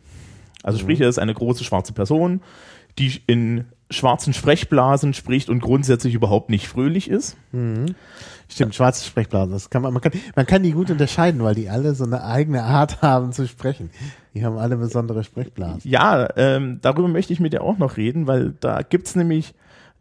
Also 0.62 0.78
sprich, 0.78 1.00
er 1.00 1.08
ist 1.08 1.18
eine 1.18 1.34
große 1.34 1.64
schwarze 1.64 1.92
Person, 1.92 2.40
die 2.98 3.20
in 3.26 3.64
schwarzen 3.90 4.32
Sprechblasen 4.34 5.14
spricht 5.14 5.48
und 5.48 5.60
grundsätzlich 5.60 6.14
überhaupt 6.14 6.50
nicht 6.50 6.66
fröhlich 6.68 7.08
ist. 7.08 7.36
Stimmt, 8.50 8.74
schwarze 8.74 9.04
Sprechblasen. 9.04 9.52
Das 9.52 9.68
kann 9.68 9.82
man, 9.82 9.92
man, 9.92 10.00
kann, 10.00 10.12
man 10.34 10.46
kann 10.46 10.62
die 10.62 10.72
gut 10.72 10.90
unterscheiden, 10.90 11.42
weil 11.42 11.54
die 11.54 11.68
alle 11.68 11.94
so 11.94 12.04
eine 12.04 12.24
eigene 12.24 12.62
Art 12.62 13.02
haben 13.02 13.32
zu 13.32 13.46
sprechen. 13.46 13.90
Die 14.34 14.44
haben 14.44 14.56
alle 14.56 14.76
besondere 14.76 15.22
Sprechblasen. 15.22 15.90
Ja, 15.90 16.28
ähm, 16.36 16.78
darüber 16.80 17.08
möchte 17.08 17.32
ich 17.32 17.40
mit 17.40 17.52
dir 17.52 17.62
auch 17.62 17.78
noch 17.78 17.96
reden, 17.96 18.26
weil 18.26 18.54
da 18.60 18.82
gibt's 18.82 19.14
nämlich, 19.14 19.54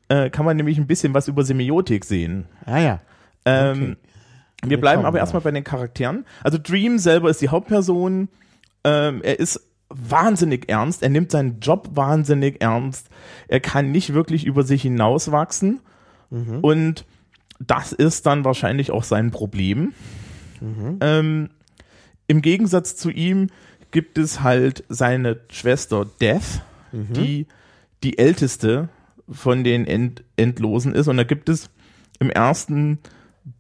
äh, 0.08 0.30
kann 0.30 0.46
man 0.46 0.56
nämlich 0.56 0.78
ein 0.78 0.88
bisschen 0.88 1.14
was 1.14 1.28
über 1.28 1.44
Semiotik 1.44 2.06
sehen. 2.06 2.46
Ah 2.66 2.80
ja. 2.80 3.00
Ähm, 3.46 3.98
Wir 4.62 4.70
Wir 4.70 4.82
bleiben 4.82 5.06
aber 5.06 5.20
erstmal 5.20 5.42
bei 5.42 5.52
den 5.52 5.64
Charakteren. 5.64 6.26
Also 6.44 6.58
Dream 6.62 7.00
selber 7.00 7.30
ist 7.30 7.42
die 7.42 7.50
Hauptperson. 7.50 8.30
Ähm, 8.86 9.22
er 9.24 9.40
ist 9.40 9.62
wahnsinnig 9.90 10.70
ernst. 10.70 11.04
Er 11.04 11.10
nimmt 11.10 11.32
seinen 11.32 11.60
Job 11.60 11.90
wahnsinnig 11.94 12.62
ernst. 12.62 13.10
Er 13.50 13.60
kann 13.60 13.92
nicht 13.92 14.14
wirklich 14.14 14.46
über 14.46 14.64
sich 14.64 14.82
hinauswachsen. 14.84 15.82
Und 16.62 17.06
das 17.60 17.92
ist 17.92 18.26
dann 18.26 18.46
wahrscheinlich 18.46 18.92
auch 18.92 19.04
sein 19.04 19.32
Problem. 19.32 19.94
Ähm, 21.02 21.50
Im 22.28 22.42
Gegensatz 22.42 22.96
zu 22.96 23.10
ihm 23.10 23.50
gibt 23.92 24.18
es 24.18 24.42
halt 24.42 24.84
seine 24.90 25.40
Schwester 25.50 26.06
Death, 26.20 26.62
die 27.14 27.48
die 28.04 28.18
älteste 28.18 28.90
von 29.30 29.64
den 29.64 29.86
End 29.88 30.24
Endlosen 30.36 30.94
ist. 30.94 31.08
Und 31.08 31.18
da 31.18 31.24
gibt 31.24 31.50
es 31.50 31.70
im 32.20 32.30
ersten 32.30 33.00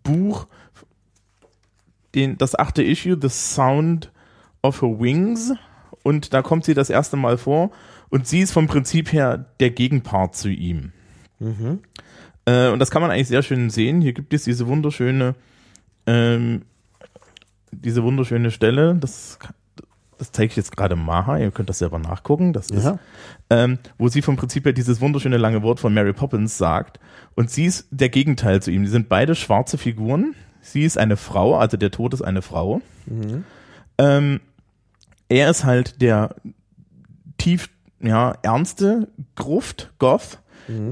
Buch 0.03 0.47
den, 2.15 2.38
das 2.38 2.57
achte 2.57 2.83
Issue, 2.83 3.17
The 3.21 3.29
Sound 3.29 4.12
of 4.62 4.81
Her 4.81 4.99
Wings. 4.99 5.53
Und 6.03 6.33
da 6.33 6.41
kommt 6.41 6.65
sie 6.65 6.73
das 6.73 6.89
erste 6.89 7.17
Mal 7.17 7.38
vor. 7.38 7.71
Und 8.10 8.27
sie 8.27 8.39
ist 8.39 8.51
vom 8.53 8.67
Prinzip 8.67 9.12
her 9.12 9.45
der 9.60 9.71
Gegenpart 9.71 10.36
zu 10.36 10.49
ihm. 10.49 10.93
Äh, 12.47 12.69
und 12.69 12.79
das 12.79 12.89
kann 12.89 13.01
man 13.03 13.12
eigentlich 13.12 13.27
sehr 13.27 13.43
schön 13.43 13.69
sehen. 13.69 14.01
Hier 14.01 14.13
gibt 14.13 14.33
es 14.33 14.43
diese 14.45 14.67
wunderschöne, 14.67 15.36
ähm, 16.07 16.63
diese 17.71 18.01
wunderschöne 18.03 18.49
Stelle. 18.51 18.95
Das, 18.95 19.38
das 20.17 20.31
zeige 20.31 20.51
ich 20.51 20.55
jetzt 20.55 20.75
gerade 20.75 20.95
Maha. 20.95 21.38
Ihr 21.38 21.51
könnt 21.51 21.69
das 21.69 21.79
selber 21.79 21.99
nachgucken. 21.99 22.53
Das 22.53 22.69
ist, 22.69 22.86
Ja. 22.86 22.99
ähm, 23.49 23.77
wo 23.97 24.07
sie 24.07 24.21
vom 24.21 24.38
Prinzip 24.38 24.65
her 24.65 24.73
dieses 24.73 25.01
wunderschöne 25.01 25.38
lange 25.38 25.62
Wort 25.62 25.79
von 25.81 25.93
Mary 25.93 26.13
Poppins 26.13 26.57
sagt. 26.57 26.99
Und 27.36 27.51
sie 27.51 27.65
ist 27.65 27.88
der 27.91 28.10
Gegenteil 28.10 28.62
zu 28.62 28.71
ihm. 28.71 28.83
Die 28.83 28.89
sind 28.89 29.10
beide 29.10 29.36
schwarze 29.36 29.77
Figuren. 29.77 30.33
Sie 30.62 30.83
ist 30.83 30.97
eine 30.97 31.17
Frau, 31.17 31.55
also 31.57 31.77
der 31.77 31.91
Tod 31.91 32.13
ist 32.13 32.21
eine 32.21 32.41
Frau. 32.41 32.81
Ähm, 33.97 34.39
er 35.29 35.49
ist 35.49 35.65
halt 35.65 36.01
der 36.01 36.36
tief, 37.38 37.69
ja, 38.01 38.33
ernste 38.41 39.07
Gruft, 39.36 39.91
Goth. 39.99 40.39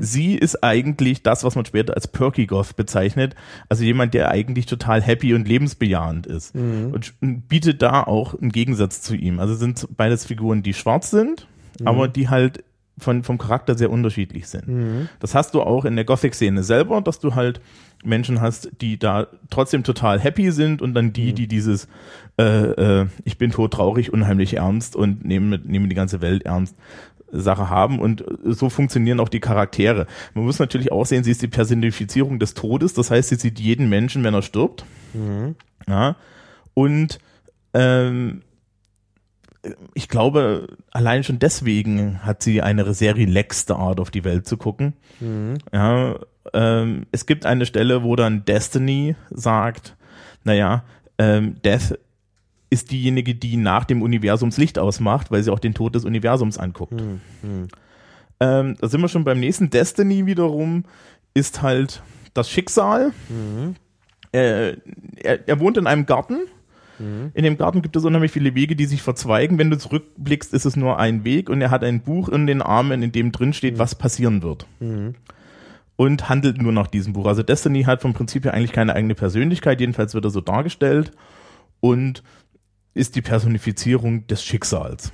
Sie 0.02 0.36
ist 0.36 0.64
eigentlich 0.64 1.24
das, 1.24 1.44
was 1.44 1.56
man 1.56 1.66
später 1.66 1.96
als 1.96 2.08
Perky 2.08 2.46
Goth 2.46 2.76
bezeichnet. 2.76 3.36
Also 3.70 3.84
jemand, 3.84 4.14
der 4.14 4.30
eigentlich 4.32 4.66
total 4.66 5.02
happy 5.02 5.34
und 5.34 5.48
lebensbejahend 5.48 6.28
ist. 6.28 6.56
Und 6.94 7.06
sch- 7.06 7.42
bietet 7.48 7.82
da 7.82 8.04
auch 8.04 8.40
einen 8.40 8.52
Gegensatz 8.52 9.02
zu 9.02 9.16
ihm. 9.16 9.40
Also 9.40 9.56
sind 9.56 9.88
beides 9.98 10.26
Figuren, 10.26 10.64
die 10.64 10.74
schwarz 10.74 11.10
sind, 11.12 11.48
aber 11.84 12.08
die 12.08 12.30
halt 12.30 12.64
von, 12.98 13.24
vom 13.24 13.38
Charakter 13.38 13.78
sehr 13.78 13.92
unterschiedlich 13.92 14.48
sind. 14.48 14.64
Das 15.20 15.36
hast 15.36 15.54
du 15.54 15.62
auch 15.62 15.84
in 15.84 15.96
der 15.98 16.06
Gothic-Szene 16.06 16.64
selber, 16.64 17.02
dass 17.02 17.20
du 17.20 17.36
halt 17.36 17.60
Menschen 18.06 18.40
hast, 18.40 18.70
die 18.80 18.98
da 18.98 19.28
trotzdem 19.50 19.84
total 19.84 20.20
happy 20.20 20.52
sind 20.52 20.82
und 20.82 20.94
dann 20.94 21.12
die, 21.12 21.34
die 21.34 21.48
dieses 21.48 21.88
äh, 22.40 22.44
äh, 23.02 23.08
ich 23.26 23.38
bin 23.38 23.52
todtraurig, 23.52 24.14
unheimlich 24.14 24.54
ernst 24.56 24.96
und 24.96 25.26
nehme, 25.26 25.58
nehme 25.60 25.88
die 25.90 25.96
ganze 25.96 26.22
Welt 26.22 26.44
ernst 26.44 26.76
Sache 27.40 27.70
haben 27.70 28.00
und 28.00 28.24
so 28.44 28.70
funktionieren 28.70 29.20
auch 29.20 29.30
die 29.30 29.40
Charaktere. 29.40 30.08
Man 30.34 30.46
muss 30.46 30.60
natürlich 30.60 30.92
auch 30.92 31.06
sehen, 31.06 31.24
sie 31.24 31.32
ist 31.32 31.42
die 31.42 31.48
Personifizierung 31.48 32.40
des 32.40 32.54
Todes, 32.54 32.94
das 32.94 33.12
heißt, 33.12 33.30
sie 33.30 33.36
sieht 33.36 33.60
jeden 33.60 33.90
Menschen, 33.90 34.24
wenn 34.24 34.34
er 34.34 34.42
stirbt. 34.42 34.86
Ja. 35.88 36.16
Und 36.74 37.20
ähm, 37.74 38.42
ich 39.94 40.10
glaube, 40.10 40.68
allein 40.92 41.24
schon 41.24 41.40
deswegen 41.40 42.24
hat 42.24 42.44
sie 42.44 42.62
eine 42.62 42.94
sehr 42.94 43.16
relaxte 43.16 43.76
Art, 43.76 44.00
auf 44.00 44.12
die 44.12 44.24
Welt 44.24 44.48
zu 44.48 44.58
gucken. 44.58 44.94
Ja, 45.74 46.20
ähm, 46.54 47.08
es 47.12 47.26
gibt 47.26 47.46
eine 47.46 47.66
Stelle, 47.66 48.04
wo 48.04 48.16
dann 48.16 48.46
Destiny 48.46 49.16
sagt, 49.32 49.96
naja, 50.44 50.84
ähm, 51.18 51.56
Death 51.64 51.98
ist 52.70 52.92
diejenige, 52.92 53.36
die 53.36 53.58
nach 53.58 53.86
dem 53.86 54.02
Universums 54.02 54.58
Licht 54.58 54.80
ausmacht, 54.80 55.32
weil 55.32 55.44
sie 55.44 55.52
auch 55.52 55.60
den 55.60 55.74
Tod 55.74 55.96
des 55.96 56.06
Universums 56.06 56.58
anguckt. 56.58 56.94
Ähm, 58.40 58.76
da 58.80 58.88
sind 58.88 59.02
wir 59.02 59.08
schon 59.08 59.24
beim 59.24 59.40
nächsten. 59.40 59.70
Destiny 59.70 60.26
wiederum 60.26 60.84
ist 61.34 61.62
halt 61.62 62.02
das 62.34 62.50
Schicksal. 62.50 63.12
Äh, 64.34 64.78
er, 65.18 65.48
er 65.48 65.60
wohnt 65.60 65.78
in 65.78 65.88
einem 65.88 66.06
Garten. 66.06 66.40
In 67.34 67.44
dem 67.44 67.58
Garten 67.58 67.82
gibt 67.82 67.96
es 67.98 68.06
unheimlich 68.06 68.32
viele 68.32 68.56
Wege, 68.56 68.76
die 68.78 68.86
sich 68.86 69.02
verzweigen. 69.02 69.58
Wenn 69.58 69.70
du 69.70 69.78
zurückblickst, 69.78 70.54
ist 70.54 70.64
es 70.66 70.78
nur 70.78 70.98
ein 70.98 71.26
Weg 71.26 71.50
und 71.50 71.60
er 71.62 71.70
hat 71.70 71.84
ein 71.84 72.02
Buch 72.02 72.30
in 72.30 72.48
den 72.48 72.62
Armen, 72.62 73.04
in 73.04 73.12
dem 73.12 73.34
drin 73.34 73.52
steht, 73.52 73.80
was 73.80 73.96
passieren 73.96 74.44
wird. 74.44 74.66
Und 75.98 76.30
handelt 76.30 76.62
nur 76.62 76.72
nach 76.72 76.88
diesem 76.88 77.12
Buch. 77.12 77.26
Also 77.26 77.44
Destiny 77.44 77.84
hat 77.84 78.02
vom 78.02 78.14
Prinzip 78.14 78.46
her 78.46 78.54
eigentlich 78.54 78.72
keine 78.72 78.96
eigene 78.96 79.14
Persönlichkeit, 79.14 79.82
jedenfalls 79.82 80.14
wird 80.14 80.24
er 80.26 80.30
so 80.30 80.40
dargestellt 80.42 81.12
und 81.82 82.24
ist 82.96 83.16
die 83.16 83.22
Personifizierung 83.22 84.26
des 84.26 84.44
Schicksals. 84.44 85.12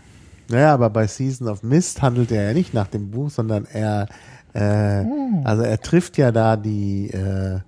Naja, 0.47 0.73
aber 0.73 0.89
bei 0.89 1.07
Season 1.07 1.47
of 1.47 1.63
Mist 1.63 2.01
handelt 2.01 2.31
er 2.31 2.47
ja 2.47 2.53
nicht 2.53 2.73
nach 2.73 2.87
dem 2.87 3.11
Buch, 3.11 3.29
sondern 3.29 3.65
er, 3.65 4.07
äh, 4.53 5.03
also 5.43 5.63
er 5.63 5.81
trifft 5.81 6.17
ja 6.17 6.31
da 6.31 6.55
die, 6.55 7.09
äh, 7.09 7.59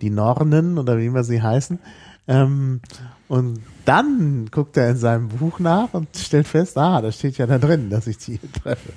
die 0.00 0.10
Nornen 0.10 0.78
oder 0.78 0.98
wie 0.98 1.06
immer 1.06 1.24
sie 1.24 1.42
heißen. 1.42 1.78
Ähm, 2.28 2.80
und 3.28 3.60
dann 3.84 4.48
guckt 4.50 4.76
er 4.76 4.90
in 4.90 4.96
seinem 4.96 5.28
Buch 5.28 5.60
nach 5.60 5.94
und 5.94 6.08
stellt 6.16 6.46
fest, 6.46 6.76
ah, 6.76 7.00
da 7.00 7.10
steht 7.10 7.38
ja 7.38 7.46
da 7.46 7.58
drin, 7.58 7.88
dass 7.88 8.06
ich 8.06 8.18
die 8.18 8.38
treffe. 8.62 8.92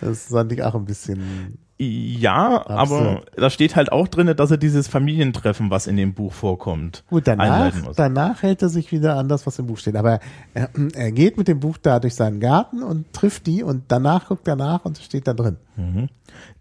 Das 0.00 0.24
fand 0.24 0.52
ich 0.52 0.62
auch 0.62 0.74
ein 0.74 0.86
bisschen, 0.86 1.58
Ja, 1.82 2.66
aber 2.66 2.80
Absurd. 2.80 3.30
da 3.36 3.48
steht 3.48 3.74
halt 3.74 3.90
auch 3.90 4.06
drin, 4.06 4.34
dass 4.36 4.50
er 4.50 4.58
dieses 4.58 4.86
Familientreffen, 4.86 5.70
was 5.70 5.86
in 5.86 5.96
dem 5.96 6.12
Buch 6.12 6.34
vorkommt, 6.34 7.04
gut, 7.08 7.26
danach, 7.26 7.72
danach 7.96 8.42
hält 8.42 8.60
er 8.60 8.68
sich 8.68 8.92
wieder 8.92 9.16
an 9.16 9.28
das, 9.28 9.46
was 9.46 9.58
im 9.58 9.66
Buch 9.66 9.78
steht. 9.78 9.96
Aber 9.96 10.20
er, 10.52 10.68
er 10.92 11.10
geht 11.10 11.38
mit 11.38 11.48
dem 11.48 11.58
Buch 11.58 11.78
da 11.78 11.98
durch 11.98 12.14
seinen 12.14 12.38
Garten 12.38 12.82
und 12.82 13.10
trifft 13.14 13.46
die 13.46 13.62
und 13.62 13.84
danach 13.88 14.28
guckt 14.28 14.46
er 14.46 14.56
nach 14.56 14.84
und 14.84 14.98
es 14.98 15.06
steht 15.06 15.26
da 15.26 15.32
drin. 15.32 15.56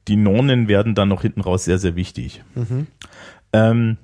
Die 0.08 0.16
Nornen 0.16 0.70
werden 0.70 0.96
dann 0.96 1.10
noch 1.10 1.24
hinten 1.24 1.42
raus 1.42 1.66
sehr, 1.66 1.80
sehr 1.80 1.98
wichtig. 1.98 2.42
Ähm, 3.52 3.98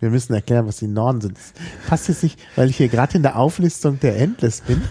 Wir 0.00 0.10
müssen 0.10 0.34
erklären, 0.34 0.66
was 0.66 0.76
die 0.76 0.86
Norden 0.86 1.22
sind. 1.22 1.38
Das 1.38 1.54
passt 1.88 2.08
jetzt 2.08 2.22
nicht, 2.22 2.38
weil 2.56 2.68
ich 2.68 2.76
hier 2.76 2.88
gerade 2.88 3.16
in 3.16 3.22
der 3.22 3.38
Auflistung 3.38 3.98
der 4.00 4.18
Endless 4.18 4.60
bin 4.60 4.82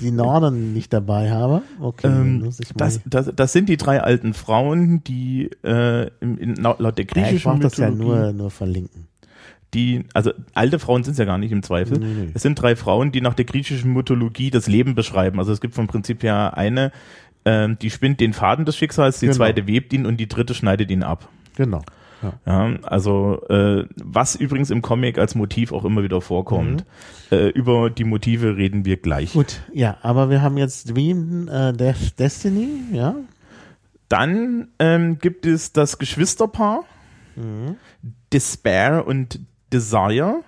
die 0.00 0.10
Norden 0.10 0.72
nicht 0.72 0.92
dabei 0.92 1.30
habe. 1.30 1.62
Okay, 1.80 2.06
ähm, 2.08 2.40
muss 2.42 2.60
ich 2.60 2.74
mal. 2.74 2.78
das, 2.78 3.00
das, 3.04 3.30
das 3.34 3.52
sind 3.52 3.68
die 3.68 3.76
drei 3.76 4.00
alten 4.02 4.34
Frauen, 4.34 5.02
die 5.04 5.50
äh, 5.62 6.10
im, 6.20 6.38
in, 6.38 6.54
laut 6.56 6.80
der 6.80 6.90
ja, 6.90 6.98
ich 7.00 7.08
griechischen 7.08 7.60
das 7.60 7.76
ja 7.76 7.90
nur, 7.90 8.32
nur 8.32 8.50
verlinken. 8.50 9.06
die, 9.74 10.04
also 10.14 10.32
alte 10.54 10.78
Frauen 10.78 11.02
sind 11.04 11.12
es 11.12 11.18
ja 11.18 11.24
gar 11.24 11.38
nicht 11.38 11.52
im 11.52 11.62
Zweifel. 11.62 11.98
Nee, 11.98 12.06
nee. 12.26 12.30
Es 12.34 12.42
sind 12.42 12.60
drei 12.60 12.76
Frauen, 12.76 13.12
die 13.12 13.20
nach 13.20 13.34
der 13.34 13.44
griechischen 13.44 13.92
Mythologie 13.92 14.50
das 14.50 14.66
Leben 14.68 14.94
beschreiben. 14.94 15.38
Also 15.38 15.52
es 15.52 15.60
gibt 15.60 15.74
vom 15.74 15.86
Prinzip 15.86 16.22
her 16.22 16.56
eine, 16.56 16.92
ähm, 17.44 17.76
die 17.80 17.90
spinnt 17.90 18.20
den 18.20 18.32
Faden 18.32 18.64
des 18.64 18.76
Schicksals, 18.76 19.18
die 19.20 19.26
Genau. 19.26 19.36
zweite 19.36 19.66
webt 19.66 19.92
ihn 19.92 20.06
und 20.06 20.18
die 20.18 20.28
dritte 20.28 20.54
schneidet 20.54 20.90
ihn 20.90 21.02
ab. 21.02 21.28
Genau. 21.56 21.82
Ja. 22.24 22.32
Ja, 22.46 22.78
also 22.82 23.42
äh, 23.48 23.84
was 23.96 24.34
übrigens 24.34 24.70
im 24.70 24.82
Comic 24.82 25.18
als 25.18 25.34
Motiv 25.34 25.72
auch 25.72 25.84
immer 25.84 26.02
wieder 26.02 26.20
vorkommt. 26.20 26.84
Äh, 27.30 27.48
über 27.50 27.90
die 27.90 28.04
Motive 28.04 28.56
reden 28.56 28.84
wir 28.84 28.96
gleich. 28.96 29.34
Mhm. 29.34 29.38
Gut, 29.38 29.60
ja, 29.72 29.98
aber 30.02 30.30
wir 30.30 30.42
haben 30.42 30.56
jetzt 30.56 30.94
Dream 30.94 31.48
äh, 31.48 31.72
Death 31.72 32.18
Destiny, 32.18 32.68
ja. 32.92 33.14
Dann 34.08 34.68
ähm, 34.78 35.18
gibt 35.18 35.46
es 35.46 35.72
das 35.72 35.98
Geschwisterpaar 35.98 36.84
Despair 38.32 39.06
und 39.06 39.40
Desire. 39.72 40.42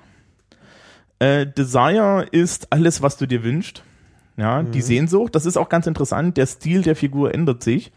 Äh, 1.18 1.46
Desire 1.46 2.26
ist 2.30 2.72
alles, 2.72 3.02
was 3.02 3.16
du 3.16 3.26
dir 3.26 3.42
wünschst. 3.42 3.82
Ja, 4.36 4.62
die 4.62 4.82
Sehnsucht. 4.82 5.34
Das 5.34 5.46
ist 5.46 5.56
auch 5.56 5.70
ganz 5.70 5.86
interessant. 5.86 6.36
Der 6.36 6.46
Stil 6.46 6.82
der 6.82 6.94
Figur 6.94 7.32
ändert 7.32 7.62
sich. 7.62 7.90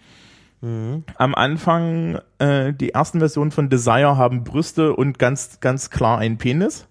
Am 1.15 1.35
Anfang, 1.35 2.19
äh, 2.39 2.73
die 2.73 2.89
ersten 2.91 3.19
Versionen 3.19 3.51
von 3.51 3.69
Desire 3.69 4.17
haben 4.17 4.43
Brüste 4.43 4.95
und 4.95 5.17
ganz, 5.19 5.59
ganz 5.59 5.89
klar 5.89 6.17
einen 6.17 6.37
Penis. 6.37 6.87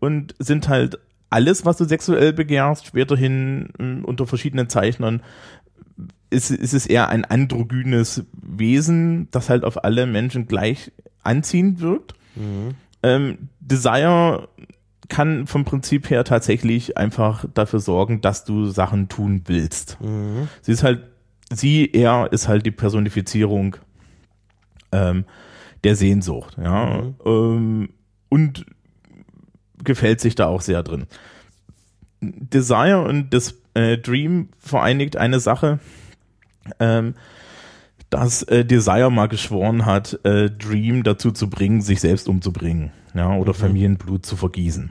Und 0.00 0.34
sind 0.38 0.68
halt 0.68 0.98
alles, 1.28 1.64
was 1.64 1.76
du 1.76 1.84
sexuell 1.84 2.32
begehrst, 2.32 2.86
späterhin 2.86 3.68
mh, 3.78 4.04
unter 4.06 4.26
verschiedenen 4.26 4.68
Zeichnern 4.68 5.22
ist, 6.30 6.50
ist 6.52 6.72
es 6.74 6.86
eher 6.86 7.08
ein 7.08 7.24
androgynes 7.24 8.24
Wesen, 8.32 9.28
das 9.32 9.50
halt 9.50 9.64
auf 9.64 9.82
alle 9.84 10.06
Menschen 10.06 10.46
gleich 10.46 10.92
anziehend 11.24 11.80
wirkt. 11.80 12.14
Ähm, 13.02 13.48
Desire 13.60 14.48
kann 15.08 15.48
vom 15.48 15.64
Prinzip 15.64 16.08
her 16.08 16.22
tatsächlich 16.22 16.96
einfach 16.96 17.44
dafür 17.52 17.80
sorgen, 17.80 18.20
dass 18.20 18.44
du 18.44 18.66
Sachen 18.66 19.08
tun 19.08 19.42
willst. 19.46 19.98
Sie 20.62 20.70
ist 20.72 20.84
halt, 20.84 21.02
sie, 21.52 21.90
er 21.92 22.28
ist 22.32 22.48
halt 22.48 22.64
die 22.66 22.70
Personifizierung 22.70 23.76
ähm, 24.92 25.24
der 25.84 25.96
Sehnsucht, 25.96 26.56
ja. 26.62 27.02
Ähm, 27.24 27.90
und 28.28 28.66
gefällt 29.82 30.20
sich 30.20 30.34
da 30.34 30.46
auch 30.46 30.60
sehr 30.60 30.82
drin. 30.82 31.06
Desire 32.20 33.02
und 33.02 33.32
das 33.32 33.54
äh, 33.74 33.96
Dream 33.98 34.48
vereinigt 34.58 35.16
eine 35.16 35.40
Sache, 35.40 35.80
ähm, 36.78 37.14
dass 38.10 38.42
äh, 38.42 38.64
Desire 38.64 39.10
mal 39.10 39.28
geschworen 39.28 39.86
hat, 39.86 40.20
äh, 40.24 40.50
Dream 40.50 41.02
dazu 41.02 41.30
zu 41.30 41.48
bringen, 41.48 41.80
sich 41.80 42.00
selbst 42.00 42.28
umzubringen, 42.28 42.90
ja, 43.14 43.34
oder 43.34 43.54
Familienblut 43.54 44.26
zu 44.26 44.36
vergießen. 44.36 44.90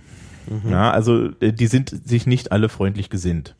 Ja, 0.69 0.91
also 0.91 1.29
äh, 1.39 1.53
die 1.53 1.67
sind 1.67 1.89
sich 2.07 2.25
nicht 2.27 2.51
alle 2.51 2.69
freundlich 2.69 3.09
gesinnt. 3.09 3.55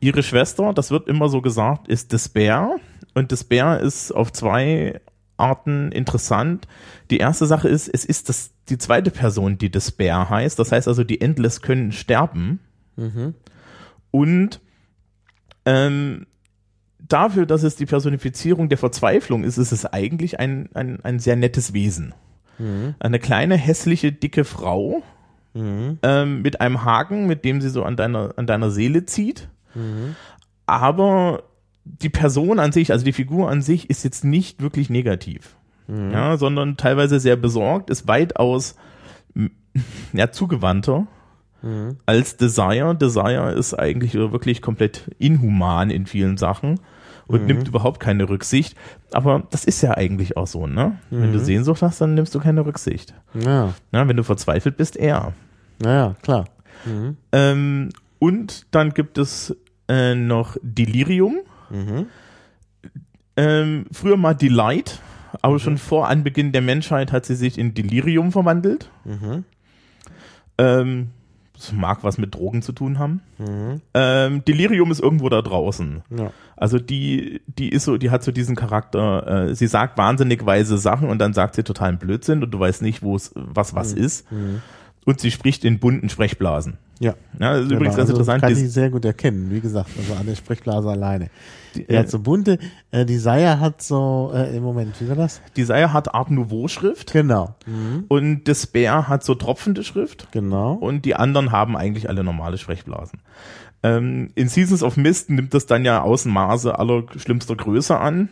Ihre 0.00 0.22
Schwester, 0.22 0.72
das 0.72 0.90
wird 0.90 1.08
immer 1.08 1.28
so 1.28 1.40
gesagt, 1.40 1.88
ist 1.88 2.12
Despair 2.12 2.76
und 3.14 3.30
Despair 3.30 3.80
ist 3.80 4.12
auf 4.12 4.32
zwei 4.32 5.00
Arten 5.36 5.90
interessant. 5.92 6.68
Die 7.10 7.18
erste 7.18 7.46
Sache 7.46 7.68
ist, 7.68 7.88
es 7.88 8.04
ist 8.04 8.28
das, 8.28 8.52
die 8.68 8.78
zweite 8.78 9.10
Person, 9.10 9.58
die 9.58 9.70
Despair 9.70 10.30
heißt. 10.30 10.58
Das 10.58 10.72
heißt 10.72 10.88
also, 10.88 11.04
die 11.04 11.20
Endless 11.20 11.60
können 11.62 11.92
sterben. 11.92 12.60
Und 14.10 14.60
ähm, 15.64 16.26
dafür, 16.98 17.46
dass 17.46 17.62
es 17.62 17.76
die 17.76 17.86
Personifizierung 17.86 18.68
der 18.68 18.78
Verzweiflung 18.78 19.42
ist, 19.44 19.58
ist 19.58 19.72
es 19.72 19.86
eigentlich 19.86 20.38
ein, 20.38 20.68
ein, 20.74 21.00
ein 21.02 21.18
sehr 21.18 21.36
nettes 21.36 21.72
Wesen. 21.72 22.14
Eine 23.00 23.18
kleine, 23.18 23.56
hässliche, 23.56 24.12
dicke 24.12 24.44
Frau 24.44 25.02
ähm, 26.02 26.42
mit 26.42 26.60
einem 26.60 26.84
Haken, 26.84 27.26
mit 27.26 27.44
dem 27.44 27.60
sie 27.60 27.70
so 27.70 27.84
an 27.84 27.96
deiner, 27.96 28.34
an 28.36 28.46
deiner 28.46 28.70
Seele 28.70 29.06
zieht. 29.06 29.48
Aber 30.66 31.42
die 31.84 32.08
Person 32.08 32.58
an 32.58 32.72
sich, 32.72 32.92
also 32.92 33.04
die 33.04 33.12
Figur 33.12 33.50
an 33.50 33.62
sich, 33.62 33.90
ist 33.90 34.04
jetzt 34.04 34.24
nicht 34.24 34.62
wirklich 34.62 34.90
negativ. 34.90 35.56
Ja, 36.12 36.36
sondern 36.38 36.76
teilweise 36.76 37.20
sehr 37.20 37.36
besorgt, 37.36 37.90
ist 37.90 38.08
weitaus 38.08 38.76
ja, 40.12 40.30
zugewandter 40.32 41.06
als 42.06 42.36
Desire. 42.36 42.94
Desire 42.94 43.52
ist 43.52 43.74
eigentlich 43.74 44.14
wirklich 44.14 44.60
komplett 44.62 45.10
inhuman 45.18 45.90
in 45.90 46.06
vielen 46.06 46.36
Sachen 46.36 46.80
und 47.26 47.46
nimmt 47.46 47.68
überhaupt 47.68 48.00
keine 48.00 48.28
Rücksicht. 48.28 48.76
Aber 49.12 49.44
das 49.50 49.64
ist 49.64 49.80
ja 49.82 49.92
eigentlich 49.92 50.36
auch 50.36 50.46
so, 50.46 50.66
ne? 50.66 50.98
Wenn 51.10 51.32
du 51.32 51.38
Sehnsucht 51.40 51.80
hast, 51.82 52.00
dann 52.00 52.14
nimmst 52.14 52.34
du 52.34 52.40
keine 52.40 52.66
Rücksicht. 52.66 53.14
Ja, 53.34 53.72
Ja, 53.92 54.08
wenn 54.08 54.16
du 54.16 54.24
verzweifelt 54.24 54.76
bist, 54.76 54.96
eher. 54.96 55.32
Naja, 55.78 56.14
klar. 56.22 56.46
Ähm, 57.32 57.90
und 58.18 58.66
dann 58.70 58.90
gibt 58.90 59.18
es 59.18 59.56
äh, 59.88 60.14
noch 60.14 60.56
Delirium. 60.62 61.40
Ähm, 63.36 63.86
früher 63.90 64.16
mal 64.16 64.34
Delight, 64.34 65.00
aber 65.42 65.58
schon 65.58 65.78
vor 65.78 66.08
Anbeginn 66.08 66.52
der 66.52 66.62
Menschheit 66.62 67.10
hat 67.12 67.26
sie 67.26 67.34
sich 67.34 67.58
in 67.58 67.74
Delirium 67.74 68.30
verwandelt. 68.32 68.90
Ähm, 70.58 71.10
das 71.54 71.72
mag 71.72 72.02
was 72.02 72.18
mit 72.18 72.34
Drogen 72.34 72.62
zu 72.62 72.72
tun 72.72 72.98
haben. 72.98 73.20
Ähm, 73.94 74.44
Delirium 74.44 74.90
ist 74.90 75.00
irgendwo 75.00 75.28
da 75.28 75.40
draußen. 75.42 76.02
Ja. 76.16 76.30
Also 76.56 76.78
die, 76.78 77.40
die 77.46 77.68
ist 77.70 77.84
so, 77.84 77.96
die 77.96 78.10
hat 78.10 78.22
so 78.22 78.30
diesen 78.32 78.54
Charakter, 78.56 79.48
äh, 79.48 79.54
sie 79.54 79.66
sagt 79.66 79.98
wahnsinnig 79.98 80.44
weise 80.46 80.78
Sachen 80.78 81.08
und 81.08 81.18
dann 81.18 81.32
sagt 81.32 81.54
sie 81.56 81.62
totalen 81.62 81.98
Blödsinn 81.98 82.42
und 82.42 82.50
du 82.50 82.58
weißt 82.58 82.82
nicht, 82.82 83.02
wo 83.02 83.16
es, 83.16 83.32
was 83.34 83.74
was 83.74 83.92
ist. 83.92 84.26
Und 85.04 85.20
sie 85.20 85.30
spricht 85.30 85.64
in 85.64 85.78
bunten 85.78 86.08
Sprechblasen. 86.08 86.78
Ja. 87.00 87.14
Ja, 87.38 87.52
das 87.54 87.62
ist 87.62 87.68
Genau, 87.68 87.76
übrigens 87.76 87.96
ganz 87.96 88.10
also 88.10 88.12
interessant. 88.12 88.42
Kann 88.42 88.52
ich 88.52 88.72
sehr 88.72 88.88
gut 88.90 89.04
erkennen, 89.04 89.50
wie 89.50 89.60
gesagt, 89.60 89.90
also 89.98 90.14
an 90.14 90.26
der 90.26 90.36
Sprechblase 90.36 90.88
alleine. 90.88 91.28
Die, 91.74 91.88
Er 91.88 91.96
äh, 91.96 91.98
hat 91.98 92.10
so 92.10 92.20
bunte, 92.20 92.58
äh, 92.92 93.04
Desire 93.04 93.58
hat 93.60 93.82
so, 93.82 94.30
äh, 94.34 94.56
im 94.56 94.62
Moment, 94.62 94.94
wie 95.00 95.08
war 95.08 95.16
das? 95.16 95.42
Desire 95.56 95.92
hat 95.92 96.14
Art 96.14 96.30
Nouveau 96.30 96.68
Schrift 96.68 97.12
Genau. 97.12 97.56
und 98.08 98.44
Despair 98.44 99.08
hat 99.08 99.24
so 99.24 99.34
tropfende 99.34 99.82
Schrift 99.82 100.28
Genau. 100.30 100.74
und 100.74 101.04
die 101.04 101.16
anderen 101.16 101.50
haben 101.52 101.76
eigentlich 101.76 102.08
alle 102.08 102.22
normale 102.22 102.58
Sprechblasen. 102.58 103.20
Ähm, 103.82 104.30
in 104.36 104.48
Seasons 104.48 104.82
of 104.82 104.96
Mist 104.96 105.28
nimmt 105.28 105.52
das 105.52 105.66
dann 105.66 105.84
ja 105.84 106.00
Außenmaße 106.00 106.78
aller 106.78 107.02
schlimmster 107.16 107.56
Größe 107.56 107.98
an, 107.98 108.28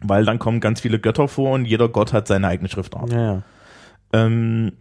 weil 0.00 0.24
dann 0.24 0.38
kommen 0.40 0.58
ganz 0.60 0.80
viele 0.80 0.98
Götter 0.98 1.28
vor 1.28 1.52
und 1.52 1.66
jeder 1.66 1.88
Gott 1.88 2.12
hat 2.12 2.26
seine 2.26 2.48
eigene 2.48 2.68
Schriftart. 2.68 3.12
Ja, 3.12 3.22
ja. 3.34 3.42
Ähm, 4.14 4.72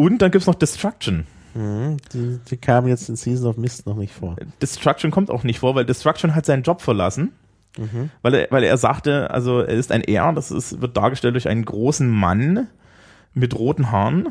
und 0.00 0.18
dann 0.22 0.30
gibt's 0.30 0.46
noch 0.46 0.54
Destruction. 0.54 1.26
Mhm. 1.54 1.96
Die, 2.12 2.38
die 2.48 2.56
kamen 2.56 2.88
jetzt 2.88 3.08
in 3.08 3.16
Season 3.16 3.48
of 3.48 3.56
Mist 3.56 3.86
noch 3.86 3.96
nicht 3.96 4.14
vor. 4.14 4.36
Destruction 4.62 5.10
kommt 5.10 5.30
auch 5.30 5.44
nicht 5.44 5.58
vor, 5.58 5.74
weil 5.74 5.84
Destruction 5.84 6.34
hat 6.34 6.46
seinen 6.46 6.62
Job 6.62 6.80
verlassen. 6.80 7.32
Weil, 8.22 8.34
er, 8.34 8.46
weil 8.50 8.64
er 8.64 8.76
sagte, 8.76 9.30
also 9.30 9.60
er 9.60 9.74
ist 9.74 9.92
ein 9.92 10.02
Er, 10.02 10.32
das 10.32 10.50
ist, 10.50 10.80
wird 10.80 10.96
dargestellt 10.96 11.34
durch 11.34 11.48
einen 11.48 11.64
großen 11.64 12.08
Mann 12.08 12.66
mit 13.32 13.56
roten 13.58 13.90
Haaren, 13.92 14.28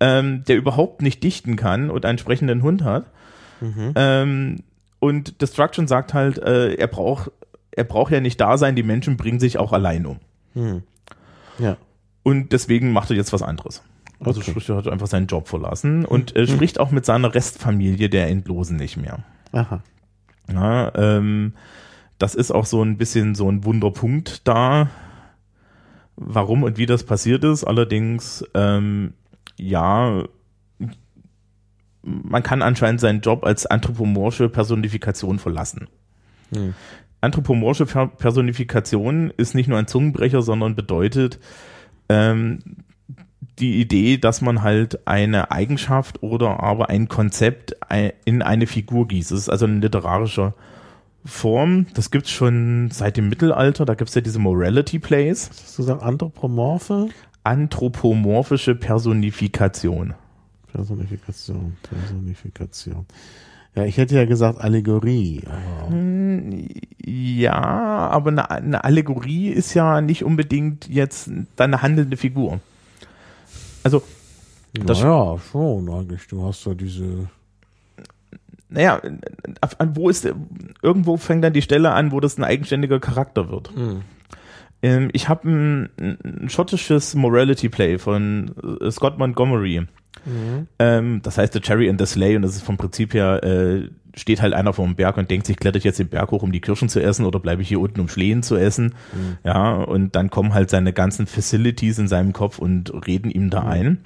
ähm, 0.00 0.44
der 0.44 0.56
überhaupt 0.56 1.00
nicht 1.00 1.22
dichten 1.22 1.56
kann 1.56 1.90
und 1.90 2.04
einen 2.04 2.18
sprechenden 2.18 2.62
Hund 2.62 2.84
hat. 2.84 3.06
Ähm, 3.94 4.64
und 4.98 5.40
Destruction 5.40 5.86
sagt 5.86 6.12
halt, 6.12 6.38
äh, 6.38 6.74
er 6.74 6.88
braucht 6.88 7.30
er 7.72 7.84
braucht 7.84 8.12
ja 8.12 8.20
nicht 8.20 8.40
da 8.40 8.58
sein, 8.58 8.76
die 8.76 8.82
Menschen 8.82 9.16
bringen 9.16 9.40
sich 9.40 9.58
auch 9.58 9.72
allein 9.72 10.06
um. 10.06 10.18
Ja. 11.58 11.76
Und 12.22 12.52
deswegen 12.52 12.92
macht 12.92 13.10
er 13.10 13.16
jetzt 13.16 13.32
was 13.32 13.42
anderes. 13.42 13.82
Also 14.24 14.40
Okay. 14.40 14.50
sprich, 14.50 14.68
er 14.68 14.76
hat 14.76 14.88
einfach 14.88 15.06
seinen 15.06 15.26
Job 15.26 15.48
verlassen 15.48 16.04
und 16.04 16.36
äh, 16.36 16.46
spricht 16.46 16.78
auch 16.80 16.90
mit 16.90 17.04
seiner 17.04 17.34
Restfamilie 17.34 18.08
der 18.08 18.28
Endlosen 18.28 18.76
nicht 18.76 18.96
mehr. 18.96 19.20
Aha. 19.52 19.82
Ja, 20.52 20.92
ähm, 20.96 21.54
das 22.18 22.34
ist 22.34 22.50
auch 22.50 22.66
so 22.66 22.82
ein 22.82 22.98
bisschen 22.98 23.34
so 23.34 23.50
ein 23.50 23.64
Wunderpunkt 23.64 24.46
da, 24.46 24.88
warum 26.16 26.62
und 26.62 26.78
wie 26.78 26.86
das 26.86 27.04
passiert 27.04 27.42
ist. 27.44 27.64
Allerdings, 27.64 28.44
ähm, 28.54 29.14
ja, 29.56 30.24
man 32.02 32.42
kann 32.42 32.62
anscheinend 32.62 33.00
seinen 33.00 33.20
Job 33.20 33.44
als 33.44 33.66
anthropomorphe 33.66 34.48
Personifikation 34.48 35.38
verlassen. 35.38 35.88
Hm. 36.52 36.74
Anthropomorphe 37.20 37.86
Per- 37.86 38.08
Personifikation 38.08 39.32
ist 39.36 39.54
nicht 39.54 39.68
nur 39.68 39.78
ein 39.78 39.86
Zungenbrecher, 39.86 40.42
sondern 40.42 40.74
bedeutet 40.74 41.38
ähm, 42.08 42.58
die 43.58 43.80
Idee, 43.80 44.18
dass 44.18 44.40
man 44.40 44.62
halt 44.62 45.06
eine 45.06 45.50
Eigenschaft 45.50 46.22
oder 46.22 46.62
aber 46.62 46.88
ein 46.88 47.08
Konzept 47.08 47.76
in 48.24 48.42
eine 48.42 48.66
Figur 48.66 49.08
gießt. 49.08 49.30
Das 49.30 49.38
ist 49.40 49.48
also 49.48 49.66
eine 49.66 49.80
literarische 49.80 50.54
Form. 51.24 51.86
Das 51.94 52.10
gibt's 52.10 52.30
schon 52.30 52.90
seit 52.90 53.16
dem 53.16 53.28
Mittelalter. 53.28 53.84
Da 53.84 53.94
gibt's 53.94 54.14
ja 54.14 54.20
diese 54.20 54.38
Morality 54.38 54.98
Plays. 54.98 55.50
Hast 55.50 55.78
du 55.78 55.82
gesagt 55.82 56.02
Anthropomorphe? 56.02 57.08
Anthropomorphische 57.44 58.74
Personifikation. 58.74 60.14
Personifikation, 60.72 61.76
Personifikation. 61.82 63.06
Ja, 63.74 63.84
ich 63.84 63.96
hätte 63.96 64.16
ja 64.16 64.24
gesagt 64.24 64.60
Allegorie. 64.60 65.42
Aber 65.46 65.94
Ja, 67.04 67.52
aber 67.52 68.30
eine, 68.30 68.50
eine 68.50 68.84
Allegorie 68.84 69.48
ist 69.48 69.74
ja 69.74 70.00
nicht 70.00 70.24
unbedingt 70.24 70.88
jetzt 70.88 71.28
dann 71.56 71.74
eine 71.74 71.82
handelnde 71.82 72.16
Figur. 72.16 72.60
Also, 73.84 74.02
Das- 74.72 75.00
naja, 75.02 75.38
schon 75.50 75.88
eigentlich. 75.90 76.26
Du 76.28 76.44
hast 76.46 76.64
ja 76.66 76.74
diese. 76.74 77.28
naja, 78.68 79.00
wo 79.94 80.08
ist, 80.08 80.26
irgendwo 80.82 81.16
fängt 81.18 81.44
dann 81.44 81.52
die 81.52 81.60
Stelle 81.62 81.92
an, 81.92 82.10
wo 82.12 82.20
das 82.20 82.38
ein 82.38 82.44
eigenständiger 82.44 83.00
Charakter 83.00 83.50
wird. 83.50 83.70
Ähm, 84.82 85.10
ich 85.12 85.28
habe 85.28 85.48
ein, 85.48 85.90
ein 86.24 86.48
schottisches 86.48 87.14
Morality 87.14 87.68
Play 87.68 87.98
von 87.98 88.52
äh, 88.80 88.90
Scott 88.90 89.18
Montgomery. 89.18 89.86
Ähm, 90.78 91.20
das 91.22 91.38
heißt 91.38 91.52
The 91.52 91.60
Cherry 91.60 91.88
and 91.88 92.00
the 92.00 92.06
Sleigh 92.06 92.36
und 92.36 92.42
das 92.42 92.56
ist 92.56 92.62
vom 92.62 92.76
Prinzip 92.76 93.14
her, 93.14 93.42
äh, 93.42 93.88
steht 94.14 94.42
halt 94.42 94.54
einer 94.54 94.72
vor 94.72 94.84
dem 94.84 94.94
Berg 94.94 95.16
und 95.16 95.30
denkt 95.30 95.46
sich, 95.46 95.56
kletter 95.56 95.78
ich 95.78 95.84
jetzt 95.84 95.98
den 95.98 96.08
Berg 96.08 96.30
hoch, 96.30 96.42
um 96.42 96.52
die 96.52 96.60
Kirschen 96.60 96.88
zu 96.88 97.00
essen 97.00 97.24
oder 97.24 97.40
bleibe 97.40 97.62
ich 97.62 97.68
hier 97.68 97.80
unten, 97.80 98.00
um 98.00 98.08
Schlehen 98.08 98.42
zu 98.42 98.56
essen? 98.56 98.94
Ja, 99.42 99.74
und 99.74 100.14
dann 100.14 100.30
kommen 100.30 100.54
halt 100.54 100.70
seine 100.70 100.92
ganzen 100.92 101.26
Facilities 101.26 101.98
in 101.98 102.08
seinem 102.08 102.32
Kopf 102.32 102.58
und 102.58 102.92
reden 103.06 103.30
ihm 103.30 103.48
da 103.48 103.62
ein. 103.62 104.04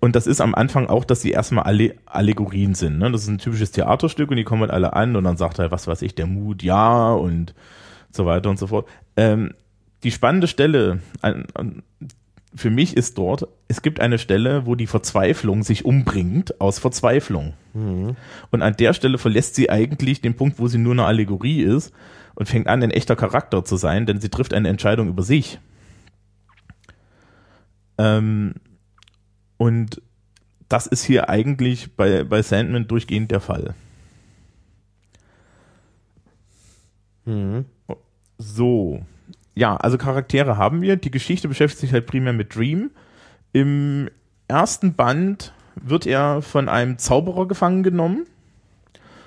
Und 0.00 0.16
das 0.16 0.26
ist 0.26 0.40
am 0.40 0.54
Anfang 0.54 0.86
auch, 0.86 1.04
dass 1.04 1.22
sie 1.22 1.30
erstmal 1.30 1.64
alle 1.64 1.94
Allegorien 2.06 2.74
sind. 2.74 2.98
Ne? 2.98 3.10
Das 3.10 3.22
ist 3.22 3.28
ein 3.28 3.38
typisches 3.38 3.70
Theaterstück 3.70 4.30
und 4.30 4.36
die 4.36 4.44
kommen 4.44 4.62
halt 4.62 4.70
alle 4.70 4.92
an 4.94 5.16
und 5.16 5.24
dann 5.24 5.36
sagt 5.36 5.58
er, 5.58 5.70
was 5.70 5.86
weiß 5.86 6.02
ich, 6.02 6.14
der 6.14 6.26
Mut, 6.26 6.62
ja 6.62 7.12
und 7.12 7.54
so 8.10 8.26
weiter 8.26 8.50
und 8.50 8.58
so 8.58 8.66
fort. 8.66 8.88
Ähm, 9.16 9.54
die 10.02 10.10
spannende 10.10 10.46
Stelle 10.46 11.00
an, 11.20 11.46
an, 11.54 11.82
für 12.54 12.70
mich 12.70 12.96
ist 12.96 13.16
dort, 13.18 13.48
es 13.68 13.82
gibt 13.82 14.00
eine 14.00 14.18
Stelle, 14.18 14.66
wo 14.66 14.74
die 14.74 14.86
Verzweiflung 14.86 15.62
sich 15.62 15.84
umbringt 15.84 16.60
aus 16.60 16.78
Verzweiflung. 16.78 17.54
Und 18.50 18.62
an 18.62 18.76
der 18.76 18.92
Stelle 18.92 19.18
verlässt 19.18 19.54
sie 19.54 19.70
eigentlich 19.70 20.20
den 20.20 20.36
Punkt, 20.36 20.58
wo 20.58 20.68
sie 20.68 20.78
nur 20.78 20.92
eine 20.92 21.04
Allegorie 21.04 21.62
ist 21.62 21.92
und 22.34 22.48
fängt 22.48 22.66
an, 22.66 22.82
ein 22.82 22.90
echter 22.90 23.16
Charakter 23.16 23.64
zu 23.64 23.76
sein, 23.76 24.06
denn 24.06 24.20
sie 24.20 24.28
trifft 24.28 24.52
eine 24.52 24.68
Entscheidung 24.68 25.08
über 25.08 25.22
sich. 25.22 25.58
Ähm, 27.98 28.54
und 29.56 30.02
das 30.68 30.86
ist 30.86 31.04
hier 31.04 31.28
eigentlich 31.28 31.96
bei, 31.96 32.24
bei 32.24 32.42
Sandman 32.42 32.88
durchgehend 32.88 33.30
der 33.30 33.40
Fall. 33.40 33.74
Mhm. 37.24 37.66
So. 38.38 39.04
Ja, 39.54 39.76
also 39.76 39.98
Charaktere 39.98 40.56
haben 40.56 40.80
wir. 40.82 40.96
Die 40.96 41.10
Geschichte 41.10 41.48
beschäftigt 41.48 41.80
sich 41.80 41.92
halt 41.92 42.06
primär 42.06 42.32
mit 42.32 42.54
Dream. 42.54 42.90
Im 43.52 44.08
ersten 44.48 44.94
Band 44.94 45.52
wird 45.76 46.06
er 46.06 46.42
von 46.42 46.68
einem 46.68 46.98
Zauberer 46.98 47.46
gefangen 47.46 47.82
genommen 47.82 48.26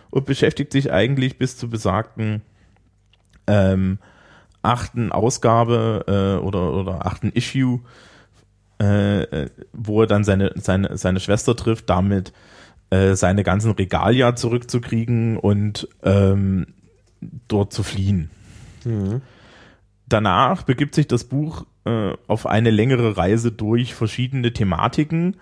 und 0.09 0.25
beschäftigt 0.25 0.71
sich 0.71 0.91
eigentlich 0.91 1.37
bis 1.37 1.57
zur 1.57 1.69
besagten 1.69 2.41
ähm, 3.47 3.99
achten 4.61 5.11
Ausgabe 5.11 6.05
äh, 6.07 6.43
oder, 6.43 6.73
oder 6.73 7.05
achten 7.05 7.31
Issue, 7.31 7.81
äh, 8.81 9.21
äh, 9.23 9.49
wo 9.73 10.01
er 10.01 10.07
dann 10.07 10.23
seine, 10.23 10.51
seine, 10.55 10.97
seine 10.97 11.19
Schwester 11.19 11.55
trifft, 11.55 11.89
damit 11.89 12.33
äh, 12.89 13.15
seine 13.15 13.43
ganzen 13.43 13.71
Regalia 13.71 14.35
zurückzukriegen 14.35 15.37
und 15.37 15.87
ähm, 16.03 16.67
dort 17.47 17.73
zu 17.73 17.83
fliehen. 17.83 18.29
Mhm. 18.83 19.21
Danach 20.07 20.63
begibt 20.63 20.95
sich 20.95 21.07
das 21.07 21.23
Buch 21.23 21.65
äh, 21.85 22.13
auf 22.27 22.45
eine 22.45 22.69
längere 22.69 23.17
Reise 23.17 23.51
durch 23.51 23.95
verschiedene 23.95 24.53
Thematiken 24.53 25.37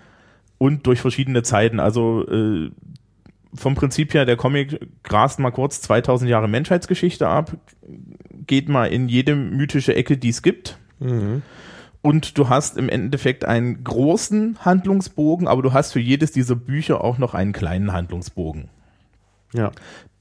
und 0.58 0.88
durch 0.88 1.02
verschiedene 1.02 1.44
Zeiten. 1.44 1.80
Also 1.80 2.28
äh, 2.28 2.72
vom 3.54 3.76
Prinzip 3.76 4.14
her, 4.14 4.26
der 4.26 4.38
Comic 4.38 4.80
grast 5.04 5.40
mal 5.40 5.52
kurz 5.52 5.82
2000 5.82 6.30
Jahre 6.30 6.48
Menschheitsgeschichte 6.48 7.28
ab, 7.28 7.56
geht 8.48 8.70
mal 8.70 8.86
in 8.86 9.10
jede 9.10 9.36
mythische 9.36 9.96
Ecke, 9.96 10.18
die 10.18 10.30
es 10.30 10.42
gibt. 10.42 10.78
Mhm. 11.00 11.42
Und 12.02 12.38
du 12.38 12.50
hast 12.50 12.78
im 12.78 12.90
Endeffekt 12.90 13.46
einen 13.46 13.84
großen 13.84 14.58
Handlungsbogen, 14.60 15.48
aber 15.48 15.62
du 15.62 15.72
hast 15.72 15.94
für 15.94 16.02
jedes 16.02 16.32
dieser 16.32 16.56
Bücher 16.56 17.02
auch 17.02 17.18
noch 17.18 17.34
einen 17.34 17.54
kleinen 17.54 17.94
Handlungsbogen. 17.94 18.70
Ja. 19.54 19.72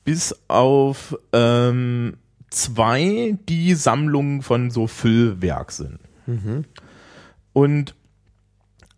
Bis 0.04 0.36
auf 0.48 1.18
ähm, 1.32 2.16
zwei, 2.52 3.36
die 3.48 3.74
Sammlungen 3.74 4.42
von 4.42 4.70
so 4.70 4.86
Füllwerk 4.86 5.72
sind. 5.72 5.98
Mhm. 6.26 6.64
Und 7.52 7.94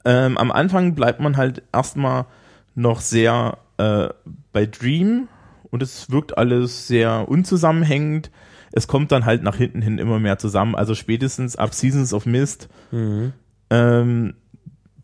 ähm, 0.05 0.37
am 0.37 0.51
Anfang 0.53 0.95
bleibt 0.95 1.21
man 1.21 1.37
halt 1.37 1.63
erstmal 1.73 2.27
noch 2.75 3.01
sehr 3.01 3.59
äh, 3.79 4.09
bei 4.53 4.67
Dream 4.67 5.29
und 5.71 5.83
es 5.83 6.11
wirkt 6.11 6.37
alles 6.37 6.87
sehr 6.87 7.29
unzusammenhängend. 7.29 8.31
Es 8.73 8.87
kommt 8.89 9.13
dann 9.13 9.25
halt 9.25 9.43
nach 9.43 9.57
hinten 9.57 9.83
hin 9.83 9.99
immer 9.99 10.19
mehr 10.19 10.39
zusammen. 10.39 10.75
Also 10.75 10.95
spätestens 10.95 11.57
ab 11.57 11.75
Seasons 11.75 12.13
of 12.13 12.27
Mist, 12.27 12.69
Mhm. 12.91 13.33
ähm, 13.71 14.35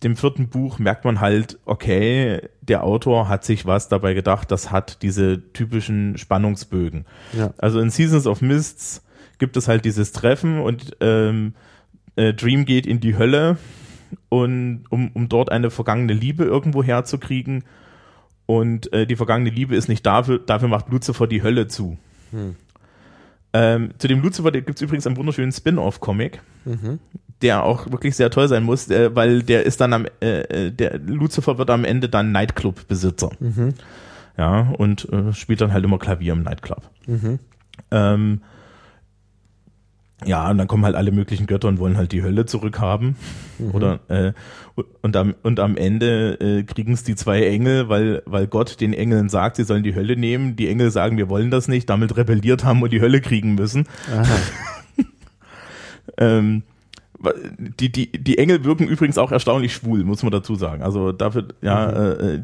dem 0.03 0.17
vierten 0.17 0.49
Buch, 0.49 0.79
merkt 0.79 1.05
man 1.05 1.21
halt, 1.21 1.59
okay, 1.67 2.49
der 2.63 2.85
Autor 2.85 3.29
hat 3.29 3.45
sich 3.45 3.67
was 3.67 3.89
dabei 3.89 4.15
gedacht, 4.15 4.51
das 4.51 4.71
hat 4.71 5.03
diese 5.03 5.53
typischen 5.53 6.17
Spannungsbögen. 6.17 7.05
Ja. 7.33 7.53
Also 7.59 7.81
in 7.81 7.91
Seasons 7.91 8.27
of 8.27 8.41
Mists 8.41 9.05
gibt 9.39 9.57
es 9.57 9.69
halt 9.69 9.85
dieses 9.85 10.13
Treffen 10.13 10.61
und 10.61 10.97
ähm, 11.01 11.55
äh, 12.17 12.33
Dream 12.33 12.65
geht 12.65 12.87
in 12.87 13.01
die 13.01 13.17
Hölle 13.17 13.59
und 14.29 14.85
um, 14.89 15.11
um 15.13 15.29
dort 15.29 15.53
eine 15.53 15.71
vergangene 15.71 16.15
Liebe 16.15 16.45
irgendwo 16.45 16.83
herzukriegen. 16.83 17.65
Und 18.47 18.93
äh, 18.93 19.07
die 19.07 19.17
vergangene 19.17 19.51
Liebe 19.51 19.77
ist 19.77 19.89
nicht 19.89 20.05
dafür, 20.05 20.39
dafür 20.39 20.69
macht 20.69 20.89
Lucifer 20.89 21.27
die 21.27 21.43
Hölle 21.43 21.69
zu. 21.69 21.99
Hm. 22.33 22.57
Ähm, 23.53 23.91
zu 23.99 24.09
dem 24.09 24.23
Lucifer 24.23 24.51
gibt 24.53 24.71
es 24.77 24.83
übrigens 24.83 25.07
einen 25.07 25.17
wunderschönen 25.17 25.53
Spin-off-Comic, 25.53 26.41
Mhm. 26.65 26.99
Der 27.43 27.63
auch 27.65 27.91
wirklich 27.91 28.17
sehr 28.17 28.31
toll 28.31 28.49
sein 28.49 28.63
muss, 28.63 28.89
äh, 28.91 29.15
weil 29.15 29.43
der 29.43 29.65
ist 29.65 29.81
dann 29.81 29.93
am, 29.93 30.07
äh, 30.21 30.41
äh, 30.41 30.71
der 30.71 30.99
Lucifer 30.99 31.59
wird 31.59 31.71
am 31.71 31.85
Ende 31.85 32.09
dann 32.09 32.33
Nightclub-Besitzer. 32.33 33.31
Mhm. 33.41 33.75
Ja, 34.37 34.73
und 34.79 35.09
äh, 35.13 35.33
spielt 35.33 35.61
dann 35.61 35.73
halt 35.73 35.85
immer 35.85 35.99
Klavier 35.99 36.33
im 36.33 36.43
Nightclub. 36.43 36.83
Mhm. 37.07 37.39
Ähm, 37.91 38.41
ja, 40.27 40.51
und 40.51 40.59
dann 40.59 40.69
kommen 40.69 40.85
halt 40.85 40.97
alle 40.97 41.13
möglichen 41.13 41.47
Götter 41.47 41.69
und 41.69 41.79
wollen 41.79 41.97
halt 41.97 42.13
die 42.13 42.23
Hölle 42.23 42.45
zurückhaben. 42.45 43.17
Oder 43.73 44.01
äh, 44.09 44.33
und 45.01 45.17
am 45.17 45.35
und 45.43 45.61
am 45.61 45.79
Ende 45.79 46.35
äh, 46.41 46.63
kriegen 46.63 46.93
es 46.93 47.05
die 47.05 47.15
zwei 47.15 47.43
Engel, 47.47 47.89
weil 47.89 48.23
weil 48.27 48.47
Gott 48.47 48.81
den 48.83 48.93
Engeln 48.93 49.31
sagt, 49.31 49.57
sie 49.57 49.65
sollen 49.65 49.83
die 49.83 49.95
Hölle 49.95 50.17
nehmen. 50.17 50.57
Die 50.57 50.69
Engel 50.69 50.91
sagen, 50.91 51.17
wir 51.17 51.31
wollen 51.31 51.51
das 51.51 51.69
nicht, 51.69 51.89
damit 51.89 52.17
rebelliert 52.19 52.65
haben 52.65 52.83
und 52.83 52.93
die 52.93 53.01
Hölle 53.01 53.21
kriegen 53.21 53.55
müssen. 53.55 53.87
Ähm, 56.17 56.63
die, 57.59 57.93
die, 57.93 58.11
die 58.11 58.39
Engel 58.39 58.65
wirken 58.65 58.87
übrigens 58.89 59.19
auch 59.19 59.33
erstaunlich 59.33 59.75
schwul, 59.75 60.05
muss 60.05 60.23
man 60.23 60.33
dazu 60.33 60.55
sagen. 60.55 60.83
Also 60.83 61.13
dafür, 61.13 61.49
ja, 61.61 61.91
äh, 61.91 62.43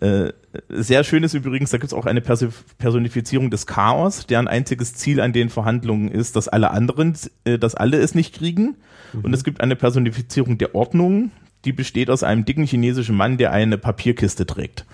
äh, 0.00 0.26
äh, 0.28 0.32
sehr 0.68 1.04
schön 1.04 1.22
ist 1.22 1.34
übrigens, 1.34 1.70
da 1.70 1.78
gibt 1.78 1.92
es 1.92 1.98
auch 1.98 2.06
eine 2.06 2.20
Personifizierung 2.20 3.50
des 3.50 3.66
Chaos, 3.66 4.26
deren 4.26 4.48
einziges 4.48 4.94
Ziel 4.94 5.20
an 5.20 5.32
den 5.32 5.50
Verhandlungen 5.50 6.10
ist, 6.10 6.36
dass 6.36 6.48
alle 6.48 6.70
anderen, 6.70 7.14
äh, 7.44 7.58
dass 7.58 7.74
alle 7.74 7.98
es 7.98 8.14
nicht 8.14 8.34
kriegen. 8.34 8.76
Und 9.22 9.34
es 9.34 9.42
gibt 9.42 9.60
eine 9.60 9.74
Personifizierung 9.74 10.56
der 10.56 10.74
Ordnung, 10.76 11.32
die 11.64 11.72
besteht 11.72 12.10
aus 12.10 12.22
einem 12.22 12.44
dicken 12.44 12.64
chinesischen 12.64 13.16
Mann, 13.16 13.38
der 13.38 13.50
eine 13.50 13.76
Papierkiste 13.76 14.46
trägt. 14.46 14.86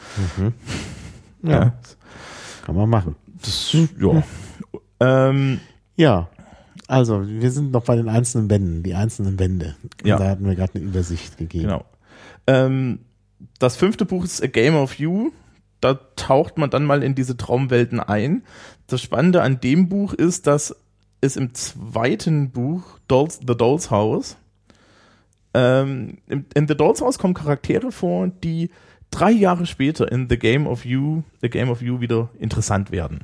Ja, 1.43 1.75
kann 2.65 2.75
man 2.75 2.89
machen. 2.89 3.15
Das, 3.43 3.77
ja. 4.01 4.23
Ähm, 5.01 5.61
Ja, 5.97 6.29
also 6.87 7.27
wir 7.27 7.51
sind 7.51 7.73
noch 7.73 7.85
bei 7.85 7.97
den 7.97 8.09
einzelnen 8.09 8.49
Wänden, 8.51 8.83
die 8.83 8.95
einzelnen 8.95 9.39
Wände. 9.39 9.77
Ja. 10.05 10.19
Da 10.19 10.29
hatten 10.29 10.47
wir 10.47 10.55
gerade 10.55 10.75
eine 10.75 10.85
Übersicht 10.85 11.37
gegeben. 11.37 11.65
Genau. 11.65 11.85
Ähm, 12.47 13.01
das 13.59 13.77
fünfte 13.77 14.05
Buch 14.05 14.25
ist 14.25 14.43
A 14.43 14.47
Game 14.47 14.77
of 14.77 14.95
You. 14.95 15.33
Da 15.81 15.95
taucht 16.17 16.59
man 16.59 16.71
dann 16.71 16.85
mal 16.85 17.03
in 17.03 17.15
diese 17.15 17.37
Traumwelten 17.37 18.01
ein. 18.01 18.43
Das 18.87 19.03
Spannende 19.03 19.43
an 19.43 19.61
dem 19.61 19.89
Buch 19.89 20.15
ist, 20.15 20.47
dass 20.47 20.75
es 21.21 21.37
im 21.37 21.55
zweiten 21.55 22.51
Buch, 22.51 22.99
Dolls, 23.09 23.41
The 23.47 23.57
Doll's 23.57 23.91
House, 23.91 24.37
ähm, 25.55 26.19
in, 26.29 26.47
in 26.55 26.69
The 26.69 26.77
Doll's 26.77 27.01
House 27.01 27.19
kommen 27.19 27.35
Charaktere 27.35 27.91
vor, 27.91 28.29
die 28.29 28.71
drei 29.11 29.31
Jahre 29.31 29.67
später 29.67 30.11
in 30.11 30.29
The 30.29 30.39
Game 30.39 30.67
of 30.67 30.85
You, 30.85 31.23
The 31.41 31.49
Game 31.49 31.71
of 31.71 31.83
You 31.83 32.01
wieder 32.01 32.31
interessant 32.39 32.91
werden. 32.91 33.21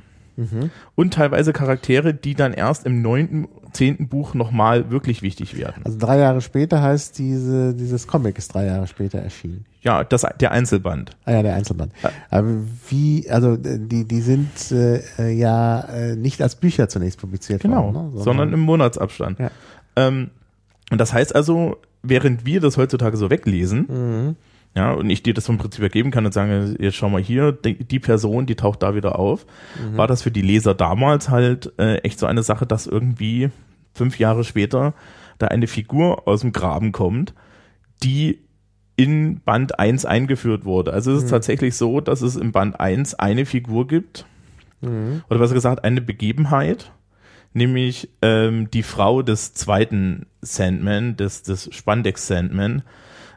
Und 0.94 1.14
teilweise 1.14 1.52
Charaktere, 1.52 2.14
die 2.14 2.34
dann 2.34 2.52
erst 2.52 2.86
im 2.86 3.02
neunten, 3.02 3.48
zehnten 3.72 4.08
Buch 4.08 4.34
nochmal 4.34 4.90
wirklich 4.90 5.22
wichtig 5.22 5.56
werden. 5.56 5.82
Also 5.84 5.98
drei 5.98 6.18
Jahre 6.18 6.40
später 6.40 6.82
heißt 6.82 7.18
diese, 7.18 7.74
dieses 7.74 8.06
Comic 8.06 8.38
ist 8.38 8.54
drei 8.54 8.66
Jahre 8.66 8.86
später 8.86 9.18
erschienen. 9.18 9.64
Ja, 9.82 10.04
das, 10.04 10.24
der 10.40 10.52
Einzelband. 10.52 11.16
Ah 11.24 11.32
ja, 11.32 11.42
der 11.42 11.54
Einzelband. 11.54 11.92
Aber 12.30 12.48
wie, 12.88 13.28
also 13.30 13.54
äh, 13.54 13.78
die, 13.78 14.04
die 14.06 14.20
sind 14.20 14.50
äh, 14.70 15.30
ja 15.32 15.80
äh, 15.80 16.16
nicht 16.16 16.40
als 16.42 16.56
Bücher 16.56 16.88
zunächst 16.88 17.18
publiziert 17.20 17.62
Genau, 17.62 17.92
worden, 17.92 18.14
ne? 18.14 18.22
sondern 18.22 18.52
im 18.52 18.60
Monatsabstand. 18.60 19.38
Ja. 19.38 19.50
Ähm, 19.96 20.30
und 20.90 20.98
das 21.00 21.12
heißt 21.12 21.34
also, 21.34 21.76
während 22.02 22.44
wir 22.46 22.60
das 22.60 22.76
heutzutage 22.76 23.16
so 23.16 23.30
weglesen, 23.30 23.86
Mhm. 23.88 24.36
Ja, 24.74 24.92
und 24.92 25.11
ich 25.11 25.22
dir 25.22 25.35
das 25.35 25.46
vom 25.46 25.58
Prinzip 25.58 25.82
ergeben 25.82 26.11
kann 26.11 26.24
und 26.24 26.32
sagen, 26.32 26.76
jetzt 26.78 26.96
schau 26.96 27.08
mal 27.11 27.20
hier, 27.22 27.52
die, 27.52 27.98
Person, 28.00 28.46
die 28.46 28.54
taucht 28.56 28.82
da 28.82 28.94
wieder 28.94 29.18
auf, 29.18 29.44
Mhm. 29.80 29.96
war 29.96 30.06
das 30.06 30.22
für 30.22 30.30
die 30.30 30.42
Leser 30.42 30.74
damals 30.74 31.28
halt 31.28 31.72
äh, 31.78 31.96
echt 31.98 32.18
so 32.18 32.26
eine 32.26 32.42
Sache, 32.42 32.66
dass 32.66 32.87
irgendwie 32.87 33.50
fünf 33.94 34.18
Jahre 34.18 34.44
später 34.44 34.94
da 35.38 35.48
eine 35.48 35.66
Figur 35.66 36.26
aus 36.26 36.40
dem 36.40 36.52
Graben 36.52 36.92
kommt, 36.92 37.35
die 38.02 38.38
in 38.96 39.40
Band 39.40 39.78
1 39.78 40.04
eingeführt 40.04 40.64
wurde. 40.64 40.92
Also 40.92 41.11
Mhm. 41.11 41.16
es 41.18 41.22
ist 41.24 41.30
tatsächlich 41.30 41.76
so, 41.76 42.00
dass 42.00 42.22
es 42.22 42.37
im 42.37 42.52
Band 42.52 42.78
1 42.80 43.14
eine 43.14 43.44
Figur 43.46 43.87
gibt, 43.87 44.24
Mhm. 44.80 45.22
oder 45.28 45.38
besser 45.38 45.54
gesagt 45.54 45.85
eine 45.85 46.00
Begebenheit, 46.00 46.92
nämlich 47.52 48.08
ähm, 48.22 48.70
die 48.70 48.82
Frau 48.82 49.22
des 49.22 49.52
zweiten 49.54 50.26
Sandman, 50.40 51.16
des, 51.16 51.42
des 51.42 51.68
Spandex 51.74 52.26
Sandman, 52.26 52.82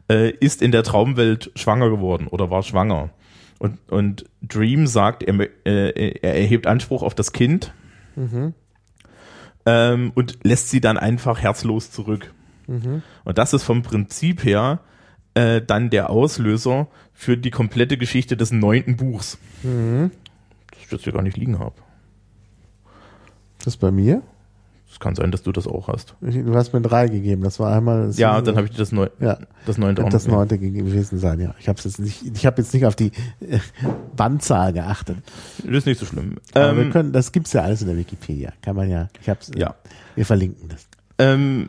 äh, 0.10 0.30
ist 0.30 0.62
in 0.62 0.72
der 0.72 0.84
Traumwelt 0.84 1.52
schwanger 1.56 1.90
geworden 1.90 2.28
oder 2.28 2.50
war 2.50 2.64
schwanger. 2.64 3.10
Und, 3.58 3.80
und 3.92 4.26
Dream 4.42 4.86
sagt, 4.88 5.24
er, 5.24 5.40
äh, 5.66 6.20
er 6.22 6.36
erhebt 6.36 6.68
Anspruch 6.68 7.04
auf 7.04 7.16
das 7.16 7.32
Kind 7.32 7.74
Mhm. 8.16 8.54
ähm, 9.66 10.12
und 10.16 10.40
lässt 10.44 10.70
sie 10.70 10.80
dann 10.80 10.98
einfach 10.98 11.42
herzlos 11.42 11.92
zurück. 11.92 12.34
Mhm. 12.68 13.02
Und 13.26 13.38
das 13.38 13.54
ist 13.54 13.64
vom 13.64 13.84
Prinzip 13.84 14.44
her 14.46 14.80
äh, 15.34 15.62
dann 15.62 15.90
der 15.90 16.10
Auslöser 16.10 16.88
für 17.14 17.38
die 17.38 17.52
komplette 17.52 17.98
Geschichte 17.98 18.38
des 18.38 18.52
neunten 18.52 18.96
Buchs. 18.96 19.38
Mhm. 19.64 20.12
Das 20.72 20.80
ich 20.82 20.92
jetzt 20.92 21.04
hier 21.04 21.14
gar 21.14 21.22
nicht 21.24 21.38
liegen 21.38 21.60
habe. 21.60 21.76
Das 23.60 23.68
ist 23.68 23.78
bei 23.78 23.92
mir. 23.92 24.22
Es 24.96 25.00
kann 25.02 25.14
sein, 25.14 25.30
dass 25.30 25.44
du 25.44 25.52
das 25.52 25.68
auch 25.68 25.90
hast. 25.90 26.16
Du 26.22 26.56
hast 26.56 26.72
mir 26.72 26.80
drei 26.80 27.10
gegeben. 27.10 27.44
Das 27.44 27.60
war 27.60 27.76
einmal 27.76 28.08
das, 28.08 28.18
Ja, 28.18 28.40
dann 28.40 28.56
habe 28.56 28.66
ich 28.66 28.72
dir 28.72 28.78
das, 28.78 28.94
neu, 28.94 29.10
ja, 29.20 29.38
das 29.66 29.78
neunte 29.78 30.06
auch 30.06 30.10
das 30.10 30.26
neunte 30.26 30.58
gewesen 30.58 31.20
sein. 31.20 31.42
Ja, 31.42 31.54
ich 31.60 31.68
habe 31.68 31.78
jetzt 31.84 32.00
nicht. 32.00 32.24
Ich 32.34 32.46
habe 32.46 32.62
jetzt 32.62 32.74
nicht 32.74 32.86
auf 32.86 32.96
die 32.96 33.12
äh, 33.42 33.60
Bandzahl 34.16 34.72
geachtet. 34.72 35.18
Das 35.66 35.76
ist 35.80 35.86
nicht 35.86 36.00
so 36.00 36.06
schlimm. 36.06 36.38
Aber 36.54 36.78
wir 36.78 36.84
Ähm, 36.84 36.92
können, 36.92 37.12
das 37.12 37.34
gibt's 37.34 37.52
ja 37.52 37.64
alles 37.64 37.82
in 37.82 37.88
der 37.88 37.98
Wikipedia. 37.98 38.54
Kann 38.62 38.78
man 38.78 38.90
ja. 38.90 39.10
Ich 39.22 39.28
hab's. 39.28 39.52
Ja. 39.54 39.76
Wir 40.16 40.26
verlinken 40.26 40.70
das. 40.70 40.88
ähm, 41.20 41.68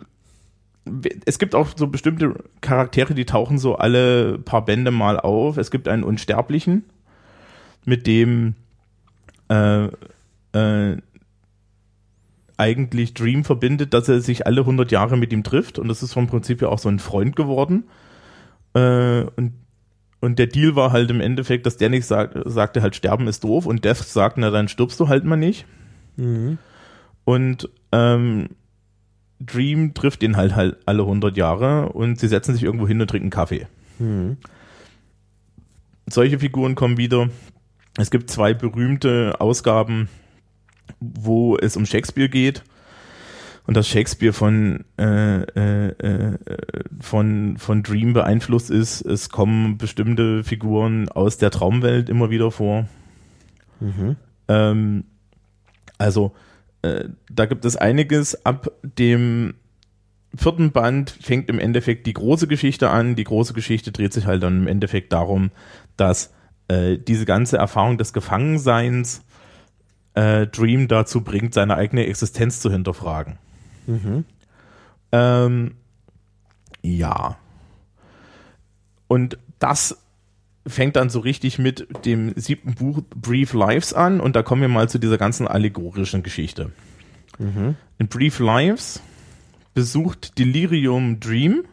es 1.25 1.41
gibt 1.41 1.57
auch 1.57 1.71
so 1.75 1.89
bestimmte 1.89 2.33
Charaktere, 2.61 3.13
die 3.15 3.25
tauchen 3.25 3.59
so 3.59 3.75
alle 3.75 4.39
paar 4.39 4.65
Bände 4.65 4.93
mal 4.93 5.19
auf. 5.19 5.57
Es 5.57 5.73
gibt 5.73 5.89
einen 5.89 6.05
Unsterblichen, 6.05 6.85
mit 7.85 8.07
dem 8.07 8.55
äh, 9.49 9.87
äh, 10.53 10.97
eigentlich 12.57 13.15
Dream 13.15 13.45
verbindet, 13.45 13.93
dass 13.95 14.09
er 14.09 14.21
sich 14.21 14.47
alle 14.47 14.63
100 14.63 14.91
Jahre 14.91 15.17
mit 15.17 15.33
ihm 15.33 15.43
trifft 15.43 15.79
und 15.79 15.89
das 15.89 16.03
ist 16.03 16.15
vom 16.15 16.27
Prinzip 16.27 16.63
ja 16.63 16.69
auch 16.69 16.79
so 16.79 16.89
ein 16.89 16.99
Freund 16.99 17.37
geworden. 17.37 17.85
Äh, 18.75 19.25
und, 19.37 19.55
und 20.21 20.39
der 20.39 20.47
Deal 20.47 20.75
war 20.75 20.93
halt 20.93 21.11
im 21.11 21.21
Endeffekt, 21.21 21.67
dass 21.67 21.77
der 21.77 21.91
nicht 21.91 22.07
sagt, 22.07 22.37
sagte 22.47 22.83
halt, 22.83 22.97
sterben 22.97 23.29
ist 23.29 23.45
doof 23.45 23.67
und 23.67 23.85
Death 23.85 23.99
sagt, 23.99 24.39
na 24.39 24.51
dann 24.51 24.69
stirbst 24.69 24.99
du 25.01 25.09
halt 25.09 25.25
mal 25.25 25.37
nicht. 25.37 25.67
Mhm. 26.17 26.59
Und 27.25 27.69
ähm, 27.93 28.49
Dream 29.39 29.93
trifft 29.93 30.23
ihn 30.23 30.37
halt, 30.37 30.57
halt 30.57 30.79
alle 30.87 31.03
100 31.03 31.37
Jahre 31.37 31.91
und 31.91 32.19
sie 32.19 32.29
setzen 32.29 32.55
sich 32.55 32.63
irgendwo 32.63 32.89
hin 32.89 33.01
und 33.01 33.09
trinken 33.09 33.31
Kaffee. 33.31 33.67
Mhm. 33.99 34.39
Solche 36.09 36.39
Figuren 36.39 36.75
kommen 36.75 36.97
wieder. 36.97 37.29
Es 37.99 38.11
gibt 38.11 38.31
zwei 38.31 38.55
berühmte 38.55 39.37
Ausgaben, 39.41 40.09
wo 41.01 41.57
es 41.57 41.77
um 41.77 41.87
Shakespeare 41.87 42.29
geht 42.29 42.63
und 43.67 43.77
dass 43.77 43.89
Shakespeare 43.89 44.33
von, 44.33 44.85
äh, 44.99 45.43
äh, 45.43 45.89
äh, 45.89 46.39
von, 47.01 47.57
von 47.59 47.83
Dream 47.83 48.13
beeinflusst 48.13 48.71
ist. 48.71 49.01
Es 49.03 49.29
kommen 49.29 49.77
bestimmte 49.77 50.45
Figuren 50.45 51.09
aus 51.09 51.37
der 51.39 51.51
Traumwelt 51.51 52.09
immer 52.09 52.31
wieder 52.31 52.51
vor. 52.51 52.87
Mhm. 53.81 54.17
Ähm, 54.49 55.05
also 55.99 56.33
äh, 56.83 57.09
da 57.31 57.47
gibt 57.47 57.65
es 57.65 57.77
einiges. 57.77 58.47
Ab 58.47 58.71
dem 58.83 59.55
vierten 60.37 60.71
Band 60.71 61.11
fängt 61.11 61.49
im 61.49 61.59
Endeffekt 61.59 62.07
die 62.07 62.13
große 62.13 62.47
Geschichte 62.47 62.91
an. 62.91 63.17
Die 63.17 63.25
große 63.25 63.53
Geschichte 63.53 63.91
dreht 63.91 64.13
sich 64.13 64.27
halt 64.27 64.43
dann 64.43 64.63
im 64.63 64.69
Endeffekt 64.69 65.13
darum, 65.13 65.51
dass 65.97 66.33
äh, 66.69 66.99
diese 66.99 67.25
ganze 67.25 67.57
Erfahrung 67.57 67.99
des 67.99 68.13
Gefangenseins 68.13 69.25
äh, 70.17 70.47
Dream 70.47 70.89
dazu 70.89 71.21
bringt, 71.21 71.55
seine 71.55 71.77
eigene 71.77 72.07
Existenz 72.07 72.61
zu 72.61 72.71
hinterfragen. 72.71 73.39
Mhm. 73.87 74.25
Ähm, 75.13 75.75
ja. 76.83 77.37
Und 79.07 79.39
das 79.59 79.99
fängt 80.67 80.97
dann 80.97 81.11
so 81.11 81.21
richtig 81.21 81.59
mit 81.59 81.87
dem 82.05 82.33
siebten 82.35 82.75
Buch 82.75 83.03
Brief 83.15 83.53
Lives 83.53 83.93
an 83.93 84.19
und 84.19 84.35
da 84.35 84.43
kommen 84.43 84.63
wir 84.63 84.69
mal 84.69 84.89
zu 84.89 84.99
dieser 84.99 85.19
ganzen 85.19 85.47
allegorischen 85.47 86.25
Geschichte. 86.25 86.73
Mhm. 87.39 87.77
In 87.99 88.09
Brief 88.09 88.41
Lives 88.41 89.01
besucht 89.75 90.39
Delirium 90.39 91.21
Dream 91.21 91.65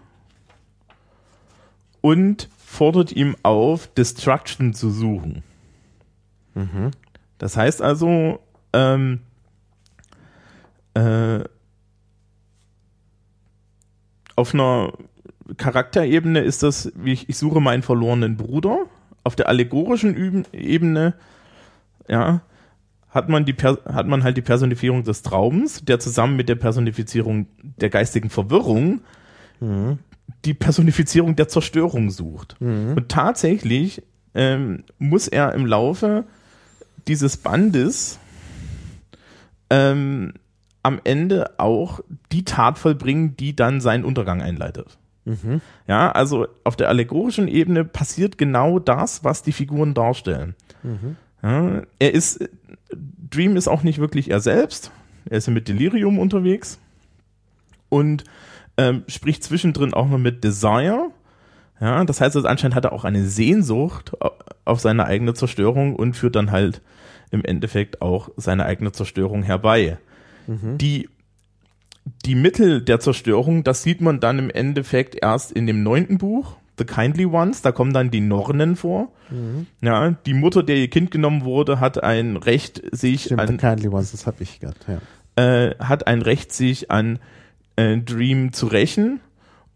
und 2.02 2.50
fordert 2.58 3.14
ihm 3.14 3.36
auf, 3.42 3.88
Destruction 3.88 4.74
zu 4.74 4.92
suchen. 4.92 5.44
Mhm. 6.54 6.92
Das 7.44 7.58
heißt 7.58 7.82
also, 7.82 8.40
ähm, 8.72 9.20
äh, 10.94 11.42
auf 14.38 14.54
einer 14.54 14.94
Charakterebene 15.58 16.40
ist 16.40 16.64
das, 16.64 16.94
wie 16.96 17.12
ich, 17.12 17.28
ich 17.28 17.38
suche 17.38 17.60
meinen 17.60 17.84
verlorenen 17.84 18.38
Bruder. 18.38 18.86
Auf 19.26 19.36
der 19.36 19.50
allegorischen 19.50 20.16
Üben, 20.16 20.46
Ebene, 20.54 21.16
ja, 22.08 22.44
hat 23.10 23.28
man 23.28 23.44
die 23.44 23.52
per 23.52 23.78
hat 23.88 24.08
man 24.08 24.24
halt 24.24 24.38
die 24.38 24.42
Personifizierung 24.42 25.04
des 25.04 25.22
Traums, 25.22 25.84
der 25.84 26.00
zusammen 26.00 26.38
mit 26.38 26.48
der 26.48 26.56
Personifizierung 26.56 27.48
der 27.62 27.90
geistigen 27.90 28.30
Verwirrung 28.30 29.02
Mhm. 29.60 30.00
die 30.46 30.54
Personifizierung 30.54 31.36
der 31.36 31.50
Zerstörung 31.50 32.10
sucht. 32.10 32.56
Mhm. 32.62 32.94
Und 32.96 33.10
tatsächlich 33.10 34.02
ähm, 34.34 34.86
muss 34.98 35.28
er 35.28 35.54
im 35.54 35.66
Laufe 35.66 36.24
dieses 37.08 37.38
Bandes 37.38 38.20
ähm, 39.70 40.34
am 40.84 41.00
Ende 41.04 41.60
auch 41.60 42.02
die 42.32 42.44
Tat 42.46 42.78
vollbringen, 42.78 43.38
die 43.38 43.56
dann 43.56 43.82
seinen 43.82 44.04
Untergang 44.04 44.42
einleitet. 44.42 44.98
Mhm. 45.26 45.62
Ja, 45.88 46.12
also 46.12 46.48
auf 46.64 46.76
der 46.76 46.90
allegorischen 46.90 47.48
Ebene 47.48 47.86
passiert 47.86 48.38
genau 48.38 48.80
das, 48.80 49.24
was 49.24 49.42
die 49.44 49.54
Figuren 49.54 49.94
darstellen. 49.94 50.56
Mhm. 50.84 51.16
Ja, 51.42 51.82
er 52.00 52.14
ist, 52.14 52.48
Dream 53.30 53.56
ist 53.56 53.68
auch 53.68 53.84
nicht 53.84 54.00
wirklich 54.00 54.30
er 54.30 54.40
selbst. 54.40 54.92
Er 55.30 55.38
ist 55.38 55.48
ja 55.48 55.54
mit 55.54 55.68
Delirium 55.70 56.20
unterwegs 56.20 56.80
und 57.90 58.26
ähm, 58.76 59.04
spricht 59.08 59.44
zwischendrin 59.44 59.94
auch 59.94 60.08
noch 60.10 60.18
mit 60.18 60.44
Desire. 60.44 61.12
Ja, 61.80 62.04
das 62.04 62.20
heißt, 62.22 62.36
also 62.36 62.48
anscheinend 62.48 62.76
hat 62.76 62.86
er 62.86 62.92
auch 62.94 63.04
eine 63.06 63.26
Sehnsucht 63.26 64.14
au- 64.22 64.32
auf 64.66 64.80
seine 64.80 65.06
eigene 65.06 65.34
Zerstörung 65.34 65.96
und 65.96 66.16
führt 66.16 66.36
dann 66.36 66.52
halt 66.52 66.82
im 67.32 67.44
Endeffekt 67.44 68.02
auch 68.02 68.30
seine 68.38 68.66
eigene 68.66 68.92
Zerstörung 68.92 69.44
herbei. 69.44 69.98
Die, 70.78 71.10
die 72.26 72.36
Mittel 72.36 72.82
der 72.82 73.00
Zerstörung, 73.00 73.64
das 73.64 73.84
sieht 73.84 74.02
man 74.02 74.20
dann 74.20 74.40
im 74.40 74.50
Endeffekt 74.50 75.16
erst 75.22 75.52
in 75.52 75.66
dem 75.66 75.84
neunten 75.84 76.18
Buch, 76.18 76.58
The 76.78 76.86
Kindly 76.86 77.26
Ones, 77.26 77.62
da 77.62 77.72
kommen 77.72 77.94
dann 77.94 78.12
die 78.12 78.22
Nornen 78.22 78.76
vor. 78.76 79.12
Ja, 79.82 80.12
die 80.12 80.34
Mutter, 80.34 80.64
der 80.64 80.78
ihr 80.78 80.90
Kind 80.90 81.12
genommen 81.12 81.44
wurde, 81.44 81.80
hat 81.80 82.04
ein 82.04 82.36
Recht, 82.38 82.82
sich 82.92 83.24
Stimmt, 83.26 83.42
The 83.42 83.54
an, 83.54 83.58
Kindly 83.58 83.88
Ones, 83.90 84.12
das 84.12 84.28
habe 84.28 84.44
ich 84.44 84.60
gehabt, 84.60 84.86
ja. 84.88 85.44
äh, 85.44 85.76
hat 85.80 86.08
ein 86.08 86.22
Recht, 86.22 86.52
sich 86.52 86.92
an 86.92 87.20
äh, 87.76 87.98
Dream 87.98 88.54
zu 88.54 88.68
rächen 88.68 89.20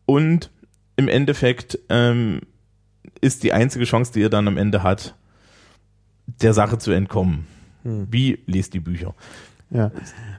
und 0.06 0.52
im 0.96 1.08
Endeffekt 1.08 1.80
ähm, 1.90 2.42
ist 3.22 3.44
die 3.44 3.54
einzige 3.54 3.86
Chance, 3.86 4.14
die 4.14 4.22
er 4.22 4.30
dann 4.30 4.48
am 4.48 4.58
Ende 4.58 4.84
hat, 4.84 5.16
der 6.42 6.54
Sache 6.54 6.78
zu 6.78 6.92
entkommen. 6.92 7.48
Wie 7.84 8.40
liest 8.46 8.74
die 8.74 8.80
Bücher? 8.80 9.14
Ja, 9.70 9.92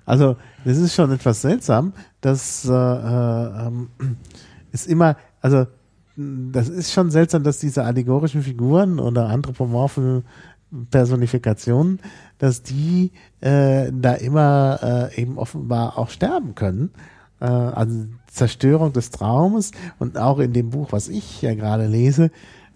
also 0.07 0.37
das 0.65 0.79
ist 0.79 0.95
schon 0.95 1.13
etwas 1.13 1.43
seltsam, 1.43 1.93
dass 2.21 2.65
äh, 2.67 2.73
äh, 2.73 3.67
ähm, 3.67 3.91
ist 4.73 4.87
immer, 4.87 5.17
also 5.41 5.67
das 6.17 6.69
ist 6.69 6.93
schon 6.93 7.11
seltsam, 7.11 7.43
dass 7.43 7.59
diese 7.59 7.85
allegorischen 7.85 8.43
Figuren 8.43 8.99
oder 8.99 9.29
anthropomorphen 9.29 10.25
Personifikationen, 10.91 12.01
dass 12.39 12.63
die 12.63 13.13
äh, 13.41 13.91
da 13.93 14.15
immer 14.15 15.11
äh, 15.13 15.21
eben 15.21 15.39
offenbar 15.39 15.97
auch 15.97 16.11
sterben 16.11 16.55
können. 16.55 16.91
Äh, 17.41 17.47
also 17.47 18.07
Zerstörung 18.27 18.93
des 18.93 19.11
Traumes 19.11 19.71
und 19.99 20.19
auch 20.19 20.39
in 20.39 20.53
dem 20.53 20.71
Buch, 20.71 20.89
was 20.91 21.09
ich 21.09 21.41
ja 21.43 21.55
gerade 21.55 21.87
lese, 21.87 22.31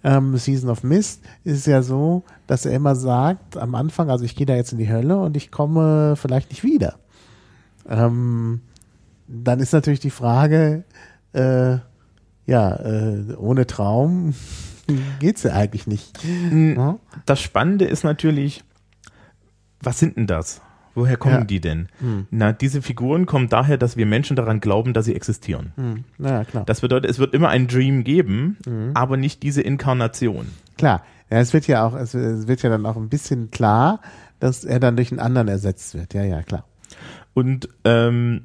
ähm, 0.04 0.36
Season 0.36 0.70
of 0.70 0.82
Mist, 0.82 1.22
ist 1.44 1.58
es 1.58 1.66
ja 1.66 1.82
so, 1.82 2.24
dass 2.46 2.66
er 2.66 2.72
immer 2.72 2.94
sagt, 2.94 3.56
am 3.56 3.74
Anfang, 3.74 4.10
also 4.10 4.24
ich 4.24 4.34
gehe 4.34 4.46
da 4.46 4.54
jetzt 4.54 4.72
in 4.72 4.78
die 4.78 4.90
Hölle 4.90 5.18
und 5.18 5.36
ich 5.36 5.50
komme 5.50 6.16
vielleicht 6.16 6.50
nicht 6.50 6.64
wieder. 6.64 6.96
Ähm, 7.88 8.60
dann 9.28 9.60
ist 9.60 9.72
natürlich 9.72 10.00
die 10.00 10.10
Frage, 10.10 10.84
äh, 11.32 11.78
ja, 12.46 12.76
äh, 12.76 13.34
ohne 13.36 13.66
Traum 13.66 14.34
geht's 15.20 15.42
ja 15.44 15.52
eigentlich 15.52 15.86
nicht. 15.86 16.18
Ja? 16.52 16.98
Das 17.26 17.40
Spannende 17.40 17.84
ist 17.84 18.04
natürlich, 18.04 18.64
was 19.80 19.98
sind 19.98 20.16
denn 20.16 20.26
das? 20.26 20.60
Woher 20.94 21.16
kommen 21.16 21.34
Ja. 21.40 21.44
die 21.44 21.60
denn? 21.60 21.88
Hm. 22.00 22.26
Na, 22.30 22.52
diese 22.52 22.82
Figuren 22.82 23.26
kommen 23.26 23.48
daher, 23.48 23.78
dass 23.78 23.96
wir 23.96 24.04
Menschen 24.06 24.36
daran 24.36 24.60
glauben, 24.60 24.92
dass 24.92 25.06
sie 25.06 25.14
existieren. 25.14 25.72
Hm, 25.76 26.04
naja, 26.18 26.44
klar. 26.44 26.64
Das 26.66 26.80
bedeutet, 26.82 27.10
es 27.10 27.18
wird 27.18 27.32
immer 27.34 27.48
ein 27.48 27.66
Dream 27.66 28.04
geben, 28.04 28.58
Mhm. 28.66 28.90
aber 28.94 29.16
nicht 29.16 29.42
diese 29.42 29.62
Inkarnation. 29.62 30.46
Klar. 30.76 31.02
Ja, 31.30 31.38
es 31.38 31.52
wird 31.54 31.66
ja 31.66 31.86
auch, 31.86 31.94
es 31.94 32.12
wird 32.14 32.62
ja 32.62 32.68
dann 32.68 32.84
auch 32.84 32.96
ein 32.96 33.08
bisschen 33.08 33.50
klar, 33.50 34.00
dass 34.38 34.64
er 34.64 34.80
dann 34.80 34.96
durch 34.96 35.10
einen 35.12 35.20
anderen 35.20 35.48
ersetzt 35.48 35.94
wird. 35.94 36.12
Ja, 36.14 36.24
ja, 36.24 36.42
klar. 36.42 36.64
Und 37.32 37.68
ähm, 37.84 38.42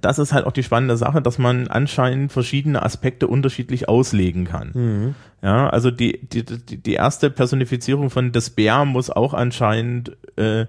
das 0.00 0.18
ist 0.18 0.32
halt 0.32 0.46
auch 0.46 0.52
die 0.52 0.62
spannende 0.62 0.96
Sache, 0.96 1.22
dass 1.22 1.38
man 1.38 1.68
anscheinend 1.68 2.32
verschiedene 2.32 2.82
Aspekte 2.82 3.28
unterschiedlich 3.28 3.88
auslegen 3.88 4.44
kann. 4.44 4.70
Mhm. 4.74 5.14
Ja, 5.42 5.68
also 5.70 5.90
die, 5.90 6.20
die, 6.28 6.44
die 6.44 6.92
erste 6.92 7.30
Personifizierung 7.30 8.10
von 8.10 8.32
Despair 8.32 8.84
muss 8.84 9.10
auch 9.10 9.32
anscheinend 9.34 10.16
äh, 10.36 10.66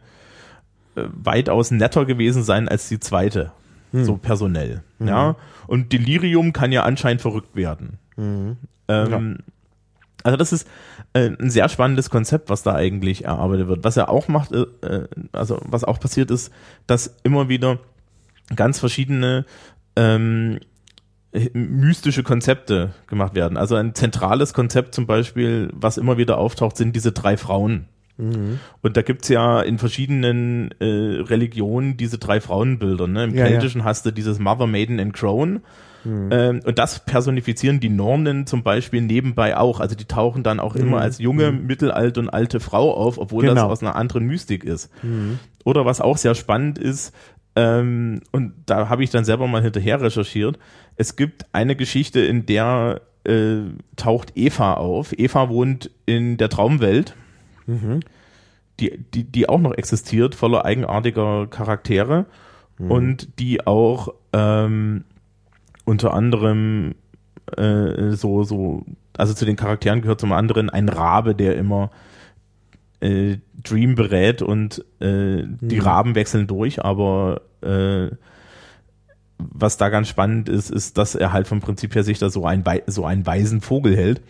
weitaus 0.95 1.71
netter 1.71 2.05
gewesen 2.05 2.43
sein 2.43 2.67
als 2.67 2.89
die 2.89 2.99
zweite, 2.99 3.51
so 3.91 4.17
personell. 4.17 4.83
Ja, 4.99 5.35
und 5.67 5.91
Delirium 5.93 6.53
kann 6.53 6.71
ja 6.71 6.83
anscheinend 6.83 7.21
verrückt 7.21 7.55
werden. 7.55 7.99
Mhm. 8.17 8.57
Ähm, 8.87 9.37
Also 10.23 10.37
das 10.37 10.53
ist 10.53 10.67
äh, 11.13 11.31
ein 11.39 11.49
sehr 11.49 11.67
spannendes 11.67 12.09
Konzept, 12.09 12.49
was 12.49 12.63
da 12.63 12.73
eigentlich 12.73 13.25
erarbeitet 13.25 13.67
wird. 13.67 13.83
Was 13.83 13.97
er 13.97 14.09
auch 14.09 14.29
macht, 14.29 14.53
äh, 14.53 14.65
äh, 14.81 15.07
also 15.33 15.59
was 15.65 15.83
auch 15.83 15.99
passiert 15.99 16.31
ist, 16.31 16.51
dass 16.87 17.17
immer 17.23 17.49
wieder 17.49 17.79
ganz 18.55 18.79
verschiedene 18.79 19.45
ähm, 19.95 20.59
mystische 21.53 22.23
Konzepte 22.23 22.93
gemacht 23.07 23.35
werden. 23.35 23.57
Also 23.57 23.75
ein 23.75 23.95
zentrales 23.95 24.53
Konzept 24.53 24.95
zum 24.95 25.07
Beispiel, 25.07 25.69
was 25.73 25.97
immer 25.97 26.17
wieder 26.17 26.37
auftaucht, 26.37 26.77
sind 26.77 26.95
diese 26.95 27.11
drei 27.11 27.37
Frauen. 27.37 27.87
Mhm. 28.17 28.59
Und 28.81 28.95
da 28.97 29.01
gibt's 29.01 29.27
ja 29.29 29.61
in 29.61 29.77
verschiedenen 29.79 30.71
äh, 30.79 30.85
Religionen 31.21 31.97
diese 31.97 32.17
drei 32.17 32.39
Frauenbilder. 32.41 33.07
Ne? 33.07 33.23
Im 33.25 33.33
Ja, 33.35 33.43
ja. 33.45 33.51
Keltischen 33.51 33.83
hast 33.83 34.05
du 34.05 34.11
dieses 34.11 34.39
Mother, 34.39 34.67
Maiden 34.67 34.99
and 34.99 35.13
Crone. 35.13 35.61
Ähm, 36.05 36.59
und 36.65 36.79
das 36.79 37.05
personifizieren 37.05 37.79
die 37.79 37.87
Nornen 37.87 38.45
zum 38.45 38.61
Beispiel 38.61 38.99
nebenbei 38.99 39.55
auch. 39.55 39.79
Also 39.79 39.95
die 39.95 40.03
tauchen 40.03 40.43
dann 40.43 40.59
auch 40.59 40.75
immer 40.75 40.99
als 40.99 41.17
junge, 41.19 41.53
mittelalte 41.53 42.19
und 42.19 42.27
alte 42.29 42.59
Frau 42.59 42.93
auf, 42.93 43.17
obwohl 43.17 43.45
das 43.45 43.55
Genau. 43.55 43.69
aus 43.69 43.81
einer 43.81 43.95
anderen 43.95 44.25
Mystik 44.27 44.65
ist. 44.65 44.89
Oder 45.63 45.85
was 45.85 46.01
auch 46.01 46.17
sehr 46.17 46.35
spannend 46.35 46.77
ist, 46.77 47.15
ähm, 47.55 48.19
und 48.33 48.51
da 48.65 48.89
habe 48.89 49.03
ich 49.05 49.11
dann 49.11 49.23
selber 49.23 49.47
mal 49.47 49.61
hinterher 49.61 50.01
recherchiert, 50.01 50.59
es 50.97 51.15
gibt 51.15 51.45
eine 51.53 51.75
Geschichte, 51.77 52.19
in 52.19 52.45
der 52.45 52.99
äh, 53.25 53.59
taucht 53.95 54.33
Eva 54.35 54.73
auf. 54.73 55.17
Eva 55.17 55.47
wohnt 55.47 55.89
in 56.05 56.35
der 56.35 56.49
Traumwelt, 56.49 57.15
die, 58.79 58.97
die, 59.13 59.23
die 59.23 59.49
auch 59.49 59.59
noch 59.59 59.73
existiert, 59.73 60.35
voller 60.35 60.65
eigenartiger 60.65 61.47
Charaktere. 61.47 62.25
Und 62.79 63.39
die 63.39 63.65
auch 63.67 64.13
ähm, 64.33 65.03
unter 65.85 66.13
anderem 66.13 66.95
äh, 67.55 68.11
so, 68.11 68.43
so, 68.43 68.83
also 69.15 69.33
zu 69.33 69.45
den 69.45 69.55
Charakteren 69.55 70.01
gehört 70.01 70.19
zum 70.19 70.31
anderen 70.31 70.69
ein 70.69 70.89
Rabe, 70.89 71.35
der 71.35 71.55
immer 71.55 71.91
äh, 72.99 73.37
Dream 73.63 73.95
berät 73.95 74.41
und 74.41 74.83
äh, 74.99 75.43
die 75.45 75.77
Raben 75.79 76.15
wechseln 76.15 76.47
durch, 76.47 76.83
aber 76.83 77.41
äh, 77.61 78.09
was 79.37 79.77
da 79.77 79.89
ganz 79.89 80.07
spannend 80.07 80.49
ist, 80.49 80.69
ist, 80.71 80.97
dass 80.97 81.15
er 81.15 81.31
halt 81.31 81.47
vom 81.47 81.59
Prinzip 81.59 81.95
her 81.95 82.03
sich 82.03 82.17
da 82.17 82.29
so, 82.29 82.45
ein, 82.45 82.63
so 82.87 83.05
einen 83.05 83.25
weisen 83.25 83.61
Vogel 83.61 83.95
hält. 83.95 84.21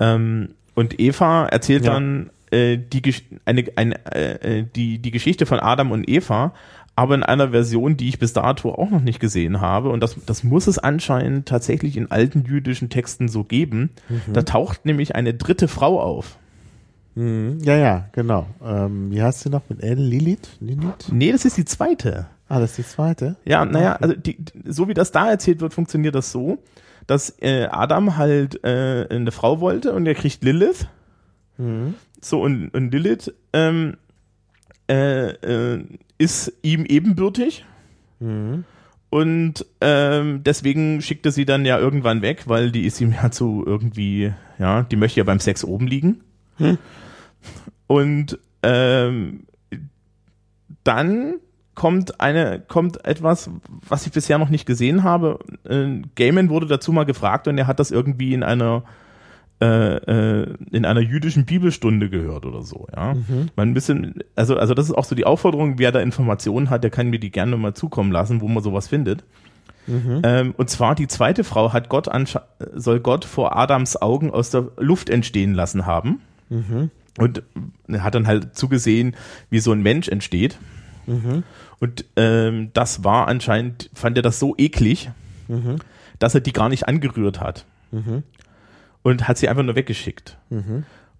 Ähm, 0.00 0.48
und 0.74 0.98
Eva 0.98 1.46
erzählt 1.46 1.84
Ja. 1.84 1.92
dann 1.94 2.30
äh, 2.52 2.76
die, 2.76 3.14
eine, 3.44 3.64
eine, 3.76 4.14
äh, 4.14 4.58
äh, 4.58 4.66
die, 4.74 4.98
die 4.98 5.10
Geschichte 5.10 5.46
von 5.46 5.58
Adam 5.58 5.90
und 5.90 6.08
Eva, 6.08 6.52
aber 6.94 7.14
in 7.14 7.22
einer 7.22 7.50
Version, 7.50 7.96
die 7.96 8.08
ich 8.08 8.18
bis 8.18 8.34
dato 8.34 8.72
auch 8.74 8.90
noch 8.90 9.00
nicht 9.00 9.20
gesehen 9.20 9.60
habe. 9.60 9.88
Und 9.88 10.02
das, 10.02 10.16
das 10.26 10.44
muss 10.44 10.66
es 10.66 10.78
anscheinend 10.78 11.46
tatsächlich 11.46 11.96
in 11.96 12.10
alten 12.10 12.44
jüdischen 12.44 12.90
Texten 12.90 13.28
so 13.28 13.44
geben. 13.44 13.90
Da 14.32 14.42
taucht 14.42 14.84
nämlich 14.84 15.14
eine 15.14 15.32
dritte 15.32 15.68
Frau 15.68 16.00
auf. 16.00 16.36
Mhm. 17.14 17.58
Ja, 17.62 17.76
ja, 17.76 18.08
genau. 18.12 18.46
Ähm, 18.62 19.10
wie 19.10 19.22
heißt 19.22 19.40
sie 19.40 19.50
noch 19.50 19.62
mit 19.68 19.82
L? 19.82 19.98
Lilith? 19.98 20.56
Lilith? 20.60 21.10
Nee, 21.10 21.32
das 21.32 21.44
ist 21.44 21.56
die 21.56 21.64
zweite. 21.64 22.26
Ah, 22.48 22.60
das 22.60 22.72
ist 22.72 22.78
die 22.78 22.94
zweite. 22.94 23.36
Ja, 23.44 23.64
naja, 23.64 23.96
also 23.96 24.14
die, 24.14 24.36
so 24.66 24.88
wie 24.88 24.94
das 24.94 25.12
da 25.12 25.30
erzählt 25.30 25.60
wird, 25.60 25.72
funktioniert 25.72 26.14
das 26.14 26.32
so, 26.32 26.58
dass 27.06 27.34
äh, 27.40 27.68
Adam 27.70 28.16
halt 28.18 28.62
äh, 28.64 29.06
eine 29.08 29.32
Frau 29.32 29.60
wollte 29.60 29.94
und 29.94 30.06
er 30.06 30.14
kriegt 30.14 30.44
Lilith. 30.44 30.86
So, 32.24 32.40
und, 32.40 32.68
und 32.70 32.92
Lilith 32.92 33.32
ähm, 33.52 33.96
äh, 34.88 35.30
äh, 35.30 35.84
ist 36.18 36.52
ihm 36.62 36.84
ebenbürtig. 36.86 37.64
Und 39.10 39.66
ähm, 39.80 40.42
deswegen 40.44 41.02
schickt 41.02 41.26
er 41.26 41.32
sie 41.32 41.44
dann 41.44 41.66
ja 41.66 41.78
irgendwann 41.78 42.22
weg, 42.22 42.44
weil 42.46 42.70
die 42.70 42.86
ist 42.86 43.00
ihm 43.00 43.12
ja 43.12 43.30
zu 43.30 43.64
irgendwie, 43.66 44.32
ja, 44.58 44.84
die 44.84 44.96
möchte 44.96 45.20
ja 45.20 45.24
beim 45.24 45.40
Sex 45.40 45.64
oben 45.64 45.86
liegen. 45.86 46.22
Und 47.88 48.38
ähm, 48.62 49.46
dann 50.84 51.34
kommt 51.74 52.20
eine, 52.20 52.60
kommt 52.60 53.04
etwas, 53.04 53.50
was 53.88 54.06
ich 54.06 54.12
bisher 54.12 54.38
noch 54.38 54.48
nicht 54.48 54.66
gesehen 54.66 55.02
habe. 55.02 55.40
Äh, 55.64 56.02
Gaiman 56.14 56.48
wurde 56.48 56.66
dazu 56.66 56.92
mal 56.92 57.04
gefragt 57.04 57.48
und 57.48 57.58
er 57.58 57.66
hat 57.66 57.80
das 57.80 57.90
irgendwie 57.90 58.34
in 58.34 58.42
einer 58.42 58.84
äh, 59.62 59.96
äh, 60.42 60.54
in 60.72 60.84
einer 60.84 61.00
jüdischen 61.00 61.44
Bibelstunde 61.44 62.10
gehört 62.10 62.46
oder 62.46 62.62
so, 62.62 62.88
ja. 62.92 63.14
Man 63.54 63.68
ein 63.70 63.74
bisschen, 63.74 64.14
also, 64.34 64.56
also 64.56 64.74
das 64.74 64.86
ist 64.86 64.92
auch 64.92 65.04
so 65.04 65.14
die 65.14 65.24
Aufforderung, 65.24 65.78
wer 65.78 65.92
da 65.92 66.00
Informationen 66.00 66.68
hat, 66.68 66.82
der 66.82 66.90
kann 66.90 67.10
mir 67.10 67.20
die 67.20 67.30
gerne 67.30 67.56
mal 67.56 67.72
zukommen 67.72 68.10
lassen, 68.10 68.40
wo 68.40 68.48
man 68.48 68.60
sowas 68.62 68.88
findet. 68.88 69.22
Ähm, 70.24 70.54
und 70.56 70.68
zwar 70.68 70.96
die 70.96 71.06
zweite 71.06 71.44
Frau 71.44 71.72
hat 71.72 71.88
Gott 71.88 72.08
soll 72.74 72.98
Gott 73.00 73.24
vor 73.24 73.56
Adams 73.56 74.00
Augen 74.02 74.32
aus 74.32 74.50
der 74.50 74.68
Luft 74.78 75.08
entstehen 75.10 75.54
lassen 75.54 75.86
haben. 75.86 76.20
Und 77.18 77.42
er 77.86 78.02
hat 78.02 78.14
dann 78.16 78.26
halt 78.26 78.56
zugesehen, 78.56 79.14
wie 79.48 79.60
so 79.60 79.70
ein 79.72 79.82
Mensch 79.82 80.08
entsteht. 80.08 80.58
Und 81.78 82.04
ähm, 82.16 82.70
das 82.72 83.04
war 83.04 83.28
anscheinend, 83.28 83.90
fand 83.94 84.16
er 84.16 84.22
das 84.22 84.38
so 84.40 84.54
eklig, 84.58 85.10
dass 86.18 86.34
er 86.34 86.40
die 86.40 86.52
gar 86.52 86.68
nicht 86.68 86.88
angerührt 86.88 87.40
hat. 87.40 87.64
Und 89.02 89.26
hat 89.28 89.38
sie 89.38 89.48
einfach 89.48 89.64
nur 89.64 89.74
weggeschickt. 89.74 90.38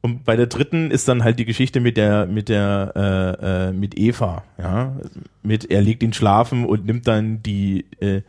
Und 0.02 0.24
bei 0.24 0.34
der 0.34 0.46
dritten 0.46 0.90
ist 0.90 1.06
dann 1.08 1.22
halt 1.22 1.38
die 1.38 1.44
Geschichte 1.44 1.80
mit 1.80 1.96
der, 1.96 2.26
mit 2.26 2.48
der, 2.48 2.92
äh, 2.96 3.68
äh, 3.68 3.72
mit 3.72 3.96
Eva, 3.96 4.42
ja. 4.58 4.96
Mit 5.42 5.70
er 5.70 5.80
legt 5.80 6.02
ihn 6.02 6.12
schlafen 6.12 6.64
und 6.66 6.84
nimmt 6.86 7.06
dann 7.06 7.42
die, 7.42 7.86
äh, 8.00 8.22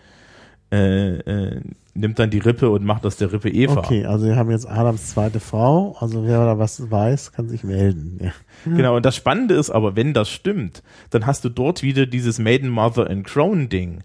äh, 0.72 1.18
äh, 1.18 1.62
nimmt 1.96 2.20
dann 2.20 2.30
die 2.30 2.40
Rippe 2.40 2.70
und 2.70 2.84
macht 2.86 3.06
aus 3.06 3.18
der 3.18 3.32
Rippe 3.32 3.50
Eva. 3.50 3.80
Okay, 3.80 4.06
also 4.06 4.26
wir 4.28 4.36
haben 4.36 4.52
jetzt 4.52 4.68
Adams 4.68 5.10
zweite 5.10 5.40
Frau. 5.40 5.96
Also 6.00 6.26
wer 6.26 6.46
da 6.46 6.60
was 6.60 6.92
weiß, 6.92 7.32
kann 7.32 7.50
sich 7.50 7.64
melden. 7.64 8.20
Ja. 8.22 8.32
Genau, 8.66 8.96
und 8.96 9.06
das 9.06 9.16
Spannende 9.16 9.56
ist 9.56 9.70
aber, 9.70 9.96
wenn 9.96 10.14
das 10.14 10.30
stimmt, 10.30 10.84
dann 11.10 11.26
hast 11.26 11.44
du 11.44 11.50
dort 11.50 11.84
wieder 11.84 12.06
dieses 12.06 12.40
Maiden, 12.40 12.70
Mother 12.70 13.10
and 13.10 13.26
Crown 13.26 13.70
Ding. 13.70 14.04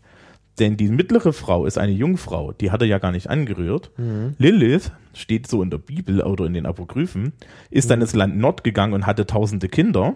Denn 0.59 0.77
die 0.77 0.89
mittlere 0.89 1.33
Frau 1.33 1.67
ist 1.67 1.79
eine 1.79 1.93
Jungfrau, 1.93 2.53
die 2.53 2.71
hat 2.71 2.81
er 2.83 2.89
ja 2.89 2.99
gar 2.99 3.13
nicht 3.13 3.31
angerührt. 3.31 3.91
Lilith, 4.39 4.91
steht 5.15 5.47
so 5.47 5.63
in 5.63 5.71
der 5.71 5.79
Bibel 5.79 6.21
oder 6.23 6.47
in 6.47 6.55
den 6.55 6.67
Apokryphen, 6.67 7.33
ist 7.71 7.91
dann 7.91 8.01
ins 8.01 8.15
Land 8.15 8.37
Nord 8.39 8.65
gegangen 8.65 8.93
und 8.93 9.07
hatte 9.07 9.27
tausende 9.27 9.69
Kinder. 9.69 10.15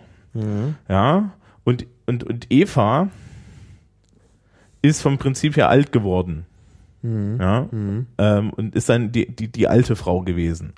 Ja, 0.89 1.33
und, 1.65 1.87
und, 2.07 2.25
und 2.25 2.47
Eva 2.51 3.09
ist 4.81 5.03
vom 5.03 5.19
Prinzip 5.19 5.57
her 5.57 5.69
alt 5.69 5.93
geworden. 5.93 6.47
Ja, 7.41 7.67
ähm, 8.19 8.51
und 8.51 8.75
ist 8.77 8.89
dann 8.89 9.11
die, 9.13 9.27
die, 9.35 9.49
die 9.49 9.67
alte 9.69 9.97
Frau 9.97 10.23
gewesen. 10.23 10.73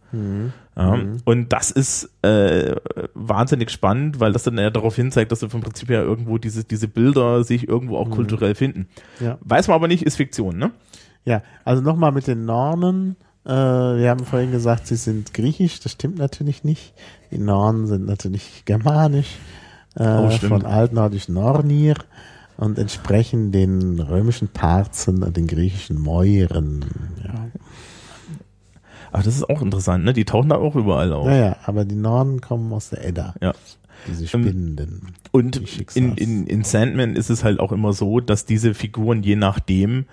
Ja, 0.77 0.99
Und 1.25 1.53
das 1.53 1.71
ist 1.71 2.11
äh, 2.23 2.75
wahnsinnig 3.15 3.71
spannend, 3.71 4.19
weil 4.19 4.33
das 4.33 4.43
dann 4.43 4.59
ja 4.59 4.71
darauf 4.71 4.97
hinzeigt, 4.97 5.31
dass 5.31 5.39
du 5.41 5.49
vom 5.49 5.61
Prinzip 5.61 5.89
her 5.89 6.03
irgendwo 6.03 6.37
diese, 6.39 6.65
diese 6.65 6.89
Bilder 6.89 7.45
sich 7.45 7.69
irgendwo 7.69 7.97
auch 7.97 8.11
kulturell 8.11 8.55
finden. 8.57 8.89
Ja. 9.21 9.39
Weiß 9.41 9.69
man 9.69 9.77
aber 9.77 9.87
nicht, 9.87 10.03
ist 10.03 10.17
Fiktion, 10.17 10.57
ne? 10.59 10.73
Ja, 11.25 11.43
also 11.65 11.81
nochmal 11.83 12.11
mit 12.13 12.27
den 12.27 12.45
Nornen. 12.45 13.17
Äh, 13.45 13.51
wir 13.51 14.11
haben 14.11 14.25
vorhin 14.25 14.51
gesagt, 14.51 14.87
sie 14.89 14.97
sind 14.97 15.33
griechisch. 15.33 15.79
Das 15.81 15.93
stimmt 15.93 16.19
natürlich 16.19 16.65
nicht. 16.65 16.93
Die 17.31 17.39
Nornen 17.39 17.87
sind 17.87 18.07
natürlich 18.07 18.65
germanisch. 18.65 19.37
Äh, 19.97 20.03
Oh, 20.09 20.29
von 20.31 20.67
altnordisch 20.67 21.29
Nornir 21.29 21.95
und 22.57 22.79
entsprechen 22.81 23.53
den 23.53 24.01
römischen 24.01 24.49
Parzen 24.49 25.23
und 25.23 25.37
den 25.37 25.47
griechischen 25.47 26.01
Mäuren. 26.01 26.85
Ja. 27.25 27.33
Aber 29.15 29.23
das 29.23 29.37
ist 29.37 29.49
auch 29.49 29.63
interessant, 29.63 30.05
ne? 30.05 30.13
Die 30.13 30.25
tauchen 30.25 30.49
da 30.49 30.57
auch 30.57 30.75
überall 30.75 31.13
auf. 31.13 31.29
Naja, 31.29 31.57
aber 31.65 31.85
die 31.85 31.95
Nornen 31.95 32.41
kommen 32.41 32.73
aus 32.73 32.91
der 32.91 33.07
Edda. 33.07 33.37
Ja. 33.41 33.53
Diese 34.09 34.27
Spinnenden. 34.27 35.15
Und 35.31 35.61
Die 35.61 35.99
in, 36.01 36.17
in, 36.17 36.47
in 36.49 36.65
Sandman 36.65 37.15
ist 37.15 37.31
es 37.31 37.45
halt 37.45 37.61
auch 37.61 37.71
immer 37.71 37.93
so, 37.93 38.19
dass 38.19 38.45
diese 38.45 38.75
Figuren 38.75 39.23
je 39.23 39.37
nachdem, 39.37 40.07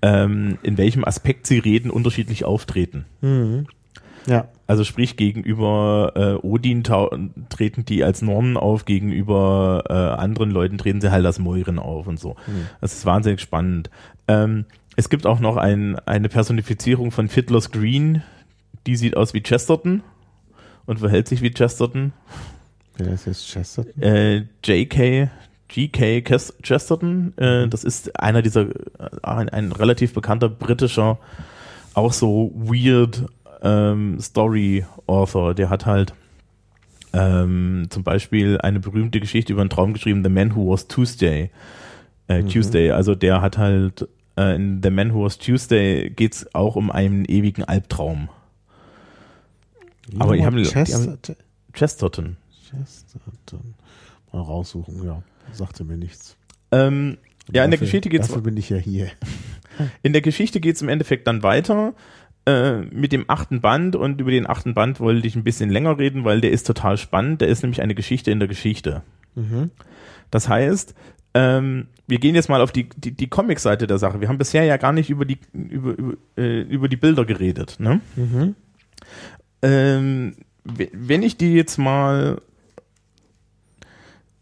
ähm, 0.00 0.56
in 0.62 0.78
welchem 0.78 1.04
Aspekt 1.04 1.46
sie 1.46 1.58
reden, 1.58 1.90
unterschiedlich 1.90 2.46
auftreten. 2.46 3.04
Ja. 4.26 4.48
Also 4.66 4.84
sprich, 4.84 5.18
gegenüber 5.18 6.12
äh, 6.14 6.46
Odin 6.46 6.82
treten 6.82 7.84
die 7.84 8.04
als 8.04 8.22
Nornen 8.22 8.56
auf, 8.56 8.86
gegenüber 8.86 9.84
äh, 9.90 9.92
anderen 9.92 10.50
Leuten 10.50 10.78
treten 10.78 11.02
sie 11.02 11.10
halt 11.10 11.26
als 11.26 11.38
Mäuren 11.38 11.78
auf 11.78 12.06
und 12.06 12.18
so. 12.18 12.36
Das 12.80 12.94
ist 12.94 13.04
wahnsinnig 13.04 13.42
spannend. 13.42 13.90
Ähm, 14.28 14.64
es 14.96 15.10
gibt 15.10 15.26
auch 15.26 15.40
noch 15.40 15.58
ein, 15.58 15.98
eine 16.06 16.30
Personifizierung 16.30 17.10
von 17.10 17.28
Fiddler's 17.28 17.70
Green, 17.70 18.22
die 18.86 18.96
sieht 18.96 19.16
aus 19.16 19.34
wie 19.34 19.42
Chesterton 19.42 20.02
und 20.86 21.00
verhält 21.00 21.28
sich 21.28 21.42
wie 21.42 21.50
Chesterton. 21.50 22.12
Wer 22.96 23.12
ist 23.12 23.26
jetzt 23.26 23.46
Chesterton? 23.46 24.02
Äh, 24.02 24.44
JK, 24.64 25.30
GK 25.68 26.22
Chesterton, 26.62 27.36
äh, 27.36 27.68
das 27.68 27.84
ist 27.84 28.18
einer 28.20 28.42
dieser, 28.42 28.62
äh, 28.62 28.74
ein, 29.22 29.48
ein 29.48 29.72
relativ 29.72 30.14
bekannter 30.14 30.48
britischer, 30.48 31.18
auch 31.94 32.12
so 32.12 32.52
weird 32.54 33.24
ähm, 33.62 34.20
Story-Author, 34.20 35.54
der 35.54 35.70
hat 35.70 35.86
halt 35.86 36.14
ähm, 37.12 37.86
zum 37.90 38.04
Beispiel 38.04 38.58
eine 38.58 38.80
berühmte 38.80 39.20
Geschichte 39.20 39.52
über 39.52 39.62
einen 39.62 39.70
Traum 39.70 39.92
geschrieben, 39.92 40.22
The 40.22 40.30
Man 40.30 40.54
Who 40.54 40.70
Was 40.70 40.86
Tuesday. 40.86 41.50
Äh, 42.28 42.42
Tuesday, 42.44 42.90
also 42.90 43.14
der 43.14 43.40
hat 43.40 43.56
halt 43.56 44.08
äh, 44.36 44.54
in 44.54 44.80
The 44.82 44.90
Man 44.90 45.14
Who 45.14 45.24
Was 45.24 45.38
Tuesday 45.38 46.10
geht's 46.10 46.54
auch 46.54 46.76
um 46.76 46.90
einen 46.90 47.24
ewigen 47.24 47.64
Albtraum. 47.64 48.28
Aber 50.18 50.36
die 50.36 50.44
haben- 50.44 50.56
die 50.56 50.64
haben- 50.66 51.18
Chesterton. 51.72 52.36
Chesterton. 52.70 53.74
Mal 54.32 54.40
raussuchen, 54.42 55.04
ja. 55.04 55.22
Sagte 55.52 55.84
mir 55.84 55.96
nichts. 55.96 56.36
Ähm, 56.72 57.18
ja, 57.52 57.64
in 57.64 57.70
der 57.70 57.78
Dafür- 57.78 57.86
Geschichte 57.86 58.08
geht's 58.08 58.28
Dafür 58.28 58.42
bin 58.42 58.56
ich 58.56 58.68
ja 58.70 58.76
hier. 58.76 59.08
In 60.02 60.12
der 60.14 60.22
Geschichte 60.22 60.58
geht 60.60 60.76
es 60.76 60.82
im 60.82 60.88
Endeffekt 60.88 61.26
dann 61.26 61.42
weiter. 61.42 61.92
äh, 62.48 62.78
mit 62.82 63.10
dem 63.12 63.24
achten 63.28 63.60
Band 63.60 63.96
und 63.96 64.20
über 64.20 64.30
den 64.30 64.46
achten 64.48 64.72
Band 64.72 65.00
wollte 65.00 65.26
ich 65.26 65.34
ein 65.34 65.42
bisschen 65.44 65.68
länger 65.68 65.98
reden, 65.98 66.24
weil 66.24 66.40
der 66.40 66.52
ist 66.52 66.64
total 66.66 66.96
spannend. 66.96 67.40
Der 67.40 67.48
ist 67.48 67.62
nämlich 67.62 67.82
eine 67.82 67.94
Geschichte 67.96 68.30
in 68.30 68.38
der 68.38 68.46
Geschichte. 68.48 69.02
Das 70.30 70.48
heißt, 70.48 70.94
ähm, 71.34 71.88
wir 72.06 72.18
gehen 72.18 72.34
jetzt 72.36 72.48
mal 72.48 72.60
auf 72.62 72.70
die, 72.72 72.88
die, 72.96 73.10
die 73.12 73.26
Comic-Seite 73.26 73.86
der 73.88 73.98
Sache. 73.98 74.20
Wir 74.20 74.28
haben 74.28 74.38
bisher 74.38 74.62
ja 74.64 74.76
gar 74.76 74.92
nicht 74.92 75.10
über 75.10 75.24
die, 75.24 75.38
über, 75.52 75.98
über, 75.98 76.14
äh, 76.38 76.60
über 76.62 76.88
die 76.88 76.96
Bilder 76.96 77.24
geredet. 77.24 77.76
Ne? 77.80 78.00
Ähm, 79.62 80.34
we- 80.64 80.90
wenn 80.92 81.22
ich 81.22 81.36
die 81.36 81.54
jetzt 81.54 81.78
mal 81.78 82.40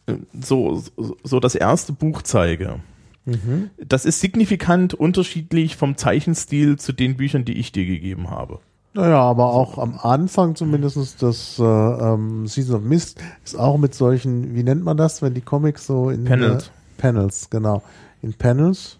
äh, 0.06 0.14
so, 0.40 0.82
so, 0.96 1.16
so 1.22 1.40
das 1.40 1.54
erste 1.54 1.92
Buch 1.92 2.22
zeige, 2.22 2.80
das 3.78 4.04
ist 4.04 4.20
signifikant 4.20 4.92
unterschiedlich 4.92 5.76
vom 5.76 5.96
Zeichenstil 5.96 6.78
zu 6.78 6.92
den 6.92 7.16
Büchern, 7.16 7.46
die 7.46 7.54
ich 7.54 7.72
dir 7.72 7.86
gegeben 7.86 8.28
habe. 8.28 8.58
Naja, 8.92 9.18
aber 9.18 9.46
auch 9.46 9.78
am 9.78 9.98
Anfang 9.98 10.54
zumindest 10.56 11.22
das 11.22 11.58
äh, 11.58 11.62
ähm, 11.64 12.46
Season 12.46 12.76
of 12.76 12.82
Mist 12.82 13.22
ist 13.42 13.58
auch 13.58 13.78
mit 13.78 13.94
solchen, 13.94 14.54
wie 14.54 14.62
nennt 14.62 14.84
man 14.84 14.98
das, 14.98 15.22
wenn 15.22 15.32
die 15.32 15.40
Comics 15.40 15.86
so 15.86 16.10
in 16.10 16.24
Panels. 16.24 16.66
Äh, 16.66 16.70
Panels, 17.00 17.48
genau. 17.48 17.82
In 18.20 18.34
Panels. 18.34 18.98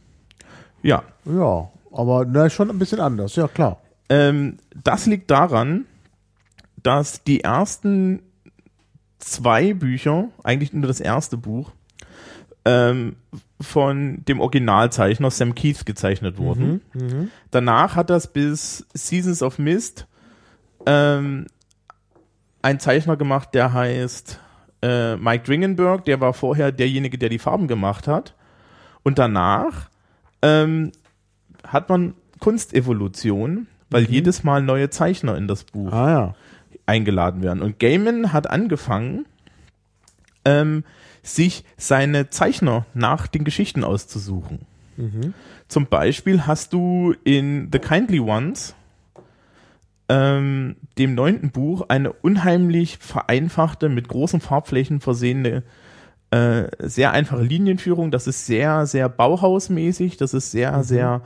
Ja, 0.82 1.02
Ja, 1.26 1.68
aber 1.92 2.24
na, 2.24 2.48
schon 2.48 2.70
ein 2.70 2.78
bisschen 2.78 3.00
anders, 3.00 3.36
ja 3.36 3.46
klar. 3.46 3.82
Ähm, 4.08 4.56
das 4.82 5.04
liegt 5.04 5.30
daran, 5.30 5.84
dass 6.84 7.24
die 7.24 7.40
ersten 7.40 8.22
zwei 9.18 9.74
Bücher, 9.74 10.28
eigentlich 10.44 10.72
nur 10.72 10.86
das 10.86 11.00
erste 11.00 11.36
Buch, 11.36 11.72
ähm, 12.64 13.16
von 13.60 14.24
dem 14.26 14.40
Originalzeichner 14.40 15.30
Sam 15.30 15.54
Keith 15.54 15.84
gezeichnet 15.86 16.38
wurden. 16.38 16.80
Danach 17.50 17.96
hat 17.96 18.10
das 18.10 18.32
bis 18.32 18.86
Seasons 18.94 19.42
of 19.42 19.58
Mist 19.58 20.06
ähm, 20.86 21.46
ein 22.62 22.80
Zeichner 22.80 23.16
gemacht, 23.16 23.50
der 23.54 23.72
heißt 23.72 24.40
äh, 24.82 25.16
Mike 25.16 25.44
Dringenberg, 25.44 26.04
der 26.04 26.20
war 26.20 26.34
vorher 26.34 26.72
derjenige, 26.72 27.18
der 27.18 27.30
die 27.30 27.38
Farben 27.38 27.68
gemacht 27.68 28.06
hat. 28.06 28.34
Und 29.02 29.18
danach 29.18 29.88
ähm, 30.42 30.92
hat 31.66 31.88
man 31.88 32.14
Kunstevolution, 32.40 33.66
weil 33.90 34.04
jedes 34.04 34.44
Mal 34.44 34.62
neue 34.62 34.90
Zeichner 34.90 35.36
in 35.36 35.48
das 35.48 35.64
Buch 35.64 35.92
Ah 35.92 36.10
ja. 36.10 36.34
Eingeladen 36.86 37.42
werden. 37.42 37.62
Und 37.62 37.78
Gaiman 37.78 38.32
hat 38.32 38.50
angefangen, 38.50 39.26
ähm, 40.44 40.84
sich 41.22 41.64
seine 41.76 42.30
Zeichner 42.30 42.86
nach 42.94 43.26
den 43.26 43.44
Geschichten 43.44 43.82
auszusuchen. 43.84 44.60
Zum 45.68 45.86
Beispiel 45.86 46.46
hast 46.46 46.72
du 46.72 47.14
in 47.24 47.68
The 47.72 47.78
Kindly 47.78 48.20
Ones, 48.20 48.74
ähm, 50.08 50.76
dem 50.98 51.14
neunten 51.14 51.50
Buch, 51.50 51.86
eine 51.88 52.12
unheimlich 52.12 52.98
vereinfachte, 52.98 53.88
mit 53.88 54.08
großen 54.08 54.40
Farbflächen 54.40 55.00
versehene, 55.00 55.62
äh, 56.30 56.64
sehr 56.78 57.12
einfache 57.12 57.42
Linienführung. 57.42 58.10
Das 58.10 58.26
ist 58.26 58.46
sehr, 58.46 58.86
sehr 58.86 59.08
Bauhausmäßig. 59.08 60.16
Das 60.16 60.34
ist 60.34 60.50
sehr, 60.50 60.84
sehr 60.84 61.22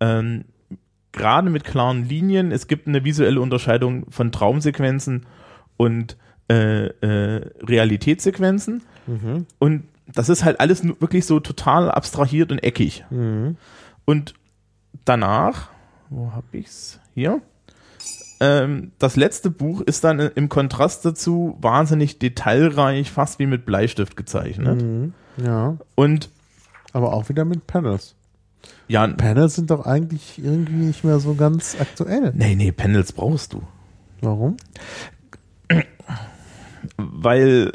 ähm, 0.00 0.44
gerade 1.16 1.50
mit 1.50 1.64
klaren 1.64 2.04
Linien. 2.04 2.52
Es 2.52 2.68
gibt 2.68 2.86
eine 2.86 3.04
visuelle 3.04 3.40
Unterscheidung 3.40 4.06
von 4.10 4.30
Traumsequenzen 4.32 5.26
und 5.76 6.16
äh, 6.48 6.86
äh, 6.86 7.50
Realitätssequenzen. 7.62 8.82
Und 9.58 9.84
das 10.06 10.28
ist 10.28 10.44
halt 10.44 10.60
alles 10.60 10.84
wirklich 10.84 11.26
so 11.26 11.40
total 11.40 11.90
abstrahiert 11.90 12.52
und 12.52 12.62
eckig. 12.62 13.04
Und 14.04 14.34
danach, 15.04 15.70
wo 16.10 16.32
hab 16.32 16.44
ich's? 16.52 17.00
Hier. 17.14 17.40
Ähm, 18.38 18.92
das 18.98 19.16
letzte 19.16 19.50
Buch 19.50 19.80
ist 19.80 20.04
dann 20.04 20.20
im 20.20 20.48
Kontrast 20.48 21.04
dazu 21.04 21.56
wahnsinnig 21.60 22.18
detailreich, 22.18 23.10
fast 23.10 23.38
wie 23.38 23.46
mit 23.46 23.66
Bleistift 23.66 24.16
gezeichnet. 24.16 24.80
Ja, 25.44 25.76
Und 25.94 26.30
aber 26.92 27.12
auch 27.12 27.28
wieder 27.28 27.44
mit 27.44 27.66
Panels. 27.66 28.14
Ja, 28.88 29.06
Panels 29.06 29.54
sind 29.54 29.70
doch 29.70 29.84
eigentlich 29.86 30.38
irgendwie 30.42 30.86
nicht 30.86 31.04
mehr 31.04 31.18
so 31.18 31.34
ganz 31.34 31.76
aktuell. 31.80 32.32
nee, 32.34 32.54
nee, 32.54 32.72
Panels 32.72 33.12
brauchst 33.12 33.52
du. 33.52 33.62
Warum? 34.20 34.56
weil 36.96 37.72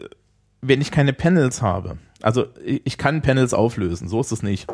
wenn 0.62 0.82
ich 0.82 0.92
keine 0.92 1.14
Panels 1.14 1.62
habe, 1.62 1.98
also 2.22 2.46
ich 2.66 2.98
kann 2.98 3.22
Panels 3.22 3.54
auflösen, 3.54 4.08
so 4.08 4.22
ist 4.22 4.32
es 4.32 4.44
nicht. 4.44 4.70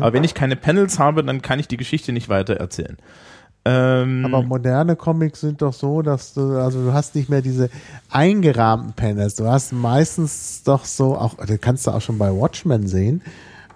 Aber 0.00 0.12
wenn 0.12 0.24
ich 0.24 0.34
keine 0.34 0.56
Panels 0.56 0.98
habe, 0.98 1.24
dann 1.24 1.42
kann 1.42 1.58
ich 1.58 1.68
die 1.68 1.76
Geschichte 1.76 2.12
nicht 2.12 2.28
weiter 2.28 2.54
erzählen. 2.54 2.96
Ähm, 3.64 4.24
Aber 4.24 4.42
moderne 4.42 4.96
Comics 4.96 5.40
sind 5.40 5.62
doch 5.62 5.72
so, 5.72 6.02
dass 6.02 6.34
du, 6.34 6.58
also 6.58 6.84
du 6.84 6.92
hast 6.92 7.14
nicht 7.14 7.28
mehr 7.28 7.42
diese 7.42 7.70
eingerahmten 8.10 8.92
Panels. 8.94 9.36
Du 9.36 9.46
hast 9.46 9.72
meistens 9.72 10.62
doch 10.64 10.84
so, 10.84 11.16
auch, 11.16 11.34
das 11.36 11.60
kannst 11.60 11.86
du 11.86 11.92
auch 11.92 12.00
schon 12.00 12.18
bei 12.18 12.32
Watchmen 12.32 12.88
sehen. 12.88 13.22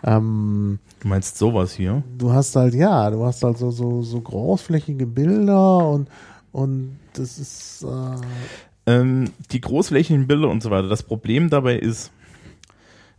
Ähm, 0.04 0.80
du 1.06 1.10
meinst 1.10 1.38
sowas 1.38 1.72
hier? 1.72 2.02
du 2.18 2.32
hast 2.32 2.56
halt, 2.56 2.74
ja, 2.74 3.08
du 3.10 3.24
hast 3.24 3.44
halt 3.44 3.58
so, 3.58 3.70
so, 3.70 4.02
so 4.02 4.20
großflächige 4.20 5.06
Bilder 5.06 5.88
und, 5.88 6.08
und 6.50 6.98
das 7.14 7.38
ist, 7.38 7.84
äh, 7.84 8.92
Ähm, 8.92 9.30
die 9.52 9.60
großflächigen 9.60 10.26
Bilder 10.26 10.48
und 10.48 10.62
so 10.62 10.70
weiter. 10.70 10.88
Das 10.88 11.04
Problem 11.04 11.48
dabei 11.48 11.76
ist, 11.76 12.10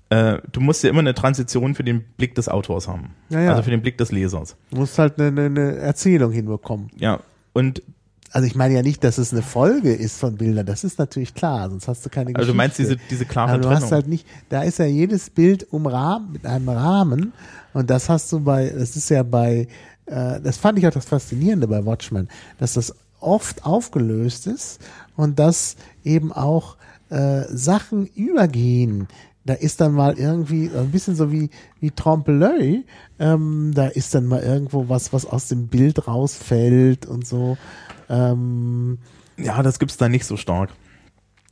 äh, 0.10 0.40
du 0.52 0.60
musst 0.60 0.84
ja 0.84 0.90
immer 0.90 1.00
eine 1.00 1.14
Transition 1.14 1.76
für 1.76 1.84
den 1.84 2.04
Blick 2.18 2.36
des 2.36 2.50
Autors 2.50 2.88
haben. 2.88 3.16
Ja, 3.30 3.42
ja. 3.42 3.52
Also 3.52 3.64
für 3.64 3.72
den 3.72 3.82
Blick 3.82 3.98
des 3.98 4.12
Lesers. 4.12 4.58
du 4.70 4.78
musst 4.78 5.00
halt 5.00 5.20
eine, 5.20 5.42
eine 5.42 5.78
Erzählung 5.78 6.32
hinbekommen. 6.32 6.90
Ja. 6.98 7.22
Und 7.54 7.82
Also 8.32 8.46
ich 8.46 8.56
meine 8.56 8.74
ja 8.74 8.82
nicht, 8.82 9.04
dass 9.04 9.18
es 9.18 9.32
eine 9.32 9.42
Folge 9.42 9.94
ist 9.94 10.20
von 10.20 10.36
Bildern, 10.36 10.66
das 10.66 10.84
ist 10.84 11.00
natürlich 11.00 11.34
klar, 11.34 11.70
sonst 11.70 11.88
hast 11.88 12.06
du 12.06 12.10
keine 12.10 12.26
Geschichte. 12.34 12.40
also 12.40 12.52
du 12.52 12.58
meinst 12.58 12.78
diese, 12.78 12.98
diese 13.10 13.26
klare 13.26 13.52
Aber 13.52 13.62
du 13.62 13.68
Trennung. 13.68 13.84
hast 13.84 13.92
halt 13.92 14.08
nicht, 14.08 14.28
da 14.50 14.64
ist 14.64 14.80
ja 14.80 14.86
jedes 14.86 15.30
Bild 15.30 15.66
umrahmt 15.72 16.34
mit 16.34 16.46
einem 16.46 16.70
Rahmen 16.70 17.34
und 17.74 17.90
das 17.90 18.10
hast 18.10 18.32
du 18.32 18.40
bei, 18.42 18.70
das 18.70 18.96
ist 18.96 19.10
ja 19.10 19.24
bei, 19.24 19.68
äh, 20.06 20.42
das 20.42 20.58
fand 20.58 20.78
ich 20.78 20.88
auch 20.88 20.92
das 20.92 21.06
Faszinierende 21.06 21.68
bei 21.68 21.86
Watchmen, 21.86 22.28
dass 22.60 22.74
das 22.74 22.94
oft 23.20 23.66
aufgelöst 23.66 24.48
ist 24.48 24.80
und 25.16 25.40
dass 25.40 25.76
eben 26.04 26.32
auch 26.32 26.76
äh, 27.10 27.44
Sachen 27.50 28.08
übergehen. 28.08 29.08
Da 29.48 29.54
ist 29.56 29.82
dann 29.82 29.94
mal 29.94 30.18
irgendwie 30.20 30.70
ein 30.70 30.92
bisschen 30.92 31.16
so 31.16 31.32
wie 31.32 31.50
wie 31.80 31.90
Trompe-l'œil, 31.90 32.84
ähm, 33.18 33.72
da 33.74 33.88
ist 33.88 34.14
dann 34.14 34.26
mal 34.28 34.42
irgendwo 34.44 34.90
was, 34.90 35.12
was 35.14 35.26
aus 35.26 35.48
dem 35.48 35.68
Bild 35.68 36.08
rausfällt 36.08 37.06
und 37.08 37.26
so. 37.26 37.58
Ähm, 38.10 39.00
Ja, 39.38 39.64
das 39.64 39.80
gibt's 39.80 39.98
da 39.98 40.10
nicht 40.10 40.26
so 40.26 40.38
stark. 40.38 40.70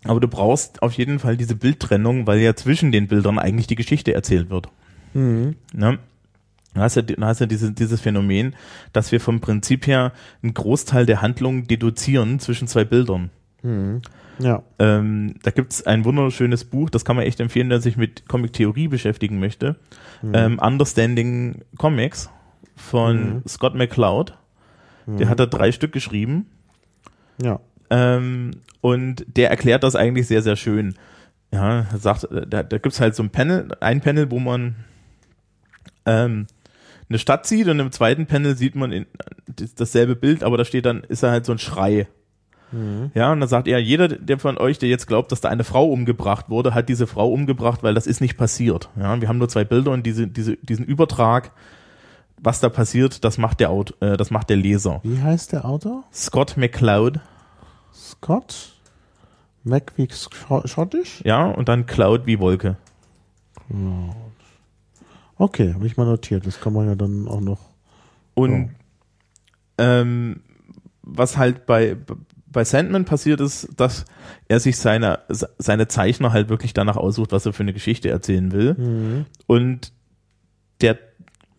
Aber 0.04 0.20
du 0.20 0.28
brauchst 0.28 0.84
auf 0.84 0.94
jeden 0.94 1.18
Fall 1.18 1.36
diese 1.36 1.56
Bildtrennung, 1.56 2.28
weil 2.28 2.40
ja 2.40 2.56
zwischen 2.56 2.92
den 2.92 3.08
Bildern 3.08 3.40
eigentlich 3.40 3.66
die 3.68 3.76
Geschichte 3.76 4.14
erzählt 4.14 4.52
wird. 4.52 4.70
Ne? 5.74 5.98
Du 6.76 6.82
hast 6.82 6.96
ja, 6.96 7.02
du 7.02 7.16
hast 7.26 7.40
ja 7.40 7.46
diese, 7.48 7.72
dieses 7.72 8.02
Phänomen, 8.02 8.54
dass 8.94 9.12
wir 9.12 9.20
vom 9.22 9.40
Prinzip 9.40 9.88
her 9.88 10.12
einen 10.44 10.54
Großteil 10.54 11.06
der 11.06 11.22
Handlung 11.22 11.66
deduzieren 11.68 12.40
zwischen 12.40 12.68
zwei 12.68 12.84
Bildern. 12.84 13.30
Ja. 14.40 14.64
Ähm, 14.80 15.36
da 15.44 15.52
gibt's 15.52 15.86
ein 15.86 16.06
wunderschönes 16.06 16.66
Buch, 16.66 16.90
das 16.90 17.06
kann 17.06 17.16
man 17.16 17.26
echt 17.26 17.40
empfehlen, 17.40 17.70
der 17.70 17.82
sich 17.82 17.98
mit 17.98 18.28
Comic-Theorie 18.28 18.88
beschäftigen 18.88 19.40
möchte. 19.40 19.76
Ähm, 20.34 20.60
Understanding 20.60 21.64
Comics 21.78 22.30
von 22.76 23.44
Scott 23.48 23.76
McCloud. 23.76 24.38
Der 25.08 25.30
hat 25.30 25.40
da 25.40 25.46
drei 25.46 25.72
Stück 25.72 25.92
geschrieben. 25.92 26.48
Ja. 27.42 27.60
Ähm, 27.92 28.52
und 28.82 29.24
der 29.28 29.50
erklärt 29.52 29.84
das 29.84 29.96
eigentlich 29.96 30.28
sehr, 30.28 30.42
sehr 30.42 30.56
schön. 30.56 30.96
Ja, 31.54 31.86
sagt, 31.96 32.24
äh, 32.26 32.48
da, 32.48 32.64
da 32.64 32.78
gibt's 32.80 33.00
halt 33.00 33.16
so 33.16 33.22
ein 33.24 33.30
Panel, 33.30 33.68
ein 33.80 34.02
Panel, 34.02 34.32
wo 34.32 34.40
man 34.40 34.76
ähm, 36.06 36.48
eine 37.08 37.20
Stadt 37.20 37.46
sieht 37.46 37.68
und 37.68 37.80
im 37.80 37.92
zweiten 37.92 38.26
Panel 38.26 38.56
sieht 38.56 38.76
man 38.76 38.92
in, 38.92 39.06
das- 39.46 39.76
dasselbe 39.76 40.16
Bild, 40.16 40.44
aber 40.44 40.58
da 40.58 40.66
steht 40.66 40.86
dann, 40.86 41.02
ist 41.02 41.22
da 41.24 41.32
halt 41.32 41.46
so 41.46 41.52
ein 41.52 41.60
Schrei. 41.60 42.08
Ja, 43.14 43.32
und 43.32 43.40
dann 43.40 43.48
sagt 43.48 43.68
er, 43.68 43.80
jeder, 43.80 44.08
der 44.10 44.38
von 44.38 44.58
euch, 44.58 44.80
der 44.80 44.90
jetzt 44.90 45.08
glaubt, 45.08 45.32
dass 45.32 45.40
da 45.40 45.48
eine 45.50 45.64
Frau 45.64 45.86
umgebracht 45.90 46.50
wurde, 46.50 46.74
hat 46.74 46.90
diese 46.90 47.08
Frau 47.08 47.32
umgebracht, 47.32 47.84
weil 47.84 47.94
das 47.94 48.06
ist 48.08 48.20
nicht 48.20 48.36
passiert. 48.38 48.90
Ja, 48.98 49.22
wir 49.22 49.30
haben 49.30 49.38
nur 49.38 49.48
zwei 49.48 49.64
Bilder 49.64 49.92
und 49.92 50.06
diese, 50.06 50.28
diese, 50.28 50.58
diesen 50.58 50.84
Übertrag, 50.84 51.52
was 52.42 52.60
da 52.60 52.68
passiert, 52.68 53.24
das 53.24 53.38
macht 53.38 53.60
der 53.62 53.70
Aut 53.70 53.94
äh, 54.02 54.18
das 54.18 54.30
macht 54.30 54.50
der 54.50 54.58
Leser. 54.58 55.00
Wie 55.04 55.22
heißt 55.22 55.54
der 55.54 55.64
Autor? 55.66 56.04
Scott 56.14 56.58
McCloud, 56.58 57.20
Scott? 57.94 58.74
Mac 59.64 59.94
wie 59.96 60.06
Scho- 60.08 60.68
schottisch? 60.68 61.22
ja, 61.24 61.46
und 61.48 61.70
dann 61.70 61.86
Cloud 61.86 62.26
wie 62.26 62.40
Wolke. 62.40 62.76
Okay, 65.38 65.74
habe 65.74 65.86
ich 65.88 65.98
mal 65.98 66.06
notiert. 66.06 66.46
Das 66.46 66.60
kann 66.60 66.74
man 66.74 66.88
ja 66.88 66.96
dann 66.96 67.28
auch 67.28 67.42
noch. 67.42 67.60
Und 68.36 68.72
ähm, 69.78 70.42
was 71.02 71.38
halt 71.38 71.66
bei, 71.66 71.98
bei 72.56 72.64
Sandman 72.64 73.04
passiert 73.04 73.42
ist, 73.42 73.68
dass 73.76 74.06
er 74.48 74.62
sich 74.62 74.78
seine, 74.78 75.20
seine 75.28 75.90
Zeichner 75.90 76.32
halt 76.32 76.48
wirklich 76.48 76.74
danach 76.74 76.96
aussucht, 76.96 77.34
was 77.34 77.46
er 77.46 77.52
für 77.52 77.64
eine 77.64 77.74
Geschichte 77.74 78.10
erzählen 78.10 78.54
will. 78.54 78.76
Und 79.46 79.92
der 80.80 80.98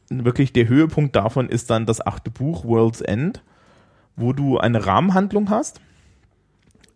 wirklich 0.09 0.55
der 0.55 0.69
Höhepunkt 0.69 1.15
davon 1.15 1.51
ist 1.51 1.69
dann 1.69 1.85
das 1.85 2.05
achte 2.05 2.31
Buch, 2.31 2.65
World's 2.65 3.03
End, 3.03 3.43
wo 4.17 4.33
du 4.33 4.57
eine 4.57 4.87
Rahmenhandlung 4.87 5.51
hast, 5.51 5.83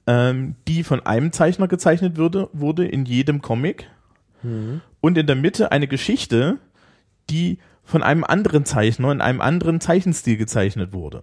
ähm, 0.06 0.56
die 0.66 0.82
von 0.82 1.04
einem 1.04 1.30
Zeichner 1.30 1.68
gezeichnet 1.68 2.16
würde, 2.16 2.48
wurde 2.54 2.86
in 2.86 3.04
jedem 3.04 3.42
Comic. 3.42 3.86
Und 5.02 5.18
in 5.18 5.26
der 5.26 5.36
Mitte 5.36 5.72
eine 5.72 5.88
Geschichte, 5.88 6.56
die 7.28 7.58
von 7.84 8.02
einem 8.02 8.24
anderen 8.24 8.64
Zeichner 8.64 9.12
in 9.12 9.20
einem 9.20 9.42
anderen 9.42 9.78
Zeichenstil 9.82 10.38
gezeichnet 10.38 10.94
wurde. 10.94 11.20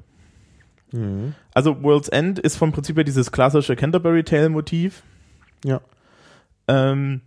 Also 1.53 1.83
World's 1.83 2.07
End 2.09 2.39
ist 2.39 2.55
vom 2.57 2.71
Prinzip 2.71 2.95
her 2.97 3.03
dieses 3.03 3.31
klassische 3.31 3.75
Canterbury 3.75 4.23
Tale 4.23 4.49
Motiv 4.49 5.03
Ja. 5.65 5.81
ähm, 6.67 7.21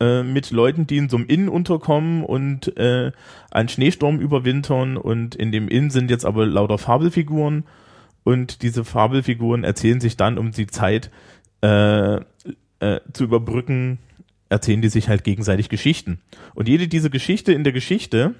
äh, 0.00 0.22
mit 0.24 0.50
Leuten, 0.50 0.86
die 0.86 0.96
in 0.96 1.08
so 1.08 1.16
einem 1.16 1.26
Inn 1.26 1.48
unterkommen 1.48 2.24
und 2.24 2.76
äh, 2.76 3.12
einen 3.52 3.68
Schneesturm 3.68 4.18
überwintern 4.18 4.96
und 4.96 5.36
in 5.36 5.52
dem 5.52 5.68
Inn 5.68 5.90
sind 5.90 6.10
jetzt 6.10 6.24
aber 6.24 6.44
lauter 6.46 6.78
Fabelfiguren 6.78 7.64
und 8.24 8.62
diese 8.62 8.84
Fabelfiguren 8.84 9.62
erzählen 9.64 10.00
sich 10.00 10.16
dann, 10.16 10.38
um 10.38 10.50
die 10.50 10.66
Zeit 10.66 11.10
äh, 11.62 12.16
äh, 12.16 13.00
zu 13.12 13.24
überbrücken, 13.24 13.98
erzählen 14.48 14.82
die 14.82 14.88
sich 14.88 15.08
halt 15.08 15.24
gegenseitig 15.24 15.68
Geschichten. 15.68 16.20
Und 16.54 16.68
jede 16.68 16.88
diese 16.88 17.10
Geschichte 17.10 17.52
in 17.52 17.64
der 17.64 17.72
Geschichte 17.72 18.34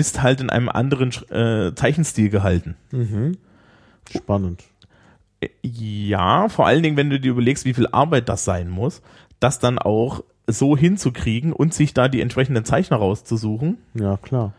ist 0.00 0.22
halt 0.22 0.40
in 0.40 0.50
einem 0.50 0.68
anderen 0.68 1.10
äh, 1.30 1.74
Zeichenstil 1.74 2.30
gehalten. 2.30 2.74
Spannend. 4.10 4.64
Ja, 5.62 6.48
vor 6.48 6.66
allen 6.66 6.82
Dingen, 6.82 6.96
wenn 6.96 7.10
du 7.10 7.20
dir 7.20 7.30
überlegst, 7.30 7.64
wie 7.64 7.74
viel 7.74 7.86
Arbeit 7.92 8.28
das 8.28 8.44
sein 8.44 8.68
muss, 8.68 9.02
das 9.38 9.58
dann 9.58 9.78
auch 9.78 10.24
so 10.46 10.76
hinzukriegen 10.76 11.52
und 11.52 11.72
sich 11.74 11.94
da 11.94 12.08
die 12.08 12.20
entsprechenden 12.20 12.64
Zeichner 12.64 12.96
rauszusuchen. 12.96 13.78
Ja, 13.94 14.16
klar. 14.16 14.52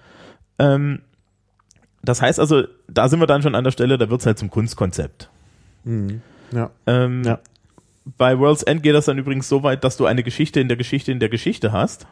Ähm, 0.57 1.01
das 2.03 2.21
heißt 2.21 2.39
also, 2.39 2.63
da 2.87 3.09
sind 3.09 3.19
wir 3.19 3.27
dann 3.27 3.41
schon 3.41 3.55
an 3.55 3.63
der 3.63 3.71
Stelle, 3.71 3.97
da 3.97 4.09
wird's 4.09 4.25
halt 4.25 4.39
zum 4.39 4.49
Kunstkonzept. 4.49 5.29
Ja. 6.51 6.71
Ähm, 6.87 7.23
Ja. 7.23 7.39
Bei 8.17 8.39
World's 8.39 8.63
End 8.63 8.81
geht 8.81 8.95
das 8.95 9.05
dann 9.05 9.19
übrigens 9.19 9.47
so 9.47 9.61
weit, 9.61 9.83
dass 9.83 9.97
du 9.97 10.05
eine 10.07 10.23
Geschichte 10.23 10.59
in 10.59 10.67
der 10.67 10.77
Geschichte 10.77 11.11
in 11.11 11.19
der 11.19 11.29
Geschichte 11.29 11.71
hast. 11.71 12.07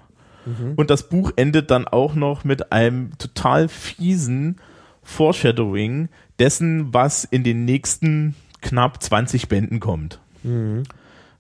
Und 0.77 0.89
das 0.89 1.09
Buch 1.09 1.31
endet 1.35 1.69
dann 1.71 1.87
auch 1.87 2.15
noch 2.15 2.43
mit 2.43 2.71
einem 2.71 3.17
total 3.17 3.67
fiesen 3.67 4.57
Foreshadowing 5.03 6.09
dessen, 6.39 6.93
was 6.93 7.23
in 7.23 7.43
den 7.43 7.65
nächsten 7.65 8.35
knapp 8.61 9.01
20 9.03 9.47
Bänden 9.49 9.79
kommt. 9.79 10.19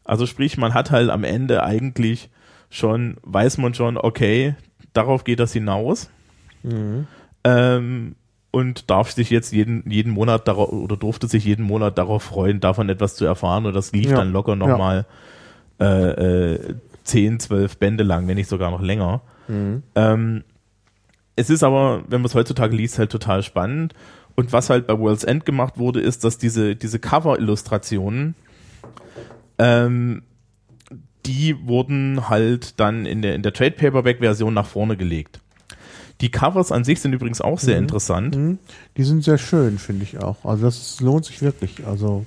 Also 0.03 0.25
sprich, 0.25 0.57
man 0.57 0.73
hat 0.73 0.91
halt 0.91 1.09
am 1.09 1.23
Ende 1.23 1.63
eigentlich 1.63 2.29
schon, 2.69 3.17
weiß 3.23 3.57
man 3.57 3.73
schon, 3.73 3.97
okay, 3.97 4.55
darauf 4.93 5.23
geht 5.23 5.39
das 5.39 5.53
hinaus. 5.53 6.09
Ähm, 7.43 8.15
und 8.51 8.89
darf 8.89 9.11
sich 9.11 9.29
jetzt 9.29 9.53
jeden, 9.53 9.89
jeden 9.89 10.11
Monat 10.11 10.47
darauf, 10.47 10.71
oder 10.71 10.97
durfte 10.97 11.27
sich 11.27 11.45
jeden 11.45 11.63
Monat 11.63 11.97
darauf 11.97 12.23
freuen, 12.23 12.59
davon 12.59 12.89
etwas 12.89 13.15
zu 13.15 13.25
erfahren. 13.25 13.65
Und 13.65 13.75
das 13.75 13.91
lief 13.91 14.09
Ja. 14.09 14.17
dann 14.17 14.31
locker 14.33 14.55
nochmal 14.55 15.05
äh, 15.79 15.85
äh, 16.55 16.75
10, 17.09 17.39
12 17.39 17.77
Bände 17.77 18.03
lang, 18.03 18.27
wenn 18.27 18.35
nicht 18.35 18.49
sogar 18.49 18.71
noch 18.71 18.81
länger. 18.81 19.21
Ähm, 19.95 20.43
es 21.35 21.49
ist 21.49 21.63
aber, 21.63 22.03
wenn 22.07 22.21
man 22.21 22.25
es 22.27 22.35
heutzutage 22.35 22.75
liest, 22.75 22.99
halt 22.99 23.11
total 23.11 23.43
spannend. 23.43 23.93
Und 24.35 24.53
was 24.53 24.69
halt 24.69 24.87
bei 24.87 24.97
World's 24.97 25.23
End 25.23 25.45
gemacht 25.45 25.77
wurde, 25.77 25.99
ist, 26.01 26.23
dass 26.23 26.37
diese, 26.37 26.75
diese 26.75 26.99
Cover-Illustrationen, 26.99 28.35
ähm, 29.57 30.23
die 31.25 31.55
wurden 31.67 32.29
halt 32.29 32.79
dann 32.79 33.05
in 33.05 33.21
der, 33.21 33.35
in 33.35 33.41
der 33.41 33.53
Trade 33.53 33.71
Paperback-Version 33.71 34.53
nach 34.53 34.65
vorne 34.67 34.97
gelegt. 34.97 35.41
Die 36.21 36.29
Covers 36.31 36.71
an 36.71 36.83
sich 36.83 36.99
sind 36.99 37.13
übrigens 37.13 37.41
auch 37.41 37.59
sehr 37.59 37.77
interessant. 37.77 38.35
Mhm. 38.35 38.59
Die 38.97 39.03
sind 39.03 39.23
sehr 39.23 39.37
schön, 39.37 39.77
finde 39.77 40.03
ich 40.03 40.19
auch. 40.19 40.43
Also 40.43 40.65
das 40.65 40.99
lohnt 40.99 41.25
sich 41.25 41.41
wirklich. 41.41 41.85
Also 41.87 42.25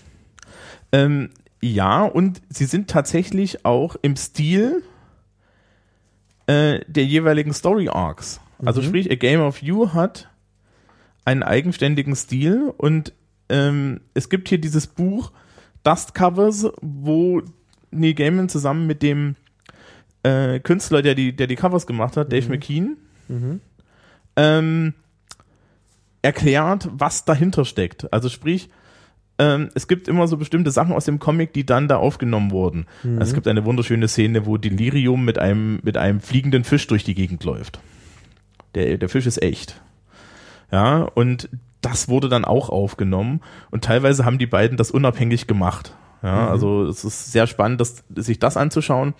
Ähm, 0.92 1.30
ja, 1.62 2.04
und 2.04 2.42
sie 2.48 2.64
sind 2.64 2.90
tatsächlich 2.90 3.64
auch 3.64 3.96
im 4.02 4.16
Stil 4.16 4.82
äh, 6.46 6.80
der 6.86 7.04
jeweiligen 7.04 7.52
Story 7.52 7.88
Arcs. 7.88 8.40
Also 8.64 8.82
sprich, 8.82 9.10
A 9.10 9.14
Game 9.14 9.40
of 9.40 9.62
You 9.62 9.92
hat 9.92 10.28
einen 11.24 11.42
eigenständigen 11.42 12.14
Stil 12.16 12.72
und 12.76 13.12
ähm, 13.48 14.00
es 14.14 14.28
gibt 14.28 14.48
hier 14.48 14.58
dieses 14.58 14.86
Buch 14.86 15.32
Dust 15.82 16.14
Covers, 16.14 16.68
wo 16.80 17.42
Neil 17.90 18.14
Gaiman 18.14 18.48
zusammen 18.48 18.86
mit 18.86 19.02
dem 19.02 19.36
äh, 20.22 20.60
Künstler, 20.60 21.02
der 21.02 21.14
die, 21.14 21.34
der 21.34 21.46
die 21.46 21.56
Covers 21.56 21.86
gemacht 21.86 22.16
hat, 22.16 22.32
Dave 22.32 22.48
McKean, 22.48 22.96
ähm, 24.36 24.94
erklärt, 26.22 26.88
was 26.92 27.24
dahinter 27.24 27.64
steckt. 27.64 28.12
Also 28.12 28.28
sprich, 28.28 28.70
ähm, 29.42 29.70
es 29.74 29.88
gibt 29.88 30.06
immer 30.06 30.28
so 30.28 30.36
bestimmte 30.36 30.70
Sachen 30.70 30.94
aus 30.94 31.04
dem 31.04 31.18
Comic, 31.18 31.52
die 31.52 31.66
dann 31.66 31.88
da 31.88 31.96
aufgenommen 31.96 32.52
wurden. 32.52 32.86
Es 33.18 33.34
gibt 33.34 33.48
eine 33.48 33.64
wunderschöne 33.64 34.06
Szene, 34.06 34.46
wo 34.46 34.56
Delirium 34.56 35.24
mit 35.24 35.38
einem, 35.38 35.80
mit 35.82 35.96
einem 35.96 36.20
fliegenden 36.20 36.62
Fisch 36.62 36.86
durch 36.86 37.02
die 37.02 37.14
Gegend 37.14 37.42
läuft. 37.42 37.80
Der, 38.76 38.98
der 38.98 39.08
Fisch 39.08 39.26
ist 39.26 39.42
echt. 39.42 39.82
Ja, 40.70 41.02
und 41.02 41.48
das 41.80 42.08
wurde 42.08 42.28
dann 42.28 42.44
auch 42.44 42.68
aufgenommen 42.70 43.40
und 43.72 43.82
teilweise 43.82 44.24
haben 44.24 44.38
die 44.38 44.46
beiden 44.46 44.76
das 44.76 44.92
unabhängig 44.92 45.48
gemacht. 45.48 45.96
Ja, 46.22 46.48
also 46.48 46.84
es 46.84 47.04
ist 47.04 47.32
sehr 47.32 47.48
spannend, 47.48 47.80
das, 47.80 48.04
sich 48.14 48.38
das 48.38 48.56
anzuschauen. 48.56 49.14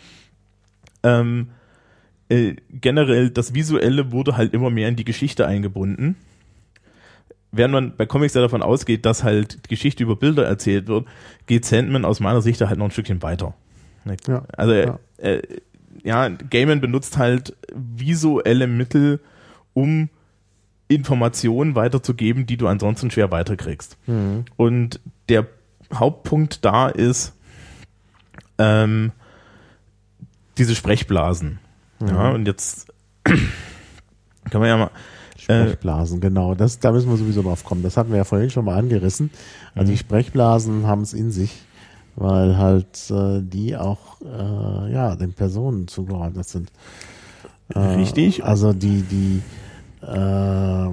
Ähm, 1.02 1.48
äh, 2.28 2.54
generell, 2.70 3.30
das 3.30 3.54
Visuelle 3.54 4.12
wurde 4.12 4.36
halt 4.36 4.54
immer 4.54 4.70
mehr 4.70 4.88
in 4.88 4.94
die 4.94 5.04
Geschichte 5.04 5.48
eingebunden. 5.48 6.14
Während 7.52 7.72
man 7.72 7.96
bei 7.96 8.06
Comics 8.06 8.32
ja 8.34 8.40
davon 8.40 8.62
ausgeht, 8.62 9.04
dass 9.04 9.22
halt 9.22 9.68
Geschichte 9.68 10.02
über 10.02 10.16
Bilder 10.16 10.46
erzählt 10.46 10.88
wird, 10.88 11.06
geht 11.46 11.66
Sandman 11.66 12.04
aus 12.06 12.18
meiner 12.18 12.40
Sicht 12.40 12.60
da 12.60 12.68
halt 12.68 12.78
noch 12.78 12.86
ein 12.86 12.90
Stückchen 12.90 13.22
weiter. 13.22 13.54
Ja, 14.26 14.44
Also 14.56 14.72
ja. 14.72 14.98
Äh, 15.18 15.36
äh, 15.36 15.60
ja, 16.02 16.28
Gaiman 16.28 16.80
benutzt 16.80 17.18
halt 17.18 17.54
visuelle 17.74 18.66
Mittel, 18.66 19.20
um 19.74 20.08
Informationen 20.88 21.74
weiterzugeben, 21.74 22.46
die 22.46 22.56
du 22.56 22.66
ansonsten 22.68 23.10
schwer 23.10 23.30
weiterkriegst. 23.30 23.98
Und 24.56 25.00
der 25.28 25.46
Hauptpunkt 25.94 26.64
da 26.64 26.88
ist 26.88 27.34
ähm, 28.58 29.12
diese 30.58 30.74
Sprechblasen. 30.74 31.58
Ja, 32.04 32.30
und 32.30 32.46
jetzt 32.46 32.92
kann 33.24 34.60
man 34.60 34.68
ja 34.68 34.76
mal 34.76 34.90
Äh, 35.48 35.62
Sprechblasen, 35.64 36.20
genau. 36.20 36.54
Das, 36.54 36.78
da 36.78 36.92
müssen 36.92 37.10
wir 37.10 37.16
sowieso 37.16 37.42
drauf 37.42 37.64
kommen. 37.64 37.82
Das 37.82 37.96
hatten 37.96 38.10
wir 38.10 38.18
ja 38.18 38.24
vorhin 38.24 38.50
schon 38.50 38.64
mal 38.64 38.76
angerissen. 38.78 39.30
Also 39.74 39.88
Mhm. 39.90 39.94
die 39.94 39.98
Sprechblasen 39.98 40.86
haben 40.86 41.02
es 41.02 41.12
in 41.12 41.30
sich, 41.30 41.62
weil 42.16 42.56
halt 42.58 43.10
äh, 43.10 43.40
die 43.42 43.76
auch 43.76 44.20
äh, 44.20 44.92
ja 44.92 45.16
den 45.16 45.32
Personen 45.32 45.88
zugeordnet 45.88 46.46
sind. 46.48 46.70
Äh, 47.74 47.78
Richtig. 47.78 48.44
Also 48.44 48.72
die 48.72 49.02
die 49.02 49.42
äh, 50.06 50.88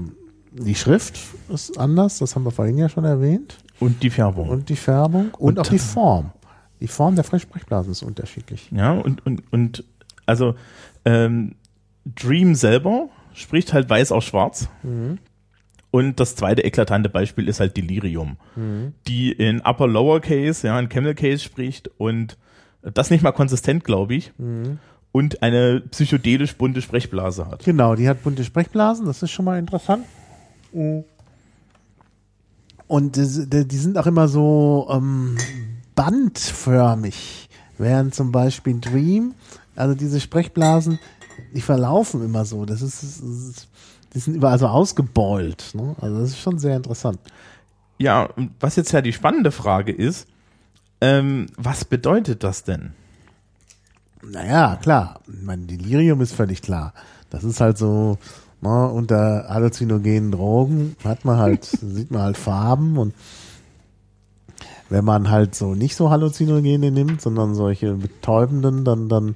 die 0.52 0.76
Schrift 0.76 1.20
ist 1.50 1.78
anders. 1.78 2.18
Das 2.20 2.36
haben 2.36 2.44
wir 2.44 2.52
vorhin 2.52 2.78
ja 2.78 2.90
schon 2.90 3.06
erwähnt. 3.06 3.58
und 3.80 4.02
die 4.04 4.10
Färbung. 4.10 4.50
Und 4.50 4.70
die 4.70 4.76
Färbung 4.76 5.30
und, 5.38 5.58
Und- 5.58 5.60
auch 5.60 5.68
die 5.70 5.80
Form. 5.80 6.32
Die 6.82 6.88
Form 6.88 7.16
der 7.16 7.24
Sprechblasen 7.24 7.92
ist 7.92 8.04
unterschiedlich. 8.04 8.70
Ja, 8.72 8.94
und, 8.94 9.26
und, 9.26 9.44
und 9.52 9.84
also 10.26 10.56
ähm, 11.04 11.56
Dream 12.06 12.56
selber 12.56 13.10
spricht 13.40 13.74
halt 13.74 13.90
weiß 13.90 14.12
auf 14.12 14.24
schwarz. 14.24 14.68
Und 15.92 16.20
das 16.20 16.36
zweite 16.36 16.64
eklatante 16.64 17.10
Beispiel 17.10 17.48
ist 17.48 17.60
halt 17.60 17.76
Delirium, 17.76 18.38
die 19.08 19.32
in 19.32 19.62
Upper 19.62 19.88
Lower 19.88 20.20
Case, 20.20 20.68
ja, 20.68 20.80
in 20.80 20.88
Camel 20.90 21.16
Case 21.16 21.44
spricht 21.44 21.90
und 21.98 22.38
das 22.82 23.10
nicht 23.10 23.24
mal 23.24 23.32
konsistent, 23.32 23.84
glaube 23.84 24.14
ich, 24.16 24.32
und 25.12 25.42
eine 25.42 25.82
psychedelisch 25.90 26.56
bunte 26.56 26.82
Sprechblase 26.84 27.48
hat. 27.48 27.64
Genau, 27.66 27.96
die 27.96 28.08
hat 28.08 28.22
bunte 28.24 28.44
Sprechblasen, 28.44 29.06
das 29.08 29.24
ist 29.24 29.32
schon 29.32 29.46
mal 29.46 29.58
interessant. 29.58 30.06
Und 32.88 33.18
das- 33.18 33.50
die 33.50 33.68
die 33.68 33.78
sind 33.78 33.98
auch 33.98 34.06
immer 34.08 34.28
so 34.28 34.88
ähm, 34.92 35.38
bandförmig, 35.96 37.50
während 37.78 38.16
zum 38.16 38.32
Beispiel 38.32 38.80
Dream, 38.80 39.34
also 39.76 39.96
diese 39.96 40.20
Sprechblasen, 40.20 41.00
die 41.54 41.62
verlaufen 41.62 42.24
immer 42.24 42.46
so. 42.46 42.66
Das 42.66 42.82
ist, 42.82 43.02
das 43.02 43.20
ist 43.20 43.68
die 44.14 44.20
sind 44.20 44.36
überall 44.36 44.60
so 44.60 44.68
ausgebeult. 44.68 45.72
Ne? 45.74 45.96
Also 46.02 46.20
das 46.20 46.30
ist 46.30 46.40
schon 46.40 46.58
sehr 46.58 46.76
interessant. 46.76 47.20
Ja, 47.98 48.24
und 48.24 48.52
was 48.60 48.76
jetzt 48.76 48.92
ja 48.92 49.02
die 49.02 49.14
spannende 49.14 49.52
Frage 49.52 49.92
ist, 49.92 50.28
ähm, 51.02 51.48
was 51.58 51.86
bedeutet 51.86 52.44
das 52.44 52.64
denn? 52.64 52.94
Naja, 54.24 54.78
klar. 54.82 55.22
Mein 55.28 55.68
Delirium 55.68 56.22
ist 56.22 56.34
völlig 56.34 56.62
klar. 56.62 56.94
Das 57.30 57.44
ist 57.44 57.62
halt 57.62 57.78
so, 57.78 58.18
ne, 58.62 58.88
unter 58.88 59.48
halluzinogenen 59.50 60.32
Drogen 60.32 60.96
hat 61.04 61.26
man 61.26 61.38
halt, 61.38 61.66
sieht 61.82 62.12
man 62.12 62.22
halt 62.22 62.38
Farben 62.38 62.98
und 62.98 63.14
wenn 64.90 65.06
man 65.06 65.30
halt 65.30 65.54
so 65.54 65.76
nicht 65.76 65.96
so 65.96 66.10
Halluzinogene 66.10 66.90
nimmt, 66.90 67.22
sondern 67.22 67.54
solche 67.54 67.94
betäubenden, 67.94 68.86
dann, 68.86 69.08
dann, 69.08 69.36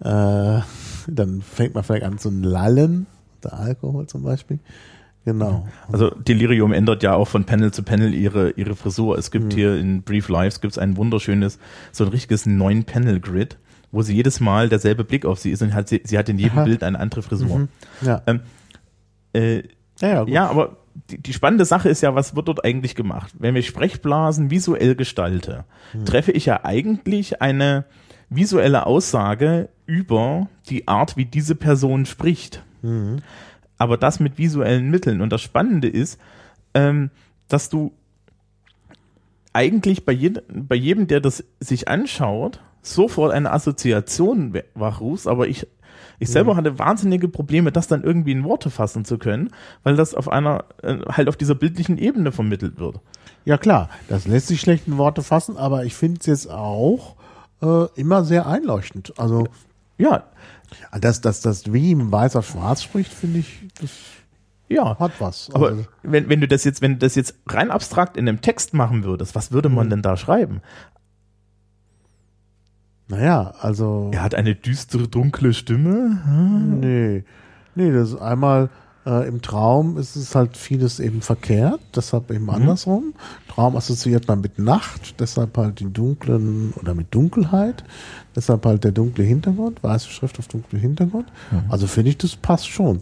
äh, 0.00 0.62
dann 1.06 1.42
fängt 1.42 1.74
man 1.74 1.84
vielleicht 1.84 2.04
an 2.04 2.18
zu 2.18 2.30
lallen, 2.30 3.06
der 3.42 3.54
Alkohol 3.54 4.06
zum 4.06 4.22
Beispiel. 4.22 4.58
Genau. 5.24 5.66
Also 5.90 6.10
Delirium 6.10 6.72
ändert 6.72 7.02
ja 7.02 7.14
auch 7.14 7.26
von 7.26 7.44
Panel 7.44 7.72
zu 7.72 7.82
Panel 7.82 8.14
ihre, 8.14 8.50
ihre 8.50 8.76
Frisur. 8.76 9.18
Es 9.18 9.32
gibt 9.32 9.54
hier 9.54 9.76
in 9.76 10.02
Brief 10.02 10.28
Lives 10.28 10.60
gibt's 10.60 10.78
ein 10.78 10.96
wunderschönes, 10.96 11.58
so 11.90 12.04
ein 12.04 12.10
richtiges 12.10 12.46
neun 12.46 12.84
Panel 12.84 13.18
Grid, 13.18 13.58
wo 13.90 14.02
sie 14.02 14.14
jedes 14.14 14.38
Mal 14.38 14.68
derselbe 14.68 15.02
Blick 15.02 15.26
auf 15.26 15.40
sie 15.40 15.50
ist 15.50 15.62
und 15.62 15.74
hat 15.74 15.88
sie, 15.88 16.00
sie 16.04 16.16
hat 16.16 16.28
in 16.28 16.38
jedem 16.38 16.58
Aha. 16.58 16.64
Bild 16.64 16.84
eine 16.84 17.00
andere 17.00 17.22
Frisur. 17.22 17.66
Ja. 18.02 18.22
Ähm, 18.28 18.40
äh, 19.32 19.62
Ja, 20.00 20.08
ja, 20.08 20.26
ja, 20.28 20.48
aber 20.48 20.76
die, 21.10 21.20
die 21.20 21.32
spannende 21.32 21.64
Sache 21.64 21.88
ist 21.88 22.02
ja, 22.02 22.14
was 22.14 22.36
wird 22.36 22.46
dort 22.46 22.64
eigentlich 22.64 22.94
gemacht? 22.94 23.32
Wenn 23.36 23.56
ich 23.56 23.66
Sprechblasen 23.66 24.52
visuell 24.52 24.94
gestalte, 24.94 25.64
treffe 26.04 26.30
ich 26.30 26.46
ja 26.46 26.64
eigentlich 26.64 27.42
eine 27.42 27.84
visuelle 28.28 28.86
Aussage 28.86 29.70
über 29.86 30.48
die 30.68 30.88
Art, 30.88 31.16
wie 31.16 31.24
diese 31.24 31.54
Person 31.54 32.06
spricht. 32.06 32.62
Aber 33.78 33.96
das 33.96 34.20
mit 34.20 34.38
visuellen 34.38 34.90
Mitteln. 34.90 35.20
Und 35.20 35.30
das 35.30 35.42
Spannende 35.42 35.88
ist, 35.88 36.18
ähm, 36.74 37.10
dass 37.48 37.68
du 37.68 37.92
eigentlich 39.52 40.04
bei, 40.04 40.12
jedem, 40.12 40.42
bei 40.48 40.76
jedem, 40.76 41.06
der 41.06 41.20
das 41.20 41.44
sich 41.60 41.88
anschaut, 41.88 42.60
sofort 42.82 43.32
eine 43.32 43.52
Assoziation 43.52 44.54
wachrufst, 44.74 45.26
aber 45.26 45.48
ich, 45.48 45.66
ich 46.18 46.28
selber 46.28 46.56
hatte 46.56 46.78
wahnsinnige 46.78 47.28
Probleme, 47.28 47.72
das 47.72 47.88
dann 47.88 48.04
irgendwie 48.04 48.32
in 48.32 48.44
Worte 48.44 48.70
fassen 48.70 49.04
zu 49.04 49.18
können, 49.18 49.50
weil 49.82 49.96
das 49.96 50.14
auf 50.14 50.28
einer, 50.28 50.64
äh, 50.82 50.98
halt 51.08 51.28
auf 51.28 51.36
dieser 51.36 51.54
bildlichen 51.54 51.98
Ebene 51.98 52.32
vermittelt 52.32 52.78
wird. 52.78 53.00
Ja 53.44 53.56
klar, 53.58 53.88
das 54.08 54.26
lässt 54.26 54.48
sich 54.48 54.60
schlecht 54.60 54.86
in 54.86 54.98
Worte 54.98 55.22
fassen, 55.22 55.56
aber 55.56 55.84
ich 55.84 55.94
finde 55.94 56.20
es 56.20 56.26
jetzt 56.26 56.50
auch 56.50 57.16
äh, 57.62 57.86
immer 57.94 58.24
sehr 58.24 58.46
einleuchtend. 58.46 59.14
Also 59.18 59.48
Ja, 59.98 60.24
dass 61.00 61.20
das, 61.20 61.40
das 61.40 61.72
wie 61.72 61.92
im 61.92 62.10
Weiß 62.12 62.36
auf 62.36 62.48
Schwarz 62.48 62.82
spricht, 62.82 63.12
finde 63.12 63.38
ich, 63.40 63.68
das 63.80 63.90
ja. 64.68 64.98
hat 64.98 65.12
was. 65.20 65.50
Aber 65.54 65.68
Also, 65.68 65.86
wenn, 66.02 66.28
wenn 66.28 66.40
du 66.40 66.48
das 66.48 66.64
jetzt, 66.64 66.82
wenn 66.82 66.92
du 66.94 66.98
das 66.98 67.14
jetzt 67.14 67.34
rein 67.46 67.70
abstrakt 67.70 68.16
in 68.16 68.28
einem 68.28 68.40
Text 68.40 68.74
machen 68.74 69.04
würdest, 69.04 69.34
was 69.34 69.52
würde 69.52 69.68
man 69.68 69.90
denn 69.90 70.02
da 70.02 70.16
schreiben? 70.16 70.60
naja, 73.08 73.54
also 73.60 74.10
Er 74.12 74.22
hat 74.22 74.34
eine 74.34 74.54
düstere, 74.56 75.06
dunkle 75.06 75.54
Stimme. 75.54 76.22
Hm? 76.24 76.80
nee, 76.80 77.24
nee, 77.76 77.92
das 77.92 78.10
ist 78.10 78.20
einmal 78.20 78.68
äh, 79.06 79.28
im 79.28 79.40
Traum 79.40 79.96
ist 79.96 80.16
es 80.16 80.34
halt 80.34 80.56
vieles 80.56 81.00
eben 81.00 81.22
verkehrt, 81.22 81.80
deshalb 81.94 82.30
eben 82.30 82.50
andersrum. 82.50 83.14
Traum 83.48 83.76
assoziiert 83.76 84.26
man 84.28 84.40
mit 84.40 84.58
Nacht, 84.58 85.20
deshalb 85.20 85.56
halt 85.56 85.80
den 85.80 85.92
dunklen 85.92 86.72
oder 86.80 86.94
mit 86.94 87.14
Dunkelheit, 87.14 87.84
deshalb 88.34 88.66
halt 88.66 88.84
der 88.84 88.92
dunkle 88.92 89.24
Hintergrund, 89.24 89.82
weiße 89.82 90.10
Schrift 90.10 90.38
auf 90.38 90.48
dunklem 90.48 90.80
Hintergrund. 90.80 91.26
Also 91.68 91.86
finde 91.86 92.10
ich, 92.10 92.18
das 92.18 92.36
passt 92.36 92.68
schon. 92.68 93.00